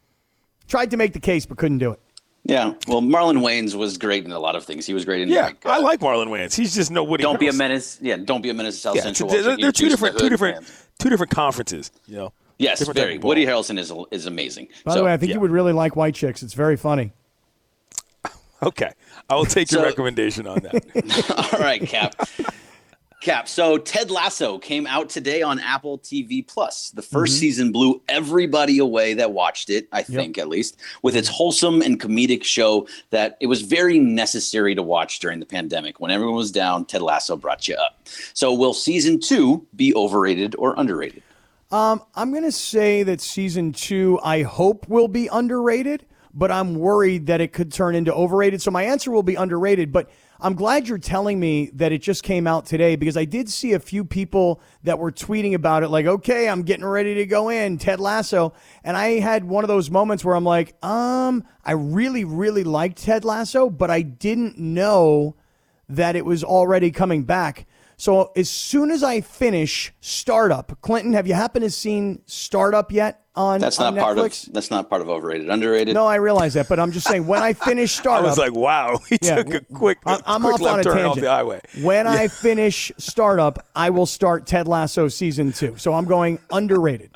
Tried 0.68 0.92
to 0.92 0.96
make 0.96 1.14
the 1.14 1.20
case, 1.20 1.44
but 1.46 1.58
couldn't 1.58 1.78
do 1.78 1.90
it. 1.90 2.00
Yeah, 2.46 2.74
well, 2.86 3.00
Marlon 3.00 3.38
Wayans 3.38 3.74
was 3.74 3.96
great 3.96 4.24
in 4.26 4.30
a 4.30 4.38
lot 4.38 4.54
of 4.54 4.64
things. 4.64 4.86
He 4.86 4.92
was 4.92 5.06
great 5.06 5.22
in 5.22 5.28
Yeah, 5.30 5.46
like, 5.46 5.64
I 5.64 5.76
uh, 5.78 5.82
like 5.82 6.00
Marlon 6.00 6.26
Wayans. 6.28 6.54
He's 6.54 6.74
just 6.74 6.90
no 6.90 7.02
Woody. 7.02 7.22
Don't 7.22 7.40
be 7.40 7.48
a 7.48 7.54
menace. 7.54 7.98
Yeah, 8.02 8.16
don't 8.16 8.42
be 8.42 8.50
a 8.50 8.54
menace 8.54 8.74
to 8.74 8.80
South 8.82 8.96
Yeah, 8.96 9.02
Central. 9.02 9.30
they're, 9.30 9.42
Walter. 9.42 9.62
they're 9.62 9.72
two 9.72 9.88
different, 9.88 10.16
the 10.16 10.20
two 10.20 10.28
different, 10.28 10.60
man. 10.60 10.70
two 10.98 11.08
different 11.08 11.32
conferences. 11.32 11.90
You 12.06 12.16
know. 12.16 12.32
Yes, 12.58 12.80
different 12.80 12.98
very. 12.98 13.18
Woody 13.18 13.46
Harrelson 13.46 13.78
is 13.78 13.92
is 14.10 14.26
amazing. 14.26 14.68
By 14.84 14.92
so, 14.92 14.98
the 14.98 15.04
way, 15.04 15.12
I 15.12 15.16
think 15.16 15.30
yeah. 15.30 15.36
you 15.36 15.40
would 15.40 15.50
really 15.50 15.72
like 15.72 15.96
White 15.96 16.14
Chicks. 16.14 16.42
It's 16.42 16.54
very 16.54 16.76
funny. 16.76 17.12
Okay, 18.62 18.90
I 19.28 19.34
will 19.34 19.44
take 19.44 19.70
your 19.70 19.82
So- 19.82 19.86
recommendation 19.86 20.46
on 20.46 20.60
that. 20.60 21.52
All 21.52 21.60
right, 21.60 21.82
Kap. 21.86 22.14
Kap. 23.24 23.48
So 23.48 23.78
Ted 23.78 24.10
Lasso 24.10 24.58
came 24.58 24.86
out 24.86 25.08
today 25.08 25.40
on 25.40 25.58
Apple 25.58 25.98
TV 25.98 26.46
Plus. 26.46 26.90
The 26.90 27.00
1st 27.00 27.08
Mm-hmm. 27.08 27.26
season 27.26 27.72
blew 27.72 28.02
everybody 28.06 28.78
away 28.78 29.14
that 29.14 29.32
watched 29.32 29.70
it, 29.70 29.88
I 29.92 30.02
think 30.02 30.36
at 30.36 30.46
least, 30.48 30.76
with 31.02 31.16
its 31.16 31.26
wholesome 31.26 31.80
and 31.80 31.98
comedic 31.98 32.44
show 32.44 32.86
that 33.10 33.38
it 33.40 33.46
was 33.46 33.62
very 33.62 33.98
necessary 33.98 34.74
to 34.74 34.82
watch 34.82 35.20
during 35.20 35.40
the 35.40 35.46
pandemic. 35.46 36.00
When 36.00 36.10
everyone 36.10 36.36
was 36.36 36.52
down, 36.52 36.84
Ted 36.84 37.00
Lasso 37.00 37.34
brought 37.34 37.66
you 37.66 37.76
up. 37.76 37.98
So 38.34 38.52
will 38.52 38.74
season 38.74 39.18
2 39.20 39.66
be 39.74 39.94
overrated 39.94 40.54
or 40.58 40.74
underrated? 40.76 41.22
Um, 41.72 42.02
I'm 42.14 42.30
going 42.30 42.44
to 42.44 42.52
say 42.52 43.04
that 43.04 43.22
season 43.22 43.72
two, 43.72 44.20
I 44.22 44.42
hope, 44.42 44.86
will 44.86 45.08
be 45.08 45.28
underrated, 45.28 46.04
but 46.34 46.50
I'm 46.50 46.74
worried 46.74 47.26
that 47.28 47.40
it 47.40 47.54
could 47.54 47.72
turn 47.72 47.94
into 47.94 48.12
overrated. 48.14 48.60
So 48.60 48.70
my 48.70 48.82
answer 48.82 49.10
will 49.10 49.22
be 49.22 49.34
underrated, 49.34 49.92
but 49.92 50.10
I'm 50.40 50.54
glad 50.54 50.88
you're 50.88 50.98
telling 50.98 51.38
me 51.38 51.70
that 51.74 51.92
it 51.92 52.02
just 52.02 52.22
came 52.22 52.46
out 52.46 52.66
today 52.66 52.96
because 52.96 53.16
I 53.16 53.24
did 53.24 53.48
see 53.48 53.72
a 53.72 53.78
few 53.78 54.04
people 54.04 54.60
that 54.82 54.98
were 54.98 55.12
tweeting 55.12 55.54
about 55.54 55.82
it, 55.82 55.88
like, 55.88 56.06
okay, 56.06 56.48
I'm 56.48 56.62
getting 56.62 56.84
ready 56.84 57.14
to 57.14 57.26
go 57.26 57.48
in, 57.48 57.78
Ted 57.78 58.00
Lasso. 58.00 58.52
And 58.82 58.96
I 58.96 59.20
had 59.20 59.44
one 59.44 59.64
of 59.64 59.68
those 59.68 59.90
moments 59.90 60.24
where 60.24 60.34
I'm 60.34 60.44
like, 60.44 60.74
um, 60.84 61.44
I 61.64 61.72
really, 61.72 62.24
really 62.24 62.64
liked 62.64 62.98
Ted 62.98 63.24
Lasso, 63.24 63.70
but 63.70 63.90
I 63.90 64.02
didn't 64.02 64.58
know 64.58 65.36
that 65.88 66.16
it 66.16 66.24
was 66.24 66.42
already 66.42 66.90
coming 66.90 67.24
back. 67.24 67.66
So 68.04 68.32
as 68.36 68.50
soon 68.50 68.90
as 68.90 69.02
I 69.02 69.22
finish 69.22 69.90
Startup, 70.02 70.76
Clinton, 70.82 71.14
have 71.14 71.26
you 71.26 71.32
happened 71.32 71.62
to 71.62 71.70
seen 71.70 72.20
Startup 72.26 72.92
yet 72.92 73.22
on 73.34 73.60
That's 73.60 73.80
on 73.80 73.94
not 73.94 74.02
part 74.04 74.18
of 74.18 74.52
that's 74.52 74.70
not 74.70 74.90
part 74.90 75.00
of 75.00 75.08
overrated. 75.08 75.48
Underrated. 75.48 75.94
No, 75.94 76.04
I 76.04 76.16
realize 76.16 76.52
that, 76.52 76.68
but 76.68 76.78
I'm 76.78 76.92
just 76.92 77.06
saying 77.08 77.26
when 77.26 77.42
I 77.42 77.54
finish 77.54 77.92
startup, 77.92 78.24
I 78.26 78.28
was 78.28 78.36
like, 78.36 78.54
wow, 78.54 78.98
he 79.08 79.16
Yeah, 79.22 79.36
took 79.36 79.54
a 79.54 79.60
quick, 79.74 80.00
I'm 80.04 80.42
quick 80.42 80.54
off 80.54 80.60
on 80.60 80.80
a 80.80 80.82
turn 80.82 80.96
tangent. 80.96 81.06
off 81.12 81.20
the 81.20 81.30
highway. 81.30 81.60
when 81.80 82.06
I 82.06 82.28
finish 82.42 82.92
Startup, 82.98 83.58
I 83.74 83.88
will 83.88 84.04
start 84.04 84.46
Ted 84.46 84.68
Lasso 84.68 85.08
season 85.08 85.54
two. 85.54 85.78
So 85.78 85.94
I'm 85.94 86.04
going 86.04 86.40
underrated. 86.52 87.10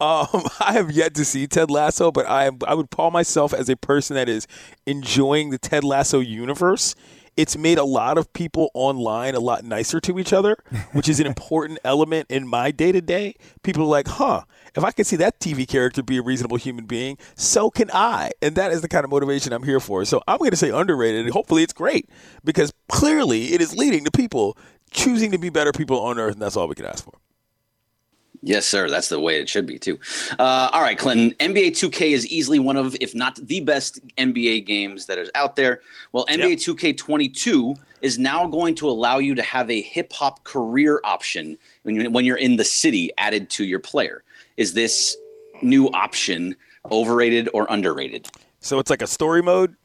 Um, 0.00 0.26
I 0.58 0.72
have 0.72 0.90
yet 0.90 1.14
to 1.14 1.24
see 1.24 1.46
Ted 1.46 1.70
Lasso, 1.70 2.10
but 2.10 2.26
I 2.26 2.50
I 2.66 2.74
would 2.74 2.90
call 2.90 3.12
myself 3.12 3.54
as 3.54 3.68
a 3.68 3.76
person 3.76 4.16
that 4.16 4.28
is 4.28 4.48
enjoying 4.84 5.50
the 5.50 5.58
Ted 5.58 5.84
Lasso 5.84 6.18
universe. 6.18 6.96
It's 7.36 7.56
made 7.56 7.78
a 7.78 7.84
lot 7.84 8.18
of 8.18 8.32
people 8.32 8.70
online 8.74 9.34
a 9.34 9.40
lot 9.40 9.64
nicer 9.64 10.00
to 10.00 10.18
each 10.18 10.32
other, 10.32 10.56
which 10.92 11.08
is 11.08 11.18
an 11.20 11.26
important 11.26 11.78
element 11.84 12.30
in 12.30 12.46
my 12.46 12.70
day 12.70 12.92
to 12.92 13.00
day. 13.00 13.36
People 13.62 13.84
are 13.84 13.86
like, 13.86 14.06
huh, 14.06 14.42
if 14.74 14.84
I 14.84 14.90
can 14.90 15.04
see 15.04 15.16
that 15.16 15.40
TV 15.40 15.66
character 15.66 16.02
be 16.02 16.18
a 16.18 16.22
reasonable 16.22 16.56
human 16.56 16.86
being, 16.86 17.18
so 17.34 17.70
can 17.70 17.90
I. 17.92 18.32
And 18.40 18.54
that 18.56 18.72
is 18.72 18.82
the 18.82 18.88
kind 18.88 19.04
of 19.04 19.10
motivation 19.10 19.52
I'm 19.52 19.62
here 19.62 19.80
for. 19.80 20.04
So 20.04 20.22
I'm 20.28 20.38
going 20.38 20.50
to 20.50 20.56
say 20.56 20.70
underrated. 20.70 21.24
and 21.24 21.32
Hopefully 21.32 21.62
it's 21.62 21.72
great 21.72 22.08
because 22.44 22.72
clearly 22.88 23.54
it 23.54 23.60
is 23.60 23.76
leading 23.76 24.04
to 24.04 24.10
people 24.10 24.56
choosing 24.90 25.30
to 25.30 25.38
be 25.38 25.48
better 25.48 25.72
people 25.72 26.00
on 26.00 26.18
earth, 26.18 26.34
and 26.34 26.42
that's 26.42 26.56
all 26.56 26.68
we 26.68 26.74
can 26.74 26.86
ask 26.86 27.04
for. 27.04 27.14
Yes, 28.44 28.66
sir. 28.66 28.90
That's 28.90 29.08
the 29.08 29.20
way 29.20 29.40
it 29.40 29.48
should 29.48 29.66
be 29.66 29.78
too. 29.78 29.98
Uh, 30.38 30.68
all 30.72 30.82
right, 30.82 30.98
Clinton. 30.98 31.30
NBA 31.38 31.68
2K 31.68 32.10
is 32.10 32.26
easily 32.26 32.58
one 32.58 32.76
of, 32.76 32.96
if 33.00 33.14
not 33.14 33.36
the 33.36 33.60
best 33.60 34.04
NBA 34.16 34.66
games 34.66 35.06
that 35.06 35.16
is 35.16 35.30
out 35.36 35.54
there. 35.54 35.80
Well, 36.10 36.26
NBA 36.26 36.54
2K22 36.54 37.78
is 38.00 38.18
now 38.18 38.48
going 38.48 38.74
to 38.74 38.90
allow 38.90 39.18
you 39.18 39.36
to 39.36 39.42
have 39.42 39.70
a 39.70 39.80
hip 39.80 40.12
hop 40.12 40.42
career 40.42 41.00
option 41.04 41.56
when 41.84 41.94
you 41.94 42.10
when 42.10 42.24
you're 42.24 42.36
in 42.36 42.56
the 42.56 42.64
city 42.64 43.10
added 43.16 43.48
to 43.50 43.64
your 43.64 43.78
player. 43.78 44.24
Is 44.56 44.74
this 44.74 45.16
new 45.62 45.88
option 45.90 46.56
overrated 46.90 47.48
or 47.54 47.68
underrated? 47.70 48.26
So 48.58 48.80
it's 48.80 48.90
like 48.90 49.02
a 49.02 49.06
story 49.06 49.42
mode. 49.42 49.76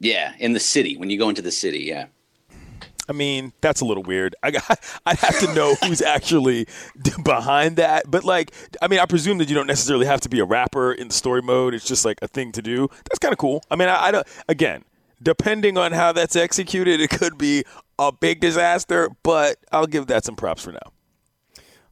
Yeah, 0.00 0.34
in 0.40 0.52
the 0.52 0.60
city 0.60 0.96
when 0.96 1.08
you 1.08 1.18
go 1.18 1.28
into 1.28 1.42
the 1.42 1.52
city. 1.52 1.84
Yeah. 1.84 2.06
I 3.12 3.14
mean, 3.14 3.52
that's 3.60 3.82
a 3.82 3.84
little 3.84 4.02
weird. 4.02 4.34
I 4.42 4.52
got, 4.52 4.80
I'd 5.06 5.18
have 5.18 5.38
to 5.40 5.54
know 5.54 5.74
who's 5.84 6.00
actually 6.16 6.66
behind 7.22 7.76
that. 7.76 8.10
But 8.10 8.24
like, 8.24 8.52
I 8.80 8.88
mean, 8.88 9.00
I 9.00 9.04
presume 9.04 9.36
that 9.38 9.50
you 9.50 9.54
don't 9.54 9.66
necessarily 9.66 10.06
have 10.06 10.22
to 10.22 10.30
be 10.30 10.40
a 10.40 10.46
rapper 10.46 10.92
in 10.94 11.08
the 11.08 11.14
story 11.14 11.42
mode. 11.42 11.74
It's 11.74 11.84
just 11.84 12.06
like 12.06 12.18
a 12.22 12.28
thing 12.28 12.52
to 12.52 12.62
do. 12.62 12.88
That's 13.04 13.18
kind 13.18 13.32
of 13.32 13.38
cool. 13.38 13.62
I 13.70 13.76
mean, 13.76 13.90
I, 13.90 14.04
I 14.04 14.10
don't. 14.12 14.26
Again, 14.48 14.84
depending 15.22 15.76
on 15.76 15.92
how 15.92 16.12
that's 16.12 16.36
executed, 16.36 17.02
it 17.02 17.10
could 17.10 17.36
be 17.36 17.64
a 17.98 18.10
big 18.12 18.40
disaster. 18.40 19.10
But 19.22 19.58
I'll 19.70 19.86
give 19.86 20.06
that 20.06 20.24
some 20.24 20.34
props 20.34 20.62
for 20.64 20.72
now. 20.72 20.78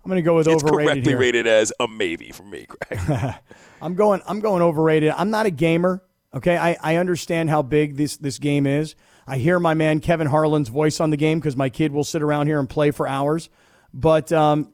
I'm 0.03 0.09
going 0.09 0.17
to 0.17 0.23
go 0.23 0.37
with 0.37 0.49
It's 0.49 0.65
overrated 0.65 0.87
correctly 0.87 1.13
here. 1.13 1.21
rated 1.21 1.47
as 1.47 1.71
a 1.79 1.87
maybe 1.87 2.31
for 2.31 2.45
me, 2.45 2.67
Greg. 2.67 3.35
I'm 3.83 3.95
going. 3.95 4.23
I'm 4.27 4.41
going 4.41 4.63
overrated. 4.63 5.13
I'm 5.15 5.29
not 5.29 5.45
a 5.45 5.51
gamer. 5.51 6.03
Okay, 6.33 6.57
I, 6.57 6.79
I 6.81 6.97
understand 6.97 7.51
how 7.51 7.61
big 7.61 7.97
this 7.97 8.17
this 8.17 8.39
game 8.39 8.67
is. 8.67 8.95
I 9.27 9.39
hear 9.39 9.61
my 9.61 9.75
man 9.75 10.01
Kevin 10.01 10.27
Harlan's 10.27 10.69
voice 10.69 11.01
on 11.01 11.11
the 11.11 11.17
game 11.17 11.39
because 11.39 11.57
my 11.57 11.69
kid 11.69 11.93
will 11.93 12.05
sit 12.05 12.23
around 12.23 12.47
here 12.47 12.59
and 12.59 12.69
play 12.69 12.91
for 12.91 13.07
hours. 13.07 13.49
But 13.93 14.33
um, 14.33 14.73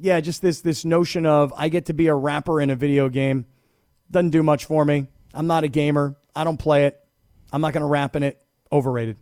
yeah, 0.00 0.20
just 0.20 0.42
this 0.42 0.60
this 0.60 0.84
notion 0.84 1.26
of 1.26 1.52
I 1.56 1.68
get 1.68 1.86
to 1.86 1.92
be 1.92 2.06
a 2.08 2.14
rapper 2.14 2.60
in 2.60 2.70
a 2.70 2.76
video 2.76 3.08
game 3.08 3.46
doesn't 4.10 4.30
do 4.30 4.42
much 4.42 4.64
for 4.64 4.84
me. 4.84 5.06
I'm 5.34 5.46
not 5.46 5.64
a 5.64 5.68
gamer. 5.68 6.16
I 6.34 6.44
don't 6.44 6.56
play 6.56 6.86
it. 6.86 6.98
I'm 7.52 7.60
not 7.60 7.72
going 7.72 7.82
to 7.82 7.88
rap 7.88 8.16
in 8.16 8.22
it. 8.22 8.42
Overrated. 8.70 9.16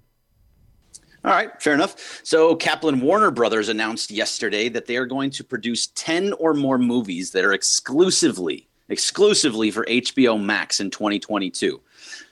All 1.25 1.33
right, 1.33 1.51
fair 1.61 1.75
enough. 1.75 2.21
So 2.23 2.55
Kaplan 2.55 3.01
Warner 3.01 3.33
Brothers 3.33 3.69
announced 3.69 4.13
yesterday 4.13 4.69
that 4.69 4.87
they 4.87 4.97
are 4.97 5.07
going 5.07 5.31
to 5.33 5.45
produce 5.45 5.89
10 5.89 6.33
or 6.35 6.55
more 6.55 6.79
movies 6.79 7.33
that 7.33 7.45
are 7.45 7.53
exclusively 7.53 8.69
exclusively 8.89 9.71
for 9.71 9.85
HBO 9.87 10.41
Max 10.43 10.81
in 10.81 10.91
2022. 10.91 11.81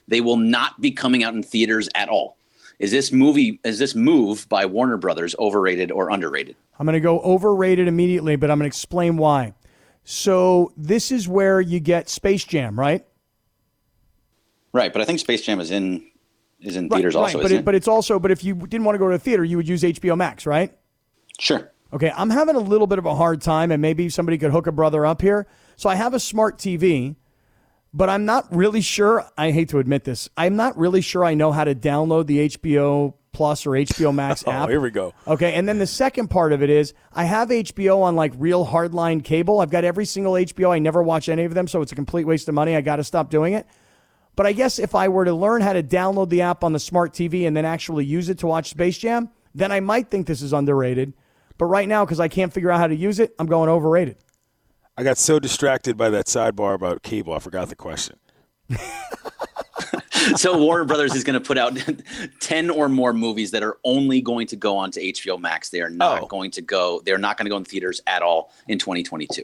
They 0.08 0.20
will 0.20 0.36
not 0.36 0.80
be 0.80 0.90
coming 0.90 1.24
out 1.24 1.34
in 1.34 1.42
theaters 1.42 1.88
at 1.94 2.08
all. 2.08 2.36
Is 2.78 2.90
this 2.90 3.12
movie 3.12 3.60
is 3.64 3.78
this 3.78 3.94
move 3.94 4.48
by 4.48 4.66
Warner 4.66 4.96
Brothers 4.96 5.34
overrated 5.38 5.90
or 5.90 6.10
underrated? 6.10 6.56
I'm 6.78 6.86
going 6.86 6.94
to 6.94 7.00
go 7.00 7.20
overrated 7.20 7.86
immediately, 7.86 8.36
but 8.36 8.50
I'm 8.50 8.58
going 8.58 8.64
to 8.64 8.74
explain 8.74 9.16
why. 9.16 9.54
So 10.04 10.72
this 10.76 11.12
is 11.12 11.28
where 11.28 11.60
you 11.60 11.80
get 11.80 12.08
Space 12.08 12.44
Jam, 12.44 12.78
right? 12.78 13.04
Right, 14.72 14.92
but 14.92 15.00
I 15.00 15.04
think 15.04 15.20
Space 15.20 15.42
Jam 15.42 15.60
is 15.60 15.70
in 15.70 16.10
is 16.60 16.76
in 16.76 16.88
Right, 16.88 16.98
theaters 16.98 17.14
right, 17.14 17.22
also, 17.22 17.42
but 17.42 17.52
it? 17.52 17.64
but 17.64 17.74
it's 17.74 17.88
also 17.88 18.18
but 18.18 18.30
if 18.30 18.42
you 18.42 18.54
didn't 18.54 18.84
want 18.84 18.94
to 18.96 18.98
go 18.98 19.08
to 19.08 19.14
a 19.14 19.18
theater, 19.18 19.44
you 19.44 19.56
would 19.56 19.68
use 19.68 19.82
HBO 19.82 20.16
Max, 20.16 20.46
right? 20.46 20.76
Sure. 21.38 21.70
Okay, 21.92 22.12
I'm 22.16 22.30
having 22.30 22.56
a 22.56 22.60
little 22.60 22.88
bit 22.88 22.98
of 22.98 23.06
a 23.06 23.14
hard 23.14 23.40
time, 23.40 23.70
and 23.70 23.80
maybe 23.80 24.08
somebody 24.08 24.36
could 24.36 24.50
hook 24.50 24.66
a 24.66 24.72
brother 24.72 25.06
up 25.06 25.22
here. 25.22 25.46
So 25.76 25.88
I 25.88 25.94
have 25.94 26.12
a 26.12 26.18
smart 26.18 26.58
TV, 26.58 27.14
but 27.94 28.10
I'm 28.10 28.24
not 28.24 28.52
really 28.54 28.80
sure. 28.80 29.24
I 29.38 29.52
hate 29.52 29.68
to 29.68 29.78
admit 29.78 30.02
this. 30.02 30.28
I'm 30.36 30.56
not 30.56 30.76
really 30.76 31.00
sure 31.00 31.24
I 31.24 31.34
know 31.34 31.52
how 31.52 31.62
to 31.62 31.76
download 31.76 32.26
the 32.26 32.48
HBO 32.48 33.14
Plus 33.32 33.66
or 33.66 33.70
HBO 33.70 34.12
Max 34.12 34.42
oh, 34.46 34.50
app. 34.50 34.66
Oh, 34.66 34.70
here 34.70 34.80
we 34.80 34.90
go. 34.90 35.14
Okay, 35.28 35.54
and 35.54 35.68
then 35.68 35.78
the 35.78 35.86
second 35.86 36.28
part 36.28 36.52
of 36.52 36.62
it 36.62 36.70
is 36.70 36.92
I 37.12 37.24
have 37.24 37.48
HBO 37.50 38.02
on 38.02 38.16
like 38.16 38.32
real 38.36 38.66
hardline 38.66 39.22
cable. 39.22 39.60
I've 39.60 39.70
got 39.70 39.84
every 39.84 40.06
single 40.06 40.32
HBO. 40.32 40.72
I 40.72 40.80
never 40.80 41.04
watch 41.04 41.28
any 41.28 41.44
of 41.44 41.54
them, 41.54 41.68
so 41.68 41.82
it's 41.82 41.92
a 41.92 41.94
complete 41.94 42.26
waste 42.26 42.48
of 42.48 42.54
money. 42.54 42.74
I 42.74 42.80
got 42.80 42.96
to 42.96 43.04
stop 43.04 43.30
doing 43.30 43.54
it. 43.54 43.66
But 44.36 44.46
I 44.46 44.52
guess 44.52 44.80
if 44.80 44.96
I 44.96 45.06
were 45.06 45.24
to 45.24 45.32
learn 45.32 45.62
how 45.62 45.72
to 45.72 45.82
download 45.82 46.28
the 46.28 46.42
app 46.42 46.64
on 46.64 46.72
the 46.72 46.80
smart 46.80 47.12
TV 47.12 47.46
and 47.46 47.56
then 47.56 47.64
actually 47.64 48.04
use 48.04 48.28
it 48.28 48.38
to 48.38 48.48
watch 48.48 48.70
Space 48.70 48.98
Jam, 48.98 49.30
then 49.54 49.70
I 49.70 49.78
might 49.78 50.10
think 50.10 50.26
this 50.26 50.42
is 50.42 50.52
underrated. 50.52 51.12
But 51.58 51.66
right 51.66 51.88
now, 51.88 52.04
because 52.04 52.18
I 52.18 52.26
can't 52.26 52.52
figure 52.52 52.72
out 52.72 52.80
how 52.80 52.88
to 52.88 52.96
use 52.96 53.20
it, 53.20 53.32
I'm 53.38 53.46
going 53.46 53.70
overrated. 53.70 54.16
I 54.96 55.02
got 55.02 55.18
so 55.18 55.38
distracted 55.38 55.96
by 55.96 56.10
that 56.10 56.26
sidebar 56.26 56.74
about 56.74 57.02
cable, 57.02 57.32
I 57.32 57.38
forgot 57.40 57.68
the 57.68 57.76
question. 57.76 58.16
so 60.36 60.56
Warner 60.58 60.84
Brothers 60.84 61.14
is 61.14 61.24
going 61.24 61.34
to 61.34 61.40
put 61.46 61.58
out 61.58 61.76
10 62.40 62.70
or 62.70 62.88
more 62.88 63.12
movies 63.12 63.50
that 63.50 63.62
are 63.62 63.76
only 63.84 64.20
going 64.20 64.46
to 64.48 64.56
go 64.56 64.76
onto 64.76 65.00
HBO 65.00 65.38
Max. 65.38 65.70
They 65.70 65.80
are 65.80 65.90
not 65.90 66.22
Oh. 66.22 66.26
going 66.26 66.50
to 66.52 66.62
go 66.62 67.00
they're 67.04 67.18
not 67.18 67.36
going 67.36 67.46
to 67.46 67.50
go 67.50 67.56
in 67.56 67.64
theaters 67.64 68.00
at 68.06 68.22
all 68.22 68.52
in 68.68 68.78
2022. 68.78 69.42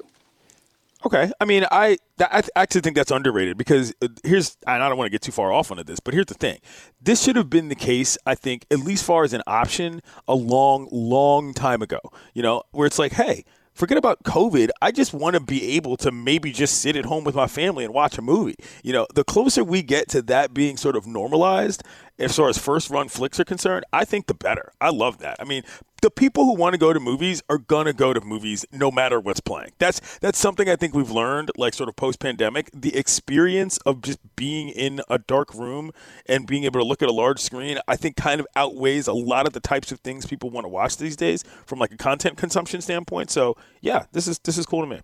Okay, 1.04 1.32
I 1.40 1.46
mean, 1.46 1.64
I 1.70 1.96
I 2.20 2.42
actually 2.56 2.82
think 2.82 2.94
that's 2.94 3.10
underrated 3.10 3.56
because 3.56 3.94
uh, 4.02 4.08
here's 4.22 4.58
and 4.66 4.82
I 4.82 4.88
don't 4.90 4.98
want 4.98 5.06
to 5.06 5.10
get 5.10 5.22
too 5.22 5.32
far 5.32 5.50
off 5.50 5.70
onto 5.70 5.82
this, 5.82 5.98
but 5.98 6.12
here's 6.12 6.26
the 6.26 6.34
thing: 6.34 6.58
this 7.00 7.22
should 7.22 7.36
have 7.36 7.48
been 7.48 7.70
the 7.70 7.74
case, 7.74 8.18
I 8.26 8.34
think, 8.34 8.66
at 8.70 8.80
least 8.80 9.02
far 9.04 9.24
as 9.24 9.32
an 9.32 9.40
option, 9.46 10.02
a 10.28 10.34
long, 10.34 10.88
long 10.92 11.54
time 11.54 11.80
ago. 11.80 12.00
You 12.34 12.42
know, 12.42 12.64
where 12.72 12.86
it's 12.86 12.98
like, 12.98 13.12
hey, 13.12 13.46
forget 13.80 13.96
about 13.96 14.22
COVID. 14.24 14.68
I 14.82 14.92
just 14.92 15.14
want 15.14 15.34
to 15.34 15.40
be 15.40 15.76
able 15.76 15.96
to 15.96 16.12
maybe 16.12 16.52
just 16.52 16.82
sit 16.82 16.96
at 16.96 17.06
home 17.06 17.24
with 17.24 17.34
my 17.34 17.46
family 17.46 17.82
and 17.82 17.94
watch 17.94 18.18
a 18.18 18.22
movie. 18.22 18.56
You 18.84 18.92
know, 18.92 19.06
the 19.14 19.24
closer 19.24 19.64
we 19.64 19.82
get 19.82 20.10
to 20.10 20.20
that 20.22 20.52
being 20.52 20.76
sort 20.76 20.96
of 20.96 21.06
normalized, 21.06 21.82
as 22.20 22.36
far 22.36 22.48
as 22.48 22.58
first 22.58 22.90
run 22.90 23.08
flicks 23.08 23.40
are 23.40 23.44
concerned, 23.44 23.84
I 23.92 24.04
think 24.04 24.26
the 24.26 24.34
better. 24.34 24.72
I 24.80 24.90
love 24.90 25.18
that. 25.18 25.36
I 25.40 25.44
mean, 25.44 25.62
the 26.02 26.10
people 26.10 26.44
who 26.44 26.54
want 26.54 26.74
to 26.74 26.78
go 26.78 26.92
to 26.92 27.00
movies 27.00 27.42
are 27.48 27.58
gonna 27.58 27.92
go 27.92 28.12
to 28.12 28.20
movies 28.20 28.64
no 28.72 28.90
matter 28.90 29.20
what's 29.20 29.40
playing. 29.40 29.72
That's 29.78 30.18
that's 30.18 30.38
something 30.38 30.68
I 30.68 30.76
think 30.76 30.94
we've 30.94 31.10
learned, 31.10 31.50
like 31.56 31.74
sort 31.74 31.88
of 31.88 31.96
post 31.96 32.20
pandemic. 32.20 32.70
The 32.72 32.96
experience 32.96 33.78
of 33.78 34.02
just 34.02 34.18
being 34.36 34.68
in 34.68 35.00
a 35.08 35.18
dark 35.18 35.54
room 35.54 35.92
and 36.26 36.46
being 36.46 36.64
able 36.64 36.80
to 36.80 36.86
look 36.86 37.02
at 37.02 37.08
a 37.08 37.12
large 37.12 37.40
screen, 37.40 37.78
I 37.86 37.96
think 37.96 38.16
kind 38.16 38.40
of 38.40 38.46
outweighs 38.56 39.08
a 39.08 39.12
lot 39.12 39.46
of 39.46 39.52
the 39.52 39.60
types 39.60 39.92
of 39.92 40.00
things 40.00 40.26
people 40.26 40.50
want 40.50 40.64
to 40.64 40.68
watch 40.68 40.96
these 40.96 41.16
days 41.16 41.44
from 41.66 41.78
like 41.78 41.92
a 41.92 41.96
content 41.96 42.38
consumption 42.38 42.80
standpoint. 42.80 43.30
So 43.30 43.56
yeah, 43.80 44.04
this 44.12 44.26
is 44.26 44.38
this 44.40 44.56
is 44.58 44.66
cool 44.66 44.80
to 44.82 44.86
me. 44.86 45.00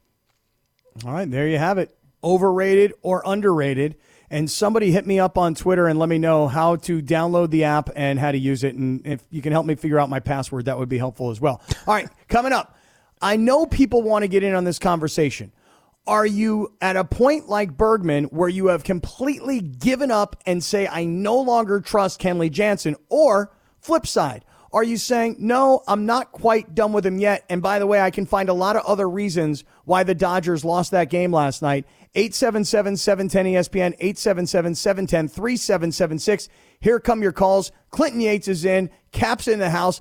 All 1.04 1.12
right, 1.12 1.30
there 1.30 1.48
you 1.48 1.58
have 1.58 1.78
it. 1.78 1.96
Overrated 2.24 2.94
or 3.02 3.22
underrated. 3.26 3.96
And 4.30 4.50
somebody 4.50 4.90
hit 4.90 5.06
me 5.06 5.20
up 5.20 5.38
on 5.38 5.54
Twitter 5.54 5.86
and 5.86 5.98
let 5.98 6.08
me 6.08 6.18
know 6.18 6.48
how 6.48 6.76
to 6.76 7.00
download 7.00 7.50
the 7.50 7.64
app 7.64 7.90
and 7.94 8.18
how 8.18 8.32
to 8.32 8.38
use 8.38 8.64
it. 8.64 8.74
And 8.74 9.06
if 9.06 9.22
you 9.30 9.40
can 9.40 9.52
help 9.52 9.66
me 9.66 9.74
figure 9.76 9.98
out 9.98 10.10
my 10.10 10.20
password, 10.20 10.64
that 10.64 10.78
would 10.78 10.88
be 10.88 10.98
helpful 10.98 11.30
as 11.30 11.40
well. 11.40 11.62
All 11.86 11.94
right, 11.94 12.08
coming 12.28 12.52
up. 12.52 12.76
I 13.22 13.36
know 13.36 13.66
people 13.66 14.02
want 14.02 14.24
to 14.24 14.28
get 14.28 14.42
in 14.42 14.54
on 14.54 14.64
this 14.64 14.78
conversation. 14.78 15.52
Are 16.06 16.26
you 16.26 16.72
at 16.80 16.96
a 16.96 17.04
point 17.04 17.48
like 17.48 17.76
Bergman 17.76 18.24
where 18.24 18.48
you 18.48 18.68
have 18.68 18.84
completely 18.84 19.60
given 19.60 20.10
up 20.10 20.36
and 20.46 20.62
say, 20.62 20.86
I 20.86 21.04
no 21.04 21.40
longer 21.40 21.80
trust 21.80 22.20
Kenley 22.20 22.50
Jansen? 22.50 22.94
Or 23.08 23.50
flip 23.80 24.06
side, 24.06 24.44
are 24.72 24.84
you 24.84 24.98
saying, 24.98 25.36
no, 25.38 25.82
I'm 25.88 26.06
not 26.06 26.32
quite 26.32 26.74
done 26.74 26.92
with 26.92 27.06
him 27.06 27.18
yet? 27.18 27.44
And 27.48 27.62
by 27.62 27.78
the 27.78 27.86
way, 27.86 28.00
I 28.00 28.10
can 28.10 28.26
find 28.26 28.48
a 28.48 28.54
lot 28.54 28.76
of 28.76 28.84
other 28.84 29.08
reasons 29.08 29.64
why 29.84 30.02
the 30.02 30.14
Dodgers 30.14 30.64
lost 30.64 30.90
that 30.90 31.10
game 31.10 31.32
last 31.32 31.62
night. 31.62 31.86
877 32.16 32.96
710 32.96 33.46
ESPN, 33.46 33.94
877 34.00 34.74
710 34.74 35.28
3776. 35.28 36.48
Here 36.80 36.98
come 36.98 37.22
your 37.22 37.32
calls. 37.32 37.72
Clinton 37.90 38.22
Yates 38.22 38.48
is 38.48 38.64
in, 38.64 38.90
Kap's 39.12 39.46
in 39.46 39.58
the 39.58 39.70
house. 39.70 40.00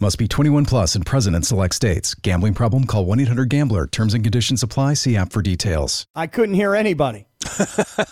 Must 0.00 0.16
be 0.16 0.28
21 0.28 0.64
plus 0.64 0.94
and 0.94 1.04
present 1.04 1.34
in 1.34 1.42
select 1.42 1.74
states. 1.74 2.14
Gambling 2.14 2.54
problem? 2.54 2.84
Call 2.84 3.04
1 3.04 3.18
800 3.20 3.48
Gambler. 3.48 3.86
Terms 3.88 4.14
and 4.14 4.22
conditions 4.22 4.62
apply. 4.62 4.94
See 4.94 5.16
app 5.16 5.32
for 5.32 5.42
details. 5.42 6.06
I 6.14 6.28
couldn't 6.28 6.54
hear 6.54 6.74
anybody. 6.76 7.26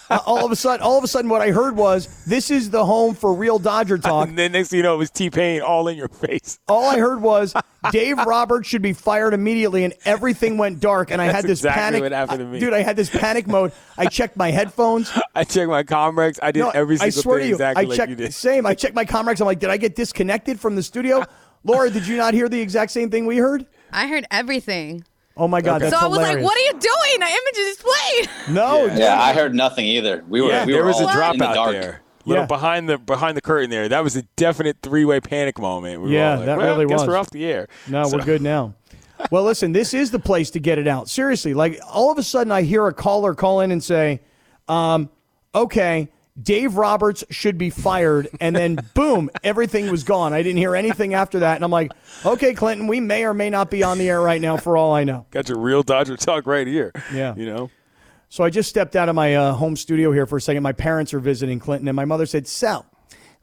Uh, 0.09 0.18
all 0.24 0.45
of 0.45 0.53
a 0.53 0.57
sudden, 0.57 0.82
all 0.84 0.97
of 0.99 1.03
a 1.05 1.09
sudden, 1.09 1.28
what 1.28 1.41
I 1.41 1.51
heard 1.51 1.76
was, 1.76 2.24
"This 2.26 2.51
is 2.51 2.70
the 2.70 2.84
home 2.84 3.14
for 3.14 3.34
real 3.34 3.59
Dodger 3.59 3.99
talk." 3.99 4.28
And 4.28 4.39
then 4.39 4.53
next 4.53 4.68
thing 4.68 4.78
you 4.78 4.82
know, 4.84 4.95
it 4.95 4.99
was 4.99 5.11
T 5.11 5.30
Pain 5.30 5.62
all 5.62 5.89
in 5.89 5.97
your 5.97 6.09
face. 6.09 6.59
All 6.68 6.84
I 6.89 6.99
heard 6.99 7.20
was 7.20 7.53
Dave 7.93 8.18
Roberts 8.18 8.68
should 8.68 8.82
be 8.82 8.93
fired 8.93 9.34
immediately, 9.34 9.84
and 9.84 9.95
everything 10.05 10.59
went 10.59 10.78
dark. 10.80 11.11
And 11.11 11.20
I 11.20 11.26
That's 11.26 11.37
had 11.37 11.45
this 11.47 11.61
exactly 11.61 11.82
panic, 11.82 12.03
what 12.03 12.12
happened 12.12 12.39
to 12.39 12.45
me. 12.47 12.61
dude. 12.61 12.72
I 12.72 12.82
had 12.82 12.97
this 12.97 13.11
panic 13.11 13.47
mode. 13.49 13.72
I 13.99 14.07
checked 14.07 14.37
my 14.37 14.51
headphones. 14.53 15.12
I 15.34 15.43
checked 15.45 15.68
my 15.68 15.82
Comrex. 15.82 16.39
I 16.43 16.53
did 16.53 16.61
No, 16.61 16.70
every 16.70 16.97
I 16.97 17.09
single 17.11 17.22
swear 17.22 17.39
thing 17.39 17.45
to 17.45 17.49
you, 17.49 17.55
exactly 17.57 17.84
I 17.84 17.89
like 17.89 17.97
checked 17.97 18.11
you 18.11 18.16
did. 18.16 18.34
same. 18.34 18.64
I 18.66 18.74
checked 18.74 18.95
my 18.95 19.05
Comrex. 19.05 19.41
I'm 19.41 19.47
like, 19.47 19.59
did 19.61 19.70
I 19.70 19.76
get 19.76 19.97
disconnected 19.97 20.59
from 20.61 20.76
the 20.76 20.82
studio? 20.82 21.24
Laura, 21.66 21.90
did 21.90 22.06
you 22.06 22.16
not 22.16 22.32
hear 22.34 22.48
the 22.48 22.60
exact 22.60 22.92
same 22.92 23.10
thing 23.10 23.26
we 23.26 23.36
heard? 23.36 23.66
I 23.92 24.06
heard 24.08 24.24
everything. 24.30 25.04
Oh 25.36 25.48
my 25.48 25.60
god, 25.60 25.82
so 25.82 25.90
that's 25.90 26.02
I 26.02 26.06
was 26.06 26.16
hilarious. 26.16 26.36
like, 26.36 26.44
"What 26.44 26.56
are 26.56 26.60
you 26.60 26.72
doing? 26.72 27.20
The 27.20 27.26
image 27.26 27.56
is 27.58 27.76
displayed." 27.76 28.30
No, 28.54 28.86
Yeah, 28.86 29.20
I 29.20 29.34
heard 29.34 29.54
nothing 29.54 29.84
either. 29.84 30.24
We 30.28 30.40
were 30.40 30.48
Yeah, 30.48 30.64
we 30.64 30.72
there 30.72 30.82
were 30.82 30.88
was 30.88 31.00
a 31.00 31.06
all 31.06 31.12
drop 31.12 31.34
in 31.34 31.40
the 31.40 31.46
out 31.48 31.54
dark. 31.54 31.72
there. 31.72 32.02
Little 32.24 32.42
Yeah. 32.44 32.46
behind 32.46 32.88
the 32.88 32.96
behind 32.98 33.36
the 33.36 33.40
curtain 33.42 33.68
there. 33.68 33.88
That 33.88 34.02
was 34.02 34.16
a 34.16 34.22
definite 34.36 34.78
three 34.82 35.04
way 35.04 35.20
panic 35.20 35.58
moment. 35.58 36.00
We 36.02 36.14
Yeah, 36.14 36.30
all 36.32 36.36
like, 36.38 36.46
that 36.46 36.58
well, 36.58 36.66
really 36.74 36.86
guess 36.86 37.00
was. 37.00 37.08
we're 37.08 37.16
off 37.16 37.30
the 37.30 37.44
air. 37.44 37.68
No, 37.86 38.04
So- 38.04 38.16
we're 38.16 38.24
good 38.24 38.42
now. 38.42 38.74
Well, 39.30 39.44
listen, 39.44 39.72
this 39.72 39.94
is 39.94 40.10
the 40.10 40.18
place 40.18 40.50
to 40.50 40.58
get 40.60 40.78
it 40.78 40.86
out. 40.86 41.08
Seriously, 41.08 41.54
like 41.54 41.80
all 41.90 42.10
of 42.12 42.18
a 42.18 42.22
sudden 42.22 42.52
I 42.52 42.62
hear 42.62 42.86
a 42.86 42.92
caller 42.92 43.34
call 43.34 43.60
in 43.62 43.70
and 43.72 43.82
say, 43.82 44.20
um, 44.68 45.08
okay, 45.54 46.08
Dave 46.41 46.76
Roberts 46.76 47.24
should 47.30 47.59
be 47.59 47.70
fired. 47.70 48.28
And 48.41 48.55
then 48.55 48.78
boom, 48.95 49.30
everything 49.43 49.91
was 49.91 50.05
gone. 50.05 50.32
I 50.32 50.43
didn't 50.43 50.59
hear 50.59 50.76
anything 50.76 51.14
after 51.14 51.41
that. 51.41 51.57
And 51.57 51.64
I'm 51.64 51.70
like, 51.70 51.93
okay, 52.24 52.55
Clinton, 52.55 52.87
we 52.87 53.01
may 53.01 53.24
or 53.24 53.34
may 53.34 53.51
not 53.51 53.70
be 53.70 53.82
on 53.82 53.99
the 53.99 54.09
air 54.09 54.20
right 54.20 54.41
now 54.41 54.57
for 54.57 54.76
all 54.76 54.93
I 54.93 55.05
know. 55.05 55.26
Got 55.30 55.49
your 55.49 55.59
real 55.59 55.82
Dodger 55.82 56.16
talk 56.16 56.47
right 56.47 56.66
here. 56.66 56.93
Yeah. 57.12 57.34
You 57.37 57.47
know? 57.47 57.70
So 58.28 58.45
I 58.45 58.51
just 58.51 58.68
stepped 58.68 58.97
out 58.97 59.09
of 59.09 59.14
my 59.14 59.34
uh, 59.37 59.53
home 59.53 59.76
studio 59.76 60.12
here 60.12 60.26
for 60.26 60.37
a 60.37 60.41
second. 60.41 60.62
My 60.62 60.72
parents 60.72 61.14
are 61.14 61.20
visiting 61.20 61.59
Clinton, 61.59 61.89
and 61.89 61.95
my 61.95 62.05
mother 62.05 62.26
said, 62.26 62.49
Sal, 62.49 62.84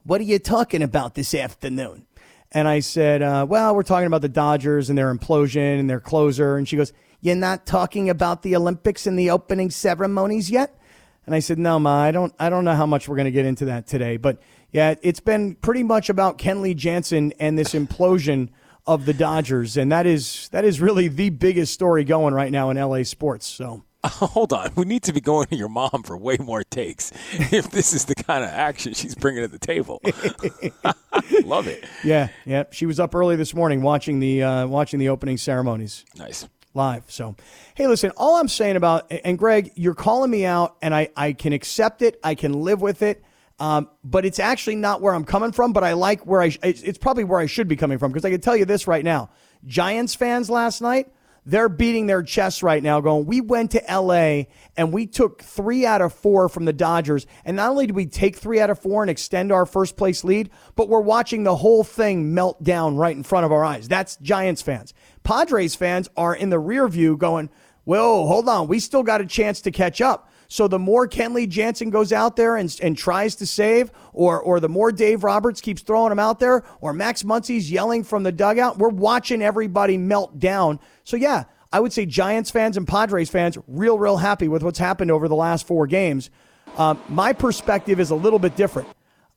what 0.03 0.19
are 0.19 0.25
you 0.25 0.39
talking 0.39 0.83
about 0.83 1.15
this 1.15 1.33
afternoon? 1.33 2.05
And 2.51 2.67
I 2.67 2.81
said, 2.81 3.21
uh, 3.21 3.45
well, 3.49 3.73
we're 3.73 3.83
talking 3.83 4.05
about 4.05 4.21
the 4.21 4.29
Dodgers 4.29 4.89
and 4.89 4.97
their 4.97 5.13
implosion 5.13 5.79
and 5.79 5.89
their 5.89 5.99
closer. 5.99 6.57
And 6.57 6.67
she 6.67 6.75
goes, 6.75 6.93
you're 7.21 7.35
not 7.35 7.65
talking 7.65 8.09
about 8.09 8.43
the 8.43 8.55
Olympics 8.55 9.07
and 9.07 9.17
the 9.17 9.31
opening 9.31 9.71
ceremonies 9.71 10.51
yet? 10.51 10.77
And 11.25 11.33
I 11.33 11.39
said, 11.39 11.57
no, 11.57 11.79
Ma, 11.79 12.01
I 12.01 12.11
don't, 12.11 12.33
I 12.39 12.49
don't 12.49 12.65
know 12.65 12.75
how 12.75 12.85
much 12.85 13.07
we're 13.07 13.15
going 13.15 13.25
to 13.25 13.31
get 13.31 13.45
into 13.45 13.65
that 13.65 13.87
today. 13.87 14.17
But 14.17 14.39
yeah, 14.71 14.95
it's 15.01 15.19
been 15.19 15.55
pretty 15.55 15.83
much 15.83 16.09
about 16.09 16.37
Kenley 16.37 16.75
Jansen 16.75 17.33
and 17.39 17.57
this 17.57 17.73
implosion 17.73 18.49
of 18.85 19.05
the 19.05 19.13
Dodgers. 19.13 19.77
And 19.77 19.91
that 19.91 20.05
is, 20.05 20.49
that 20.49 20.65
is 20.65 20.81
really 20.81 21.07
the 21.07 21.29
biggest 21.29 21.73
story 21.73 22.03
going 22.03 22.33
right 22.33 22.51
now 22.51 22.69
in 22.69 22.77
LA 22.77 23.03
sports. 23.03 23.47
So. 23.47 23.83
Hold 24.05 24.51
on. 24.51 24.71
We 24.75 24.83
need 24.83 25.03
to 25.03 25.13
be 25.13 25.21
going 25.21 25.47
to 25.47 25.55
your 25.55 25.69
mom 25.69 26.03
for 26.03 26.17
way 26.17 26.35
more 26.37 26.63
takes 26.63 27.11
if 27.31 27.71
this 27.71 27.93
is 27.93 28.05
the 28.05 28.15
kind 28.15 28.43
of 28.43 28.49
action 28.49 28.93
she's 28.93 29.15
bringing 29.15 29.43
to 29.43 29.47
the 29.47 29.59
table. 29.59 30.01
Love 31.45 31.67
it. 31.67 31.85
Yeah, 32.03 32.27
yeah. 32.45 32.65
She 32.71 32.85
was 32.85 32.99
up 32.99 33.15
early 33.15 33.37
this 33.37 33.53
morning 33.53 33.81
watching 33.81 34.19
the 34.19 34.43
uh, 34.43 34.67
watching 34.67 34.99
the 34.99 35.07
opening 35.07 35.37
ceremonies 35.37 36.03
Nice. 36.17 36.47
Live. 36.73 37.03
So, 37.07 37.35
hey, 37.75 37.87
listen. 37.87 38.11
All 38.17 38.35
I'm 38.35 38.47
saying 38.47 38.75
about 38.75 39.11
and 39.11 39.37
Greg, 39.37 39.71
you're 39.75 39.93
calling 39.93 40.31
me 40.31 40.45
out, 40.45 40.77
and 40.81 40.93
I 40.93 41.09
I 41.15 41.33
can 41.33 41.53
accept 41.53 42.01
it. 42.01 42.19
I 42.23 42.35
can 42.35 42.53
live 42.53 42.81
with 42.81 43.01
it. 43.01 43.23
Um, 43.59 43.89
but 44.03 44.25
it's 44.25 44.39
actually 44.39 44.75
not 44.75 45.01
where 45.01 45.13
I'm 45.13 45.25
coming 45.25 45.51
from. 45.51 45.73
But 45.73 45.83
I 45.83 45.93
like 45.93 46.25
where 46.25 46.41
I. 46.41 46.55
It's, 46.63 46.97
probably 46.97 47.23
where 47.23 47.39
I 47.39 47.45
should 47.45 47.67
be 47.67 47.75
coming 47.75 47.97
from 47.97 48.11
because 48.11 48.25
I 48.25 48.31
can 48.31 48.41
tell 48.41 48.57
you 48.57 48.65
this 48.65 48.87
right 48.87 49.03
now. 49.03 49.29
Giants 49.65 50.15
fans 50.15 50.49
last 50.49 50.81
night. 50.81 51.11
They're 51.45 51.69
beating 51.69 52.07
their 52.07 52.23
chests 52.23 52.63
right 52.63 52.81
now, 52.81 53.01
going, 53.01 53.25
We 53.25 53.41
went 53.41 53.71
to 53.71 53.83
LA 53.89 54.43
and 54.77 54.93
we 54.93 55.05
took 55.05 55.41
three 55.41 55.85
out 55.85 56.01
of 56.01 56.13
four 56.13 56.47
from 56.47 56.65
the 56.65 56.73
Dodgers. 56.73 57.25
And 57.43 57.57
not 57.57 57.69
only 57.69 57.87
did 57.87 57.95
we 57.95 58.05
take 58.05 58.37
three 58.37 58.59
out 58.59 58.69
of 58.69 58.79
four 58.79 59.03
and 59.03 59.09
extend 59.09 59.51
our 59.51 59.65
first 59.65 59.97
place 59.97 60.23
lead, 60.23 60.49
but 60.75 60.87
we're 60.87 61.01
watching 61.01 61.43
the 61.43 61.55
whole 61.55 61.83
thing 61.83 62.33
melt 62.33 62.63
down 62.63 62.95
right 62.95 63.15
in 63.15 63.23
front 63.23 63.45
of 63.45 63.51
our 63.51 63.65
eyes. 63.65 63.87
That's 63.87 64.15
Giants 64.17 64.61
fans. 64.61 64.93
Padres 65.23 65.75
fans 65.75 66.09
are 66.15 66.35
in 66.35 66.49
the 66.49 66.59
rear 66.59 66.87
view 66.87 67.17
going, 67.17 67.49
Whoa, 67.85 68.25
hold 68.27 68.47
on. 68.47 68.67
We 68.67 68.79
still 68.79 69.03
got 69.03 69.19
a 69.19 69.25
chance 69.25 69.59
to 69.61 69.71
catch 69.71 69.99
up. 69.99 70.29
So 70.53 70.67
the 70.67 70.77
more 70.77 71.07
Kenley 71.07 71.49
Jansen 71.49 71.89
goes 71.89 72.13
out 72.13 72.35
there 72.35 72.57
and, 72.57 72.77
and 72.79 72.95
tries 72.95 73.33
to 73.37 73.47
save, 73.47 73.91
or 74.13 74.39
or 74.39 74.59
the 74.59 74.69
more 74.69 74.91
Dave 74.91 75.23
Roberts 75.23 75.61
keeps 75.61 75.81
throwing 75.81 76.11
him 76.11 76.19
out 76.19 76.39
there, 76.39 76.63
or 76.79 76.93
Max 76.93 77.23
Muncy's 77.23 77.71
yelling 77.71 78.03
from 78.03 78.21
the 78.21 78.31
dugout, 78.31 78.77
we're 78.77 78.89
watching 78.89 79.41
everybody 79.41 79.97
melt 79.97 80.37
down. 80.37 80.79
So 81.05 81.17
yeah, 81.17 81.45
I 81.71 81.79
would 81.79 81.91
say 81.91 82.05
Giants 82.05 82.51
fans 82.51 82.77
and 82.77 82.87
Padres 82.87 83.31
fans 83.31 83.57
real 83.67 83.97
real 83.97 84.17
happy 84.17 84.47
with 84.47 84.61
what's 84.61 84.77
happened 84.77 85.09
over 85.09 85.27
the 85.27 85.33
last 85.33 85.65
four 85.65 85.87
games. 85.87 86.29
Um, 86.77 87.01
my 87.09 87.33
perspective 87.33 87.99
is 87.99 88.11
a 88.11 88.15
little 88.15 88.37
bit 88.37 88.55
different. 88.55 88.87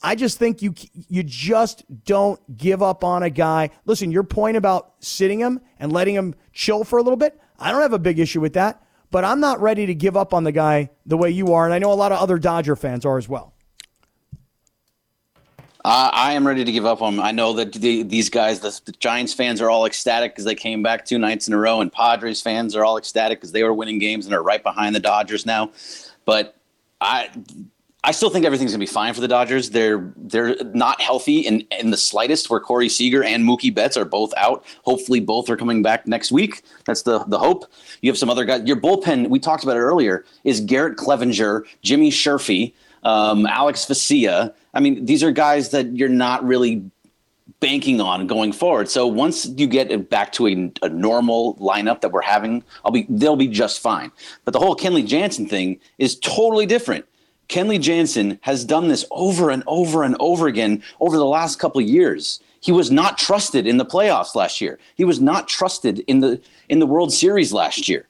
I 0.03 0.17
just 0.17 0.39
think 0.39 0.61
you 0.61 0.75
you 1.09 1.23
just 1.23 1.87
don't 2.05 2.39
give 2.59 2.83
up 2.83 3.05
on 3.05 3.23
a 3.23 3.31
guy. 3.31 3.71
Listen, 3.87 4.11
your 4.11 4.23
point 4.23 4.59
about 4.59 4.93
sitting 5.01 5.39
him 5.39 5.62
and 5.79 5.91
letting 5.95 6.14
him 6.14 6.35
chill 6.53 6.85
for 6.85 6.99
a 6.99 7.03
little 7.03 7.17
bit, 7.17 7.41
I 7.59 7.73
don't 7.73 7.81
have 7.81 7.95
a 7.95 7.99
big 7.99 8.19
issue 8.19 8.43
with 8.43 8.53
that. 8.53 8.83
But 9.11 9.25
I'm 9.25 9.41
not 9.41 9.61
ready 9.61 9.87
to 9.87 9.95
give 9.95 10.17
up 10.17 10.35
on 10.35 10.45
the 10.45 10.53
guy 10.53 10.91
the 11.05 11.17
way 11.17 11.31
you 11.31 11.53
are, 11.53 11.65
and 11.65 11.73
I 11.73 11.79
know 11.79 11.93
a 11.93 11.95
lot 11.95 12.13
of 12.13 12.19
other 12.19 12.39
Dodger 12.39 12.77
fans 12.77 13.05
are 13.05 13.19
as 13.19 13.29
well. 13.29 13.55
Uh, 15.85 16.11
I 16.13 16.33
am 16.33 16.45
ready 16.45 16.65
to 16.65 16.73
give 16.73 16.85
up 16.85 17.01
on 17.01 17.15
him. 17.15 17.21
I 17.21 17.31
know 17.31 17.53
that 17.53 17.73
the, 17.73 18.03
these 18.03 18.29
guys, 18.29 18.59
the, 18.59 18.81
the 18.87 18.93
Giants 18.99 19.33
fans, 19.33 19.61
are 19.61 19.71
all 19.71 19.87
ecstatic 19.87 20.33
because 20.33 20.45
they 20.45 20.57
came 20.57 20.83
back 20.83 21.05
two 21.05 21.17
nights 21.17 21.47
in 21.47 21.55
a 21.55 21.59
row, 21.59 21.81
and 21.81 21.93
Padres 21.93 22.43
fans 22.43 22.75
are 22.75 22.85
all 22.85 22.99
ecstatic 22.99 23.39
because 23.39 23.53
they 23.53 23.63
were 23.63 23.73
winning 23.73 24.01
games 24.01 24.27
and 24.27 24.35
are 24.35 24.43
right 24.43 24.65
behind 24.65 24.97
the 24.97 25.01
Dodgers 25.01 25.47
now. 25.47 25.71
But 26.25 26.57
I, 27.01 27.31
I 28.07 28.13
still 28.13 28.31
think 28.31 28.45
everything's 28.45 28.71
gonna 28.71 28.79
be 28.79 28.87
fine 28.87 29.13
for 29.15 29.21
the 29.21 29.27
Dodgers. 29.27 29.71
They're 29.71 30.13
they're 30.17 30.55
not 30.73 31.01
healthy 31.01 31.41
in 31.41 31.63
in 31.73 31.91
the 31.91 31.97
slightest. 31.97 32.49
Where 32.49 32.61
Corey 32.61 32.89
Seager 32.89 33.25
and 33.25 33.45
Mookie 33.45 33.75
Betts 33.75 33.97
are 33.97 34.05
both 34.05 34.33
out. 34.37 34.65
Hopefully, 34.85 35.19
both 35.19 35.51
are 35.51 35.57
coming 35.57 35.83
back 35.83 36.07
next 36.07 36.31
week. 36.31 36.63
That's 36.85 37.03
the 37.03 37.25
the 37.25 37.39
hope. 37.39 37.65
You 38.03 38.11
have 38.11 38.17
some 38.17 38.31
other 38.31 38.45
guys. 38.45 38.63
Your 38.65 38.77
bullpen, 38.77 39.29
we 39.29 39.41
talked 39.41 39.65
about 39.65 39.77
it 39.77 39.81
earlier, 39.81 40.25
is 40.45 40.61
Garrett 40.61 40.97
Cleavinger, 40.97 41.65
Jimmy 41.83 42.13
Sherfy, 42.13 42.75
um, 43.03 43.45
Alex 43.45 43.85
Vesia. 43.87 44.55
I 44.73 44.79
mean, 44.79 45.05
these 45.05 45.25
are 45.25 45.33
guys 45.33 45.71
that 45.71 45.97
you're 45.97 46.09
not 46.09 46.45
really 46.47 46.89
banking 47.59 48.01
on 48.01 48.29
going 48.29 48.53
forward. 48.53 48.89
So 48.89 49.09
once 49.09 49.47
you 49.57 49.67
get 49.67 50.09
back 50.09 50.31
to 50.33 50.47
a, 50.47 50.73
a, 50.83 50.89
normal 50.89 51.57
lineup 51.57 52.03
that 52.03 52.13
we're 52.13 52.23
having, 52.23 52.63
I'll 52.85 52.93
be 52.93 53.07
they'll 53.09 53.35
be 53.35 53.49
just 53.49 53.81
fine. 53.81 54.13
But 54.45 54.53
the 54.53 54.61
whole 54.61 54.77
Kenley 54.77 55.05
Jansen 55.05 55.49
thing 55.49 55.81
is 55.99 56.17
totally 56.21 56.67
different. 56.67 57.05
Kenley 57.49 57.81
Jansen 57.81 58.39
has 58.43 58.65
done 58.65 58.89
this 58.89 59.05
over 59.11 59.51
and 59.51 59.63
over 59.67 60.03
and 60.03 60.17
over 60.19 60.47
again 60.47 60.83
over 61.01 61.17
the 61.17 61.25
last 61.25 61.59
couple 61.59 61.81
of 61.81 61.87
years. 61.87 62.41
He 62.61 62.73
was 62.73 62.91
not 62.91 63.19
trusted 63.19 63.67
in 63.67 63.77
the 63.77 63.85
playoffs 63.85 64.35
last 64.35 64.61
year. 64.61 64.79
He 64.97 65.05
was 65.05 65.21
not 65.21 65.47
trusted 65.47 66.01
in 66.01 66.21
the 66.21 66.41
in 66.69 66.81
the 66.81 66.87
World 66.87 67.13
Series 67.13 67.53
last 67.53 67.89
year. 67.89 68.07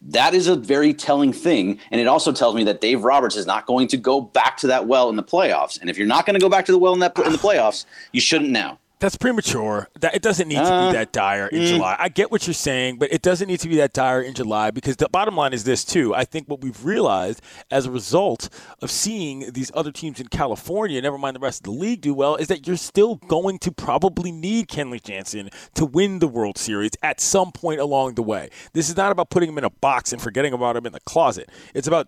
That 0.00 0.34
is 0.34 0.48
a 0.48 0.56
very 0.56 0.92
telling 0.92 1.32
thing, 1.32 1.78
and 1.92 2.00
it 2.00 2.08
also 2.08 2.32
tells 2.32 2.56
me 2.56 2.64
that 2.64 2.80
Dave 2.80 3.04
Roberts 3.04 3.36
is 3.36 3.46
not 3.46 3.66
going 3.66 3.86
to 3.88 3.96
go 3.96 4.20
back 4.20 4.56
to 4.58 4.66
that 4.66 4.88
well 4.88 5.08
in 5.08 5.14
the 5.14 5.22
playoffs. 5.22 5.80
And 5.80 5.88
if 5.88 5.96
you're 5.96 6.08
not 6.08 6.26
going 6.26 6.34
to 6.34 6.40
go 6.40 6.48
back 6.48 6.64
to 6.66 6.72
the 6.72 6.78
well 6.78 6.92
in 6.92 6.98
that 7.00 7.16
in 7.18 7.30
the 7.30 7.38
playoffs, 7.38 7.84
you 8.10 8.20
shouldn't 8.20 8.50
now. 8.50 8.78
That's 9.02 9.16
premature. 9.16 9.88
That 9.98 10.14
it 10.14 10.22
doesn't 10.22 10.46
need 10.46 10.54
to 10.54 10.60
be 10.60 10.68
uh, 10.68 10.92
that 10.92 11.10
dire 11.10 11.48
in 11.48 11.62
mm. 11.62 11.66
July. 11.66 11.96
I 11.98 12.08
get 12.08 12.30
what 12.30 12.46
you're 12.46 12.54
saying, 12.54 12.98
but 12.98 13.12
it 13.12 13.20
doesn't 13.20 13.48
need 13.48 13.58
to 13.58 13.68
be 13.68 13.74
that 13.78 13.92
dire 13.92 14.22
in 14.22 14.32
July 14.32 14.70
because 14.70 14.94
the 14.94 15.08
bottom 15.08 15.34
line 15.34 15.52
is 15.52 15.64
this 15.64 15.84
too. 15.84 16.14
I 16.14 16.24
think 16.24 16.48
what 16.48 16.60
we've 16.60 16.84
realized 16.84 17.42
as 17.68 17.86
a 17.86 17.90
result 17.90 18.48
of 18.80 18.92
seeing 18.92 19.50
these 19.54 19.72
other 19.74 19.90
teams 19.90 20.20
in 20.20 20.28
California, 20.28 21.02
never 21.02 21.18
mind 21.18 21.34
the 21.34 21.40
rest 21.40 21.62
of 21.62 21.64
the 21.64 21.72
league, 21.72 22.00
do 22.00 22.14
well, 22.14 22.36
is 22.36 22.46
that 22.46 22.68
you're 22.68 22.76
still 22.76 23.16
going 23.16 23.58
to 23.58 23.72
probably 23.72 24.30
need 24.30 24.68
Kenley 24.68 25.02
Jansen 25.02 25.50
to 25.74 25.84
win 25.84 26.20
the 26.20 26.28
World 26.28 26.56
Series 26.56 26.92
at 27.02 27.20
some 27.20 27.50
point 27.50 27.80
along 27.80 28.14
the 28.14 28.22
way. 28.22 28.50
This 28.72 28.88
is 28.88 28.96
not 28.96 29.10
about 29.10 29.30
putting 29.30 29.48
him 29.48 29.58
in 29.58 29.64
a 29.64 29.70
box 29.70 30.12
and 30.12 30.22
forgetting 30.22 30.52
about 30.52 30.76
him 30.76 30.86
in 30.86 30.92
the 30.92 31.00
closet. 31.00 31.50
It's 31.74 31.88
about 31.88 32.06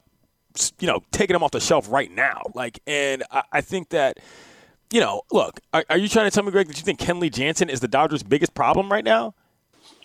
you 0.78 0.86
know 0.86 1.02
taking 1.10 1.34
him 1.34 1.42
off 1.42 1.50
the 1.50 1.58
shelf 1.58 1.90
right 1.90 2.12
now. 2.12 2.42
Like, 2.54 2.78
and 2.86 3.24
I, 3.32 3.42
I 3.50 3.60
think 3.62 3.88
that 3.88 4.18
you 4.90 5.00
know, 5.00 5.22
look, 5.32 5.60
are, 5.72 5.84
are, 5.90 5.98
you 5.98 6.08
trying 6.08 6.26
to 6.26 6.30
tell 6.30 6.44
me, 6.44 6.50
Greg, 6.50 6.68
that 6.68 6.76
you 6.76 6.82
think 6.82 7.00
Kenley 7.00 7.32
Jansen 7.32 7.68
is 7.68 7.80
the 7.80 7.88
Dodgers' 7.88 8.22
biggest 8.22 8.54
problem 8.54 8.90
right 8.90 9.04
now? 9.04 9.34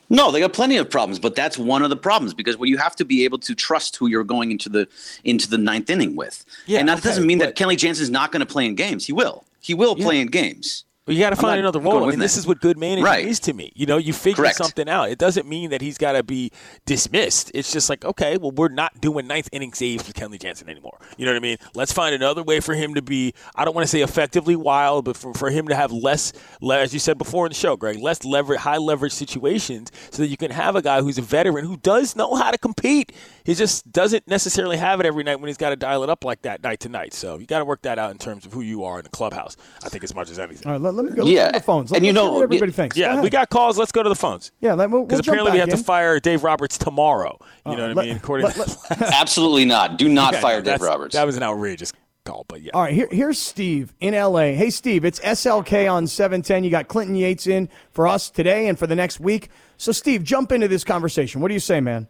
No, 0.09 0.31
they 0.31 0.39
got 0.39 0.53
plenty 0.53 0.77
of 0.77 0.89
problems, 0.89 1.19
but 1.19 1.35
that's 1.35 1.57
one 1.57 1.83
of 1.83 1.91
the 1.91 1.95
problems 1.95 2.33
because 2.33 2.57
well, 2.57 2.65
you 2.65 2.77
have 2.77 2.95
to 2.95 3.05
be 3.05 3.23
able 3.23 3.37
to 3.39 3.53
trust 3.53 3.95
who 3.95 4.07
you're 4.07 4.23
going 4.23 4.51
into 4.51 4.67
the 4.67 4.87
into 5.23 5.47
the 5.47 5.57
ninth 5.57 5.89
inning 5.89 6.15
with. 6.15 6.43
Yeah, 6.65 6.79
and 6.79 6.89
that 6.89 6.97
okay, 6.99 7.09
doesn't 7.09 7.27
mean 7.27 7.37
that 7.39 7.55
Kenley 7.55 7.77
Jansen 7.77 8.03
is 8.03 8.09
not 8.09 8.31
going 8.31 8.39
to 8.39 8.45
play 8.45 8.65
in 8.65 8.73
games. 8.73 9.05
He 9.05 9.13
will. 9.13 9.45
He 9.61 9.75
will 9.75 9.95
yeah. 9.97 10.05
play 10.05 10.19
in 10.19 10.27
games. 10.27 10.85
You 11.09 11.19
got 11.19 11.31
to 11.31 11.35
find 11.35 11.59
another 11.59 11.79
role. 11.79 12.03
I 12.03 12.09
mean, 12.09 12.19
this 12.19 12.37
is 12.37 12.45
what 12.45 12.61
good 12.61 12.77
management 12.77 13.05
right. 13.05 13.25
is 13.25 13.39
to 13.41 13.53
me. 13.53 13.71
You 13.75 13.85
know, 13.85 13.97
you 13.97 14.13
figure 14.13 14.43
Correct. 14.43 14.57
something 14.57 14.87
out. 14.87 15.09
It 15.09 15.17
doesn't 15.17 15.47
mean 15.47 15.71
that 15.71 15.81
he's 15.81 15.97
got 15.97 16.11
to 16.13 16.23
be 16.23 16.51
dismissed. 16.85 17.51
It's 17.53 17.71
just 17.71 17.89
like, 17.89 18.05
okay, 18.05 18.37
well, 18.37 18.51
we're 18.51 18.69
not 18.69 19.01
doing 19.01 19.27
ninth 19.27 19.49
inning 19.51 19.73
saves 19.73 20.07
with 20.07 20.15
Kenley 20.15 20.39
Jansen 20.39 20.69
anymore. 20.69 20.99
You 21.17 21.25
know 21.25 21.31
what 21.31 21.37
I 21.37 21.41
mean? 21.41 21.57
Let's 21.73 21.91
find 21.91 22.13
another 22.13 22.43
way 22.43 22.59
for 22.59 22.75
him 22.75 22.93
to 22.93 23.01
be, 23.01 23.33
I 23.55 23.65
don't 23.65 23.73
want 23.73 23.85
to 23.85 23.91
say 23.91 24.01
effectively 24.01 24.55
wild, 24.55 25.05
but 25.05 25.17
for, 25.17 25.33
for 25.33 25.49
him 25.49 25.67
to 25.69 25.75
have 25.75 25.91
less, 25.91 26.33
as 26.71 26.93
you 26.93 26.99
said 26.99 27.17
before 27.17 27.45
in 27.45 27.49
the 27.49 27.55
show, 27.55 27.75
Greg, 27.75 27.99
less 27.99 28.23
leverage, 28.23 28.59
high 28.59 28.77
leverage 28.77 29.13
situations 29.13 29.91
so 30.11 30.21
that 30.21 30.27
you 30.27 30.37
can 30.37 30.51
have 30.51 30.75
a 30.75 30.81
guy 30.81 31.01
who's 31.01 31.17
a 31.17 31.23
veteran 31.23 31.65
who 31.65 31.77
does 31.77 32.15
know 32.15 32.35
how 32.35 32.51
to 32.51 32.57
compete. 32.57 33.11
He 33.49 33.55
just 33.55 33.91
doesn't 33.91 34.27
necessarily 34.27 34.77
have 34.77 34.99
it 34.99 35.07
every 35.07 35.23
night 35.23 35.39
when 35.39 35.47
he's 35.47 35.57
got 35.57 35.71
to 35.71 35.75
dial 35.75 36.03
it 36.03 36.09
up 36.09 36.23
like 36.23 36.43
that 36.43 36.61
night 36.61 36.81
to 36.81 36.89
night. 36.89 37.15
So 37.15 37.39
you 37.39 37.47
got 37.47 37.57
to 37.57 37.65
work 37.65 37.81
that 37.81 37.97
out 37.97 38.11
in 38.11 38.19
terms 38.19 38.45
of 38.45 38.53
who 38.53 38.61
you 38.61 38.83
are 38.83 38.99
in 38.99 39.03
the 39.03 39.09
clubhouse, 39.09 39.57
I 39.83 39.89
think, 39.89 40.03
as 40.03 40.13
much 40.13 40.29
as 40.29 40.37
anything. 40.37 40.67
All 40.67 40.73
right, 40.73 40.81
let, 40.81 40.93
let 40.93 41.05
me 41.05 41.15
go. 41.15 41.25
Yeah 41.25 41.51
the 41.51 41.59
phones. 41.59 41.91
and 41.91 42.05
you 42.05 42.13
know, 42.13 42.43
everybody 42.43 42.71
thinks. 42.71 42.95
Yeah, 42.95 43.19
we 43.19 43.31
got 43.31 43.49
calls. 43.49 43.75
Let's 43.75 43.91
go 43.91 44.03
to 44.03 44.09
the 44.09 44.13
phones. 44.13 44.51
Yeah, 44.59 44.75
because 44.75 44.91
we'll, 44.91 45.05
we'll 45.05 45.19
apparently 45.19 45.51
we 45.53 45.57
have 45.57 45.69
in. 45.69 45.77
to 45.77 45.83
fire 45.83 46.19
Dave 46.19 46.43
Roberts 46.43 46.77
tomorrow. 46.77 47.39
You 47.65 47.71
uh, 47.71 47.75
know 47.75 47.87
what 47.87 47.95
let, 47.95 48.05
I 48.05 48.07
mean? 48.09 48.17
According 48.17 48.45
let, 48.45 48.57
let, 48.57 48.77
absolutely 49.01 49.65
not. 49.65 49.97
Do 49.97 50.07
not 50.07 50.35
okay, 50.35 50.41
fire 50.43 50.61
Dave 50.61 50.81
Roberts. 50.81 51.15
That 51.15 51.25
was 51.25 51.35
an 51.35 51.41
outrageous 51.41 51.91
call, 52.25 52.45
but 52.47 52.61
yeah. 52.61 52.69
All 52.75 52.83
right, 52.83 52.93
here, 52.93 53.07
here's 53.09 53.39
Steve 53.39 53.95
in 53.99 54.13
L.A. 54.13 54.53
Hey, 54.53 54.69
Steve, 54.69 55.05
it's 55.05 55.19
SLK 55.21 55.91
on 55.91 56.05
710. 56.05 56.63
You 56.63 56.69
got 56.69 56.87
Clinton 56.87 57.15
Yates 57.15 57.47
in 57.47 57.67
for 57.89 58.05
us 58.07 58.29
today 58.29 58.67
and 58.67 58.77
for 58.77 58.85
the 58.85 58.95
next 58.95 59.19
week. 59.19 59.49
So, 59.77 59.91
Steve, 59.91 60.23
jump 60.23 60.51
into 60.51 60.67
this 60.67 60.83
conversation. 60.83 61.41
What 61.41 61.47
do 61.47 61.55
you 61.55 61.59
say, 61.59 61.81
man? 61.81 62.07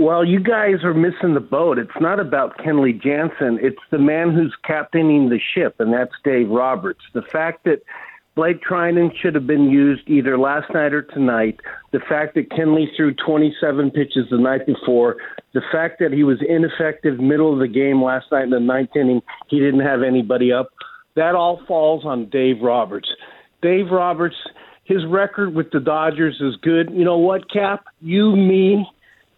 Well, 0.00 0.24
you 0.24 0.40
guys 0.40 0.82
are 0.82 0.94
missing 0.94 1.34
the 1.34 1.40
boat. 1.40 1.78
It's 1.78 2.00
not 2.00 2.20
about 2.20 2.56
Kenley 2.56 2.98
Jansen. 2.98 3.58
It's 3.60 3.82
the 3.90 3.98
man 3.98 4.32
who's 4.32 4.56
captaining 4.64 5.28
the 5.28 5.38
ship, 5.38 5.74
and 5.78 5.92
that's 5.92 6.14
Dave 6.24 6.48
Roberts. 6.48 7.02
The 7.12 7.20
fact 7.20 7.64
that 7.64 7.82
Blake 8.34 8.62
Treinen 8.62 9.10
should 9.14 9.34
have 9.34 9.46
been 9.46 9.68
used 9.68 10.08
either 10.08 10.38
last 10.38 10.72
night 10.72 10.94
or 10.94 11.02
tonight. 11.02 11.60
The 11.92 12.00
fact 12.00 12.34
that 12.36 12.48
Kenley 12.48 12.86
threw 12.96 13.12
27 13.12 13.90
pitches 13.90 14.26
the 14.30 14.38
night 14.38 14.64
before, 14.64 15.18
the 15.52 15.60
fact 15.70 15.98
that 15.98 16.14
he 16.14 16.24
was 16.24 16.38
ineffective 16.48 17.20
middle 17.20 17.52
of 17.52 17.58
the 17.58 17.68
game 17.68 18.02
last 18.02 18.32
night 18.32 18.44
in 18.44 18.50
the 18.50 18.58
ninth 18.58 18.96
inning, 18.96 19.20
he 19.48 19.58
didn't 19.58 19.80
have 19.80 20.02
anybody 20.02 20.50
up. 20.50 20.70
That 21.14 21.34
all 21.34 21.60
falls 21.68 22.06
on 22.06 22.30
Dave 22.30 22.62
Roberts. 22.62 23.10
Dave 23.60 23.90
Roberts, 23.90 24.36
his 24.84 25.04
record 25.04 25.54
with 25.54 25.72
the 25.72 25.80
Dodgers 25.80 26.40
is 26.40 26.56
good. 26.62 26.90
You 26.90 27.04
know 27.04 27.18
what, 27.18 27.50
Kap? 27.50 27.84
You, 28.00 28.34
me, 28.34 28.86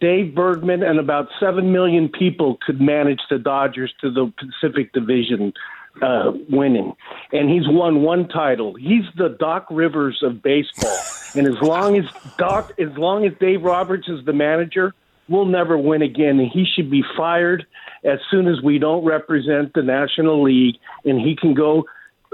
Dave 0.03 0.35
Bergman, 0.35 0.83
and 0.83 0.99
about 0.99 1.29
7 1.39 1.71
million 1.71 2.09
people 2.09 2.57
could 2.65 2.81
manage 2.81 3.21
the 3.29 3.39
Dodgers 3.39 3.93
to 4.01 4.11
the 4.11 4.33
Pacific 4.37 4.91
Division 4.91 5.53
uh, 6.01 6.33
winning, 6.49 6.93
and 7.31 7.49
he's 7.49 7.63
won 7.69 8.01
one 8.01 8.27
title. 8.27 8.75
He's 8.75 9.05
the 9.15 9.29
Doc 9.39 9.65
Rivers 9.71 10.19
of 10.21 10.43
baseball, 10.43 10.97
and 11.35 11.47
as 11.47 11.55
long 11.61 11.97
as 11.97 12.03
Doc, 12.37 12.73
as 12.77 12.89
long 12.97 13.25
as 13.25 13.31
Dave 13.39 13.61
Roberts 13.63 14.09
is 14.09 14.25
the 14.25 14.33
manager, 14.33 14.93
we'll 15.29 15.45
never 15.45 15.77
win 15.77 16.01
again. 16.01 16.37
And 16.37 16.51
he 16.51 16.65
should 16.65 16.91
be 16.91 17.01
fired 17.15 17.65
as 18.03 18.19
soon 18.29 18.49
as 18.49 18.61
we 18.61 18.79
don't 18.79 19.05
represent 19.05 19.73
the 19.73 19.83
National 19.83 20.43
League, 20.43 20.75
and 21.05 21.21
he 21.21 21.33
can 21.33 21.53
go. 21.53 21.85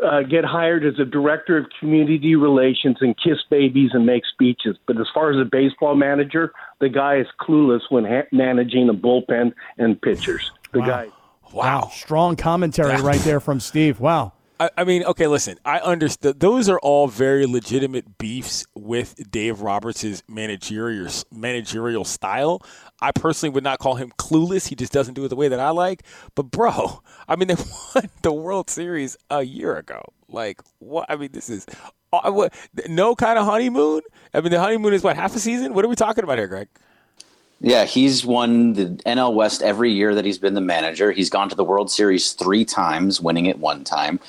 Uh, 0.03 0.21
get 0.21 0.45
hired 0.45 0.85
as 0.85 0.99
a 0.99 1.05
director 1.05 1.57
of 1.57 1.65
community 1.79 2.35
relations 2.35 2.97
and 3.01 3.15
kiss 3.17 3.37
babies 3.49 3.91
and 3.93 4.05
make 4.05 4.23
speeches. 4.25 4.77
But 4.87 4.99
as 4.99 5.07
far 5.13 5.31
as 5.31 5.37
a 5.39 5.49
baseball 5.49 5.95
manager, 5.95 6.53
the 6.79 6.89
guy 6.89 7.17
is 7.17 7.27
clueless 7.41 7.81
when 7.89 8.05
ha- 8.05 8.27
managing 8.31 8.89
a 8.89 8.93
bullpen 8.93 9.53
and 9.77 10.01
pitchers. 10.01 10.51
The 10.71 10.79
wow. 10.79 10.87
guy 10.87 11.07
Wow. 11.53 11.89
Strong 11.93 12.35
commentary 12.35 13.01
right 13.01 13.19
there 13.21 13.39
from 13.39 13.59
Steve. 13.59 13.99
Wow. 13.99 14.33
I, 14.59 14.69
I 14.77 14.83
mean, 14.83 15.03
okay, 15.05 15.27
listen. 15.27 15.57
I 15.63 15.79
understand. 15.79 16.39
Those 16.39 16.67
are 16.67 16.79
all 16.79 17.07
very 17.07 17.45
legitimate 17.45 18.17
beefs 18.17 18.65
with 18.75 19.31
Dave 19.31 19.61
Roberts' 19.61 20.21
managerial 20.27 21.09
managerial 21.31 22.03
style. 22.03 22.61
I 23.01 23.11
personally 23.11 23.53
would 23.53 23.63
not 23.63 23.79
call 23.79 23.95
him 23.95 24.11
clueless. 24.17 24.67
He 24.67 24.75
just 24.75 24.91
doesn't 24.91 25.13
do 25.13 25.23
it 25.23 25.29
the 25.29 25.35
way 25.35 25.47
that 25.47 25.59
I 25.59 25.69
like. 25.69 26.03
But 26.35 26.51
bro, 26.51 27.01
I 27.27 27.35
mean, 27.35 27.47
they 27.49 27.55
won 27.55 28.09
the 28.21 28.33
World 28.33 28.69
Series 28.69 29.15
a 29.29 29.43
year 29.43 29.77
ago. 29.77 30.01
Like, 30.27 30.61
what? 30.79 31.05
I 31.09 31.15
mean, 31.15 31.29
this 31.31 31.49
is 31.49 31.65
uh, 32.11 32.49
no 32.87 33.15
kind 33.15 33.39
of 33.39 33.45
honeymoon. 33.45 34.01
I 34.33 34.41
mean, 34.41 34.51
the 34.51 34.59
honeymoon 34.59 34.93
is 34.93 35.03
what 35.03 35.15
half 35.15 35.35
a 35.35 35.39
season. 35.39 35.73
What 35.73 35.85
are 35.85 35.89
we 35.89 35.95
talking 35.95 36.23
about 36.23 36.37
here, 36.37 36.47
Greg? 36.47 36.67
Yeah, 37.61 37.83
he's 37.83 38.25
won 38.25 38.73
the 38.73 38.85
NL 39.05 39.33
West 39.33 39.61
every 39.61 39.91
year 39.91 40.15
that 40.15 40.23
he's 40.23 40.37
been 40.37 40.53
the 40.53 40.61
manager. 40.61 41.11
He's 41.11 41.29
gone 41.29 41.49
to 41.49 41.55
the 41.55 41.63
World 41.63 41.91
Series 41.91 42.31
three 42.31 42.63
times, 42.63 43.19
winning 43.19 43.47
it 43.47 43.59
one 43.59 43.83
time. 43.83 44.19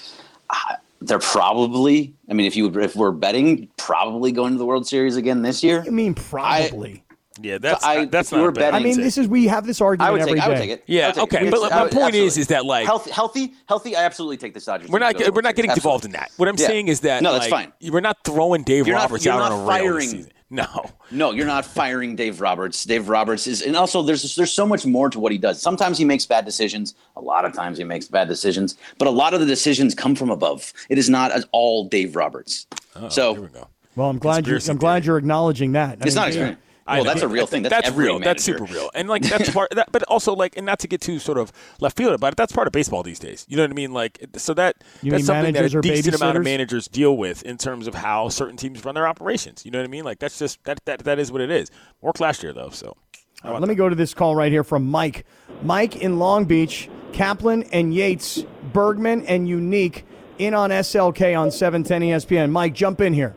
Uh, 0.53 0.77
they're 1.01 1.19
probably, 1.19 2.15
I 2.29 2.35
mean, 2.35 2.47
if 2.47 2.57
you 2.57 2.69
if 2.79 2.95
we're 2.95 3.13
betting, 3.13 3.69
probably 3.77 4.33
going 4.33 4.53
to 4.53 4.59
the 4.59 4.67
World 4.67 4.87
Series 4.87 5.17
again 5.17 5.43
this 5.43 5.63
year. 5.63 5.83
You 5.85 5.93
mean 5.93 6.15
probably? 6.15 7.03
I, 7.09 7.15
yeah, 7.43 7.59
that's 7.59 7.85
I, 7.85 8.05
that's 8.05 8.33
not. 8.33 8.55
Betting, 8.55 8.75
I 8.75 8.81
mean, 8.81 9.01
this 9.01 9.17
is 9.17 9.27
we 9.27 9.47
have 9.47 9.67
this 9.67 9.81
argument 9.81 10.09
I 10.09 10.13
would 10.13 10.19
take, 10.19 10.29
every 10.29 10.41
I 10.41 10.49
would 10.49 10.59
take 10.59 10.71
it. 10.71 10.85
Yeah, 10.87 11.13
take 11.13 11.23
okay, 11.25 11.47
it. 11.47 11.51
but 11.51 11.71
my 11.71 11.89
point 11.89 12.15
is, 12.15 12.37
is 12.37 12.49
that 12.49 12.67
like 12.67 12.85
healthy, 12.85 13.11
healthy, 13.11 13.55
healthy. 13.67 13.97
I 13.97 14.05
absolutely 14.05 14.37
take 14.37 14.53
the 14.53 14.61
Dodgers. 14.61 14.91
We're 14.91 14.99
not 14.99 15.15
we're 15.35 15.41
not 15.41 15.55
getting 15.55 15.71
absolutely. 15.71 15.75
involved 15.75 16.05
in 16.05 16.11
that. 16.13 16.33
What 16.37 16.49
I'm 16.49 16.57
yeah. 16.59 16.67
saying 16.67 16.89
is 16.89 17.01
that 17.01 17.23
no, 17.23 17.33
that's 17.33 17.51
like, 17.51 17.73
fine. 17.81 17.91
We're 17.91 18.01
not 18.01 18.19
throwing 18.25 18.63
Dave 18.63 18.87
you're 18.87 18.97
Roberts 18.97 19.25
not, 19.25 19.41
out 19.41 19.53
on 19.53 19.63
a 19.63 19.67
firing, 19.67 19.87
rail 19.87 19.95
this 19.95 20.11
season. 20.11 20.33
No, 20.53 20.91
no, 21.13 21.31
you're 21.31 21.47
not 21.47 21.65
firing 21.65 22.17
Dave 22.17 22.41
Roberts. 22.41 22.85
Dave 22.85 23.09
Roberts 23.09 23.47
is, 23.47 23.63
and 23.63 23.77
also 23.77 24.03
there's 24.03 24.35
there's 24.35 24.53
so 24.53 24.67
much 24.67 24.85
more 24.85 25.09
to 25.09 25.21
what 25.21 25.31
he 25.31 25.39
does. 25.39 25.63
Sometimes 25.63 25.97
he 25.97 26.05
makes 26.05 26.27
bad 26.27 26.45
decisions. 26.45 26.97
A 27.15 27.21
lot 27.21 27.45
of 27.45 27.53
times 27.53 27.79
he 27.79 27.85
makes 27.85 28.09
bad 28.09 28.27
decisions, 28.27 28.77
but 28.99 29.07
a 29.07 29.13
lot 29.13 29.33
of 29.33 29.39
the 29.39 29.47
decisions 29.47 29.95
come 29.95 30.17
from 30.17 30.29
above. 30.29 30.73
It 30.89 30.99
is 30.99 31.09
not 31.09 31.31
all 31.53 31.85
Dave 31.85 32.17
Roberts. 32.17 32.67
Oh, 32.97 33.09
so, 33.09 33.35
here 33.35 33.43
we 33.43 33.49
go. 33.49 33.69
Well, 33.95 34.11
I'm 34.11 34.19
glad 34.19 34.49
you 34.49 34.59
I'm 34.69 34.77
glad 34.77 35.05
you're 35.05 35.19
acknowledging 35.19 35.71
that. 35.73 35.99
I 36.03 36.07
it's 36.07 36.17
mean, 36.17 36.47
not. 36.47 36.57
Well, 36.97 37.05
that's 37.05 37.23
a 37.23 37.29
real 37.29 37.47
thing. 37.47 37.63
That's, 37.63 37.87
that's 37.87 37.97
real. 37.97 38.15
Manager. 38.15 38.25
That's 38.25 38.45
super 38.45 38.65
real. 38.65 38.91
And 38.95 39.09
like 39.09 39.23
that's 39.23 39.51
part. 39.51 39.71
That, 39.71 39.91
but 39.93 40.03
also 40.05 40.35
like, 40.35 40.57
and 40.57 40.67
not 40.67 40.79
to 40.81 40.89
get 40.89 41.01
too 41.01 41.19
sort 41.19 41.39
of 41.39 41.53
left 41.81 41.97
field 41.97 42.15
about 42.15 42.33
it. 42.33 42.37
That's 42.37 42.53
part 42.53 42.67
of 42.67 42.73
baseball 42.73 43.03
these 43.03 43.19
days. 43.19 43.47
You 43.49 43.57
know 43.57 43.63
what 43.63 43.71
I 43.71 43.75
mean? 43.75 43.93
Like, 43.93 44.25
so 44.37 44.55
that 44.55 44.77
you 45.03 45.11
that's 45.11 45.27
something 45.27 45.55
that 45.55 45.75
a 45.75 45.81
decent 45.81 46.17
amount 46.17 46.37
of 46.37 46.45
managers 46.45 46.89
deal 46.89 47.17
with 47.17 47.43
in 47.43 47.57
terms 47.57 47.87
of 47.87 47.95
how 47.95 48.29
certain 48.29 48.57
teams 48.57 48.85
run 48.85 48.95
their 48.95 49.07
operations. 49.07 49.65
You 49.65 49.71
know 49.71 49.79
what 49.79 49.85
I 49.85 49.89
mean? 49.89 50.05
Like 50.05 50.19
that's 50.19 50.39
just 50.39 50.63
that 50.65 50.85
that 50.85 51.05
that 51.05 51.19
is 51.19 51.33
what 51.33 51.41
it 51.41 51.51
is. 51.51 51.71
Worked 52.01 52.21
last 52.21 52.43
year 52.43 52.53
though, 52.53 52.71
so. 52.71 52.97
Right, 53.43 53.55
uh, 53.55 53.59
let 53.59 53.69
me 53.69 53.75
go 53.75 53.89
to 53.89 53.95
this 53.95 54.13
call 54.13 54.37
right 54.37 54.53
here 54.53 54.65
from 54.65 54.87
Mike. 54.87 55.25
Mike 55.63 55.97
in 55.97 56.19
Long 56.19 56.45
Beach, 56.45 56.91
Kaplan 57.13 57.63
and 57.73 57.95
Yates, 57.95 58.45
Bergman 58.73 59.25
and 59.27 59.49
Unique 59.49 60.05
in 60.39 60.55
on 60.55 60.71
SLK 60.71 61.39
on 61.39 61.51
710 61.51 62.03
ESPN. 62.03 62.51
Mike, 62.51 62.75
jump 62.75 63.01
in 63.01 63.13
here. 63.13 63.37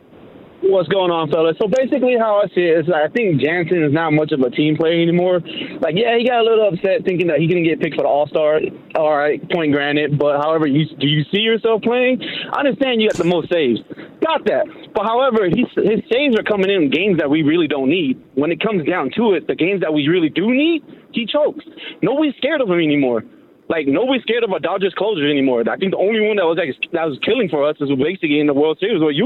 What's 0.64 0.88
going 0.88 1.12
on, 1.12 1.28
fellas? 1.28 1.60
So 1.60 1.68
basically, 1.68 2.16
how 2.16 2.40
I 2.40 2.48
see 2.56 2.64
it 2.64 2.80
is, 2.80 2.86
I 2.88 3.12
think 3.12 3.36
Jansen 3.36 3.84
is 3.84 3.92
not 3.92 4.16
much 4.16 4.32
of 4.32 4.40
a 4.40 4.48
team 4.48 4.80
player 4.80 4.96
anymore. 4.96 5.44
Like, 5.84 5.92
yeah, 5.92 6.16
he 6.16 6.24
got 6.24 6.40
a 6.40 6.46
little 6.48 6.72
upset 6.72 7.04
thinking 7.04 7.28
that 7.28 7.36
he 7.36 7.44
couldn't 7.44 7.68
get 7.68 7.84
picked 7.84 8.00
for 8.00 8.02
the 8.02 8.08
All 8.08 8.24
Star. 8.32 8.64
All 8.96 9.12
right, 9.12 9.36
point 9.52 9.76
granted. 9.76 10.16
But 10.16 10.40
however, 10.40 10.64
you, 10.66 10.88
do 10.96 11.04
you 11.04 11.20
see 11.28 11.44
yourself 11.44 11.84
playing? 11.84 12.24
I 12.48 12.64
understand 12.64 13.04
you 13.04 13.12
got 13.12 13.20
the 13.20 13.28
most 13.28 13.52
saves, 13.52 13.84
got 14.24 14.48
that. 14.48 14.64
But 14.96 15.04
however, 15.04 15.52
his 15.52 15.68
saves 16.08 16.32
are 16.40 16.46
coming 16.48 16.72
in 16.72 16.88
games 16.88 17.20
that 17.20 17.28
we 17.28 17.44
really 17.44 17.68
don't 17.68 17.92
need. 17.92 18.16
When 18.32 18.48
it 18.48 18.64
comes 18.64 18.88
down 18.88 19.12
to 19.20 19.36
it, 19.36 19.44
the 19.46 19.54
games 19.54 19.84
that 19.84 19.92
we 19.92 20.08
really 20.08 20.32
do 20.32 20.48
need, 20.48 20.80
he 21.12 21.28
chokes. 21.28 21.64
Nobody's 22.00 22.40
scared 22.40 22.64
of 22.64 22.72
him 22.72 22.80
anymore. 22.80 23.20
Like 23.68 23.84
nobody's 23.84 24.22
scared 24.22 24.44
of 24.44 24.50
a 24.50 24.60
Dodgers 24.60 24.94
closer 24.96 25.28
anymore. 25.28 25.60
I 25.68 25.76
think 25.76 25.92
the 25.92 26.00
only 26.00 26.24
one 26.24 26.36
that 26.40 26.48
was 26.48 26.56
like 26.56 26.72
that 26.92 27.04
was 27.04 27.20
killing 27.20 27.48
for 27.52 27.68
us 27.68 27.76
is 27.80 27.88
basically 28.00 28.40
in 28.40 28.48
the 28.48 28.56
World 28.56 28.80
Series 28.80 29.00
was 29.00 29.16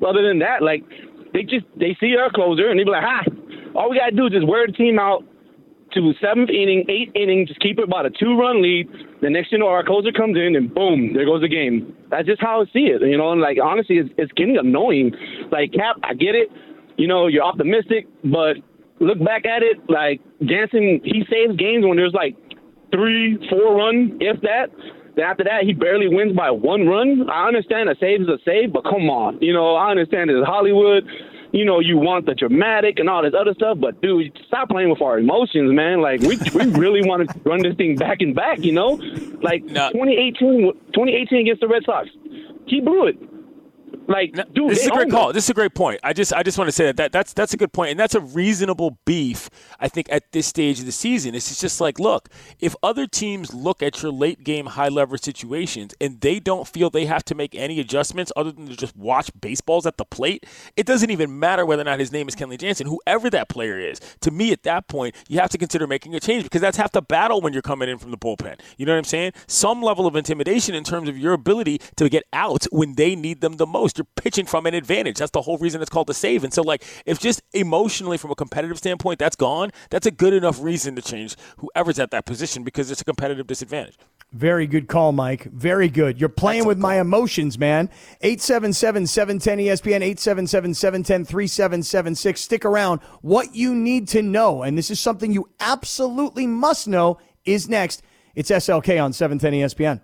Urias. 0.00 0.08
Other 0.08 0.26
than 0.26 0.38
that, 0.40 0.62
like 0.62 0.84
they 1.32 1.42
just 1.42 1.66
they 1.76 1.96
see 2.00 2.16
our 2.16 2.30
closer 2.30 2.70
and 2.70 2.78
they 2.78 2.84
be 2.84 2.90
like, 2.90 3.04
"Ha! 3.04 3.24
All 3.74 3.90
we 3.90 3.98
gotta 3.98 4.14
do 4.14 4.26
is 4.26 4.32
just 4.32 4.46
wear 4.46 4.66
the 4.66 4.72
team 4.72 4.98
out 4.98 5.24
to 5.94 6.12
seventh 6.20 6.50
inning, 6.50 6.84
eighth 6.88 7.12
inning, 7.14 7.46
just 7.46 7.60
keep 7.60 7.78
it 7.78 7.84
about 7.84 8.06
a 8.06 8.10
two-run 8.10 8.62
lead. 8.62 8.88
The 9.22 9.30
next 9.30 9.52
you 9.52 9.58
know, 9.58 9.68
our 9.68 9.84
closer 9.84 10.10
comes 10.12 10.36
in 10.36 10.56
and 10.56 10.72
boom, 10.74 11.12
there 11.14 11.24
goes 11.24 11.40
the 11.40 11.48
game. 11.48 11.94
That's 12.10 12.26
just 12.26 12.40
how 12.40 12.62
I 12.62 12.64
see 12.72 12.90
it. 12.90 13.00
You 13.00 13.16
know, 13.16 13.32
and 13.32 13.40
like 13.40 13.58
honestly, 13.62 13.98
it's, 13.98 14.10
it's 14.18 14.32
getting 14.32 14.56
annoying. 14.56 15.12
Like 15.50 15.72
Kap, 15.72 15.96
I 16.02 16.14
get 16.14 16.34
it. 16.34 16.48
You 16.96 17.08
know, 17.08 17.26
you're 17.26 17.42
optimistic, 17.42 18.06
but 18.24 18.56
look 19.00 19.18
back 19.24 19.46
at 19.46 19.62
it. 19.62 19.78
Like 19.88 20.20
Jansen, 20.44 21.00
he 21.04 21.24
saves 21.30 21.56
games 21.56 21.84
when 21.86 21.96
there's 21.96 22.14
like 22.14 22.36
three, 22.92 23.38
four 23.48 23.76
run, 23.76 24.18
if 24.20 24.40
that. 24.42 24.70
Then 25.16 25.24
after 25.24 25.44
that, 25.44 25.62
he 25.62 25.72
barely 25.72 26.08
wins 26.08 26.34
by 26.36 26.50
one 26.50 26.86
run. 26.86 27.28
I 27.30 27.46
understand 27.46 27.88
a 27.88 27.96
save 28.00 28.22
is 28.22 28.28
a 28.28 28.38
save, 28.44 28.72
but 28.72 28.84
come 28.84 29.08
on. 29.10 29.38
You 29.40 29.52
know, 29.52 29.74
I 29.76 29.90
understand 29.90 30.30
it's 30.30 30.46
Hollywood. 30.46 31.06
You 31.52 31.64
know, 31.64 31.78
you 31.78 31.96
want 31.96 32.26
the 32.26 32.34
dramatic 32.34 32.98
and 32.98 33.08
all 33.08 33.22
this 33.22 33.32
other 33.38 33.54
stuff, 33.54 33.78
but 33.80 34.02
dude, 34.02 34.36
stop 34.48 34.70
playing 34.70 34.90
with 34.90 35.00
our 35.00 35.20
emotions, 35.20 35.72
man. 35.72 36.00
Like 36.00 36.20
we 36.20 36.36
we 36.52 36.66
really 36.84 37.08
want 37.08 37.28
to 37.30 37.40
run 37.48 37.62
this 37.62 37.76
thing 37.76 37.94
back 37.94 38.22
and 38.22 38.34
back. 38.34 38.58
You 38.64 38.72
know, 38.72 38.98
like 39.40 39.62
No. 39.64 39.88
2018, 39.92 40.72
2018 40.92 41.38
against 41.42 41.60
the 41.60 41.68
Red 41.68 41.84
Sox, 41.84 42.08
he 42.66 42.80
blew 42.80 43.06
it. 43.06 43.16
Like, 44.06 44.34
dude, 44.52 44.70
this 44.70 44.80
is 44.80 44.86
a 44.86 44.90
great 44.90 45.10
call. 45.10 45.28
us. 45.28 45.34
This 45.34 45.44
is 45.44 45.50
a 45.50 45.54
great 45.54 45.74
point. 45.74 46.00
I 46.02 46.12
just 46.12 46.32
I 46.32 46.42
just 46.42 46.58
want 46.58 46.68
to 46.68 46.72
say 46.72 46.86
that, 46.86 46.96
that 46.96 47.12
that's 47.12 47.32
that's 47.32 47.54
a 47.54 47.56
good 47.56 47.72
point, 47.72 47.90
and 47.90 48.00
that's 48.00 48.14
a 48.14 48.20
reasonable 48.20 48.98
beef. 49.04 49.48
I 49.80 49.88
think 49.88 50.08
at 50.10 50.32
this 50.32 50.46
stage 50.46 50.80
of 50.80 50.86
the 50.86 50.92
season, 50.92 51.34
it's 51.34 51.60
just 51.60 51.80
like, 51.80 51.98
look, 51.98 52.28
if 52.60 52.74
other 52.82 53.06
teams 53.06 53.54
look 53.54 53.82
at 53.82 54.02
your 54.02 54.12
late 54.12 54.44
game 54.44 54.66
high 54.66 54.88
leverage 54.88 55.22
situations 55.22 55.94
and 56.00 56.20
they 56.20 56.38
don't 56.38 56.68
feel 56.68 56.90
they 56.90 57.06
have 57.06 57.24
to 57.26 57.34
make 57.34 57.54
any 57.54 57.80
adjustments 57.80 58.30
other 58.36 58.52
than 58.52 58.68
to 58.68 58.76
just 58.76 58.96
watch 58.96 59.30
baseballs 59.40 59.86
at 59.86 59.96
the 59.96 60.04
plate, 60.04 60.44
it 60.76 60.86
doesn't 60.86 61.10
even 61.10 61.38
matter 61.38 61.64
whether 61.64 61.82
or 61.82 61.84
not 61.84 61.98
his 61.98 62.12
name 62.12 62.28
is 62.28 62.36
Kenley 62.36 62.58
Jansen, 62.58 62.86
whoever 62.86 63.30
that 63.30 63.48
player 63.48 63.78
is. 63.78 64.00
To 64.20 64.30
me, 64.30 64.52
at 64.52 64.64
that 64.64 64.86
point, 64.88 65.14
you 65.28 65.38
have 65.40 65.50
to 65.50 65.58
consider 65.58 65.86
making 65.86 66.14
a 66.14 66.20
change 66.20 66.44
because 66.44 66.60
that's 66.60 66.76
half 66.76 66.92
the 66.92 67.02
battle 67.02 67.40
when 67.40 67.52
you're 67.52 67.62
coming 67.62 67.88
in 67.88 67.98
from 67.98 68.10
the 68.10 68.18
bullpen. 68.18 68.60
You 68.76 68.86
know 68.86 68.92
what 68.92 68.98
I'm 68.98 69.04
saying? 69.04 69.32
Some 69.46 69.82
level 69.82 70.06
of 70.06 70.16
intimidation 70.16 70.74
in 70.74 70.84
terms 70.84 71.08
of 71.08 71.16
your 71.16 71.32
ability 71.32 71.80
to 71.96 72.08
get 72.08 72.24
out 72.32 72.64
when 72.70 72.94
they 72.94 73.16
need 73.16 73.40
them 73.40 73.56
the 73.56 73.66
most. 73.66 73.93
You're 73.96 74.06
pitching 74.16 74.46
from 74.46 74.66
an 74.66 74.74
advantage. 74.74 75.18
That's 75.18 75.30
the 75.30 75.42
whole 75.42 75.58
reason 75.58 75.80
it's 75.80 75.90
called 75.90 76.06
the 76.06 76.14
save. 76.14 76.44
And 76.44 76.52
so, 76.52 76.62
like, 76.62 76.84
if 77.06 77.18
just 77.18 77.42
emotionally 77.52 78.18
from 78.18 78.30
a 78.30 78.34
competitive 78.34 78.78
standpoint 78.78 79.18
that's 79.18 79.36
gone, 79.36 79.70
that's 79.90 80.06
a 80.06 80.10
good 80.10 80.32
enough 80.32 80.60
reason 80.60 80.96
to 80.96 81.02
change 81.02 81.36
whoever's 81.58 81.98
at 81.98 82.10
that 82.10 82.26
position 82.26 82.64
because 82.64 82.90
it's 82.90 83.00
a 83.00 83.04
competitive 83.04 83.46
disadvantage. 83.46 83.96
Very 84.32 84.66
good 84.66 84.88
call, 84.88 85.12
Mike. 85.12 85.44
Very 85.44 85.88
good. 85.88 86.18
You're 86.18 86.28
playing 86.28 86.64
with 86.64 86.78
my 86.78 87.00
emotions, 87.00 87.56
man. 87.56 87.88
877 88.20 89.06
710 89.06 89.58
ESPN, 89.58 90.02
877 90.02 90.74
710 90.74 91.24
3776. 91.24 92.40
Stick 92.40 92.64
around. 92.64 93.00
What 93.20 93.54
you 93.54 93.74
need 93.74 94.08
to 94.08 94.22
know, 94.22 94.64
and 94.64 94.76
this 94.76 94.90
is 94.90 94.98
something 94.98 95.32
you 95.32 95.48
absolutely 95.60 96.48
must 96.48 96.88
know, 96.88 97.18
is 97.44 97.68
next. 97.68 98.02
It's 98.34 98.50
SLK 98.50 99.02
on 99.02 99.12
710 99.12 99.52
ESPN. 99.52 100.00